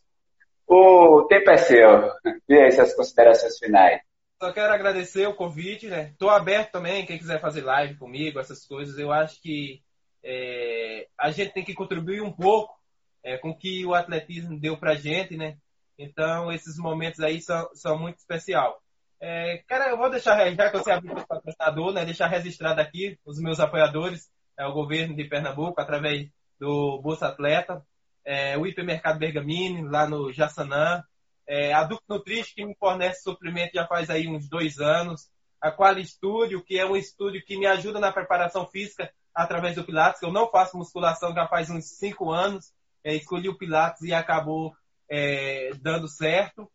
O 0.67 1.23
tempo 1.23 1.49
é 1.49 1.57
seu. 1.57 2.11
Dê 2.47 2.61
aí 2.61 2.71
suas 2.71 2.93
considerações 2.93 3.57
finais. 3.57 4.01
Só 4.41 4.53
quero 4.53 4.71
agradecer 4.71 5.27
o 5.27 5.35
convite, 5.35 5.87
né? 5.87 6.11
Estou 6.11 6.29
aberto 6.29 6.71
também, 6.71 7.05
quem 7.05 7.17
quiser 7.17 7.41
fazer 7.41 7.61
live 7.61 7.97
comigo, 7.97 8.39
essas 8.39 8.65
coisas. 8.65 8.97
Eu 8.97 9.11
acho 9.11 9.41
que 9.41 9.83
é, 10.23 11.09
a 11.17 11.29
gente 11.29 11.51
tem 11.51 11.63
que 11.63 11.73
contribuir 11.73 12.21
um 12.21 12.31
pouco 12.31 12.73
é, 13.21 13.37
com 13.37 13.49
o 13.49 13.57
que 13.57 13.85
o 13.85 13.93
atletismo 13.93 14.57
deu 14.57 14.77
pra 14.77 14.95
gente, 14.95 15.35
né? 15.35 15.57
Então, 15.97 16.49
esses 16.53 16.77
momentos 16.77 17.19
aí 17.19 17.41
são, 17.41 17.69
são 17.73 17.99
muito 17.99 18.19
especial. 18.19 18.81
É, 19.19 19.61
cara, 19.67 19.89
eu 19.89 19.97
vou 19.97 20.09
deixar, 20.09 20.49
já 20.55 20.71
que 20.71 20.77
você 20.77 20.91
abriu 20.91 21.17
o 21.17 21.27
patrocinador, 21.27 21.91
né? 21.91 22.05
Deixar 22.05 22.27
registrado 22.27 22.79
aqui 22.79 23.19
os 23.25 23.41
meus 23.41 23.59
apoiadores, 23.59 24.31
é 24.57 24.65
o 24.65 24.73
governo 24.73 25.17
de 25.17 25.25
Pernambuco, 25.25 25.81
através 25.81 26.29
do 26.57 27.01
Bolsa 27.01 27.27
Atleta, 27.27 27.85
é, 28.23 28.57
o 28.57 28.65
Hipermercado 28.65 29.19
Bergamini, 29.19 29.85
lá 29.85 30.07
no 30.07 30.31
Jaçanã, 30.31 31.03
é, 31.49 31.73
a 31.73 31.83
Duque 31.83 32.03
Nutrition, 32.07 32.53
que 32.55 32.63
me 32.63 32.75
fornece 32.75 33.23
suplemento 33.23 33.71
já 33.73 33.87
faz 33.87 34.07
aí 34.11 34.27
uns 34.27 34.47
dois 34.47 34.77
anos. 34.79 35.27
A 35.59 35.71
Quali 35.71 36.05
Studio, 36.05 36.63
que 36.63 36.77
é 36.77 36.85
um 36.85 36.95
estúdio 36.95 37.43
que 37.43 37.57
me 37.57 37.65
ajuda 37.65 37.99
na 37.99 38.11
preparação 38.11 38.67
física 38.67 39.11
através 39.33 39.75
do 39.75 39.83
Pilates. 39.83 40.21
Eu 40.21 40.31
não 40.31 40.47
faço 40.51 40.77
musculação 40.77 41.33
já 41.33 41.47
faz 41.47 41.71
uns 41.71 41.85
cinco 41.85 42.31
anos. 42.31 42.71
É, 43.03 43.15
escolhi 43.15 43.49
o 43.49 43.57
Pilates 43.57 44.03
e 44.03 44.13
acabou 44.13 44.75
é, 45.09 45.71
dando 45.81 46.07
certo. 46.07 46.71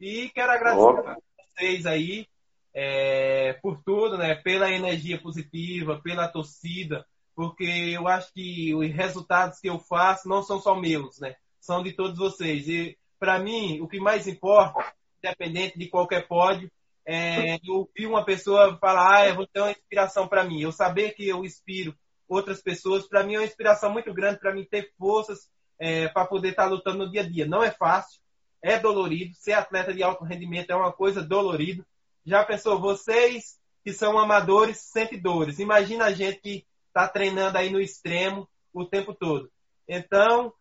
E 0.00 0.30
quero 0.30 0.52
agradecer 0.52 1.00
Opa. 1.00 1.12
a 1.12 1.16
vocês 1.58 1.84
aí 1.84 2.26
é, 2.72 3.52
por 3.62 3.82
tudo, 3.84 4.16
né? 4.16 4.34
Pela 4.36 4.70
energia 4.70 5.20
positiva, 5.20 6.00
pela 6.02 6.28
torcida, 6.28 7.06
porque 7.36 7.92
eu 7.94 8.08
acho 8.08 8.32
que 8.32 8.74
os 8.74 8.90
resultados 8.90 9.60
que 9.60 9.68
eu 9.68 9.78
faço 9.78 10.30
não 10.30 10.42
são 10.42 10.58
só 10.58 10.74
meus, 10.74 11.20
né? 11.20 11.36
São 11.60 11.82
de 11.82 11.92
todos 11.92 12.18
vocês. 12.18 12.66
E 12.68 12.96
para 13.24 13.38
mim, 13.38 13.80
o 13.80 13.88
que 13.88 13.98
mais 13.98 14.28
importa, 14.28 14.84
independente 15.18 15.78
de 15.78 15.88
qualquer 15.88 16.28
pódio, 16.28 16.70
é 17.06 17.54
eu 17.56 17.76
ouvir 17.76 18.06
uma 18.06 18.22
pessoa 18.22 18.76
falar, 18.76 19.16
ah, 19.16 19.28
eu 19.28 19.34
vou 19.34 19.46
ter 19.46 19.60
uma 19.60 19.70
inspiração 19.70 20.28
para 20.28 20.44
mim. 20.44 20.60
Eu 20.60 20.70
saber 20.70 21.12
que 21.12 21.26
eu 21.26 21.42
inspiro 21.42 21.96
outras 22.28 22.60
pessoas, 22.60 23.08
para 23.08 23.22
mim 23.22 23.36
é 23.36 23.38
uma 23.38 23.46
inspiração 23.46 23.90
muito 23.90 24.12
grande 24.12 24.38
para 24.38 24.54
mim 24.54 24.62
ter 24.62 24.92
forças 24.98 25.50
é, 25.78 26.06
para 26.08 26.26
poder 26.26 26.50
estar 26.50 26.64
tá 26.64 26.68
lutando 26.68 26.98
no 26.98 27.10
dia 27.10 27.22
a 27.22 27.26
dia. 27.26 27.46
Não 27.46 27.62
é 27.62 27.70
fácil, 27.70 28.20
é 28.60 28.78
dolorido. 28.78 29.34
Ser 29.36 29.54
atleta 29.54 29.94
de 29.94 30.02
alto 30.02 30.22
rendimento 30.22 30.68
é 30.68 30.76
uma 30.76 30.92
coisa 30.92 31.22
dolorida. 31.22 31.82
Já 32.26 32.44
pensou, 32.44 32.78
vocês 32.78 33.58
que 33.82 33.94
são 33.94 34.18
amadores 34.18 34.76
sentem 34.80 35.18
dores. 35.18 35.58
Imagina 35.58 36.04
a 36.04 36.12
gente 36.12 36.40
que 36.40 36.66
está 36.88 37.08
treinando 37.08 37.56
aí 37.56 37.70
no 37.70 37.80
extremo 37.80 38.46
o 38.70 38.84
tempo 38.84 39.14
todo. 39.14 39.50
Então, 39.88 40.52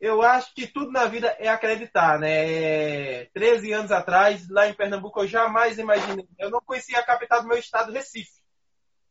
eu 0.00 0.22
acho 0.22 0.54
que 0.54 0.66
tudo 0.66 0.92
na 0.92 1.06
vida 1.06 1.34
é 1.38 1.48
acreditar, 1.48 2.18
né? 2.18 3.24
13 3.26 3.72
anos 3.72 3.90
atrás, 3.90 4.48
lá 4.48 4.68
em 4.68 4.74
Pernambuco, 4.74 5.20
eu 5.20 5.26
jamais 5.26 5.78
imaginei. 5.78 6.28
Eu 6.38 6.50
não 6.50 6.60
conhecia 6.60 6.98
a 6.98 7.04
capital 7.04 7.42
do 7.42 7.48
meu 7.48 7.58
estado, 7.58 7.92
Recife. 7.92 8.40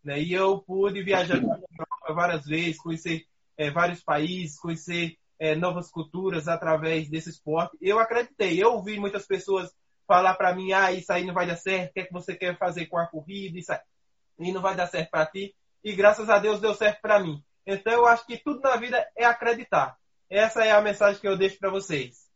Né? 0.03 0.21
E 0.21 0.33
eu 0.33 0.59
pude 0.61 1.03
viajar 1.03 1.39
várias 2.09 2.45
vezes, 2.45 2.77
conhecer 2.77 3.25
é, 3.57 3.69
vários 3.69 4.01
países, 4.01 4.57
conhecer 4.57 5.17
é, 5.37 5.55
novas 5.55 5.91
culturas 5.91 6.47
através 6.47 7.09
desse 7.09 7.29
esporte. 7.29 7.77
Eu 7.81 7.99
acreditei. 7.99 8.61
Eu 8.61 8.73
ouvi 8.73 8.97
muitas 8.97 9.27
pessoas 9.27 9.75
falar 10.07 10.35
para 10.35 10.55
mim: 10.55 10.71
ah, 10.71 10.91
isso 10.93 11.11
aí 11.11 11.25
não 11.25 11.33
vai 11.33 11.45
dar 11.45 11.57
certo, 11.57 11.89
o 11.89 11.93
que 11.93 11.99
é 11.99 12.05
que 12.05 12.13
você 12.13 12.35
quer 12.35 12.57
fazer 12.57 12.85
com 12.85 12.97
a 12.97 13.07
corrida? 13.07 13.59
Isso 13.59 13.73
aí 13.73 14.51
não 14.53 14.61
vai 14.61 14.75
dar 14.75 14.87
certo 14.87 15.11
para 15.11 15.25
ti. 15.25 15.53
E 15.83 15.93
graças 15.93 16.29
a 16.29 16.39
Deus 16.39 16.61
deu 16.61 16.73
certo 16.73 17.01
para 17.01 17.19
mim. 17.19 17.43
Então 17.65 17.91
eu 17.91 18.05
acho 18.05 18.25
que 18.25 18.37
tudo 18.37 18.61
na 18.61 18.77
vida 18.77 19.05
é 19.15 19.25
acreditar. 19.25 19.97
Essa 20.29 20.63
é 20.65 20.71
a 20.71 20.81
mensagem 20.81 21.19
que 21.21 21.27
eu 21.27 21.37
deixo 21.37 21.57
para 21.57 21.69
vocês. 21.69 22.27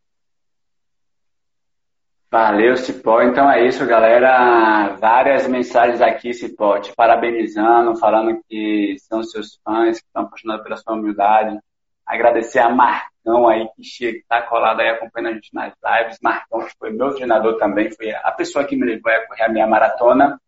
Valeu, 2.31 2.77
Cipó. 2.77 3.21
Então 3.21 3.51
é 3.51 3.67
isso, 3.67 3.85
galera. 3.85 4.95
Várias 4.95 5.47
mensagens 5.47 6.01
aqui, 6.01 6.33
Cipó, 6.33 6.79
te 6.79 6.95
parabenizando, 6.95 7.97
falando 7.97 8.41
que 8.47 8.95
são 8.99 9.21
seus 9.21 9.59
fãs, 9.65 9.99
que 9.99 10.05
estão 10.05 10.23
apaixonados 10.23 10.63
pela 10.63 10.77
sua 10.77 10.93
humildade. 10.93 11.59
Agradecer 12.05 12.59
a 12.59 12.69
Marcão 12.69 13.49
aí, 13.49 13.67
que 13.75 13.83
chega, 13.83 14.17
está 14.17 14.41
colado 14.43 14.79
aí 14.79 14.89
acompanhando 14.89 15.31
a 15.31 15.33
gente 15.33 15.53
nas 15.53 15.73
lives. 15.83 16.19
Marcão, 16.21 16.65
que 16.65 16.71
foi 16.79 16.91
meu 16.91 17.13
treinador 17.13 17.57
também, 17.57 17.91
foi 17.91 18.11
a 18.11 18.31
pessoa 18.31 18.63
que 18.63 18.77
me 18.77 18.85
levou 18.85 19.11
a 19.11 19.27
correr 19.27 19.43
a 19.43 19.49
minha 19.49 19.67
maratona. 19.67 20.39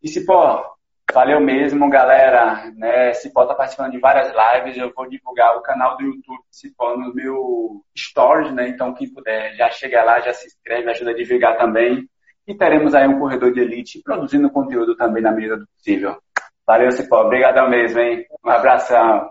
E 0.00 0.08
Cipó, 0.08 0.75
Valeu 1.16 1.40
mesmo, 1.40 1.88
galera. 1.88 2.70
Né, 2.76 3.14
Cipó 3.14 3.44
está 3.44 3.54
participando 3.54 3.90
de 3.90 3.98
várias 3.98 4.30
lives. 4.34 4.76
Eu 4.76 4.92
vou 4.94 5.08
divulgar 5.08 5.56
o 5.56 5.62
canal 5.62 5.96
do 5.96 6.04
YouTube 6.04 6.42
Cipó 6.50 6.94
no 6.94 7.14
meu 7.14 7.82
stories, 7.96 8.52
né? 8.52 8.68
Então, 8.68 8.92
quem 8.92 9.10
puder, 9.10 9.54
já 9.54 9.70
chega 9.70 10.04
lá, 10.04 10.20
já 10.20 10.34
se 10.34 10.46
inscreve, 10.46 10.90
ajuda 10.90 11.12
a 11.12 11.14
divulgar 11.14 11.56
também. 11.56 12.06
E 12.46 12.54
teremos 12.54 12.94
aí 12.94 13.08
um 13.08 13.18
corredor 13.18 13.50
de 13.50 13.60
elite 13.60 14.02
produzindo 14.04 14.50
conteúdo 14.50 14.94
também 14.94 15.22
na 15.22 15.32
medida 15.32 15.56
do 15.56 15.66
possível. 15.68 16.18
Valeu, 16.66 16.92
Cipó. 16.92 17.22
Obrigadão 17.22 17.70
mesmo, 17.70 17.98
hein? 17.98 18.26
Um 18.44 18.50
abração. 18.50 19.30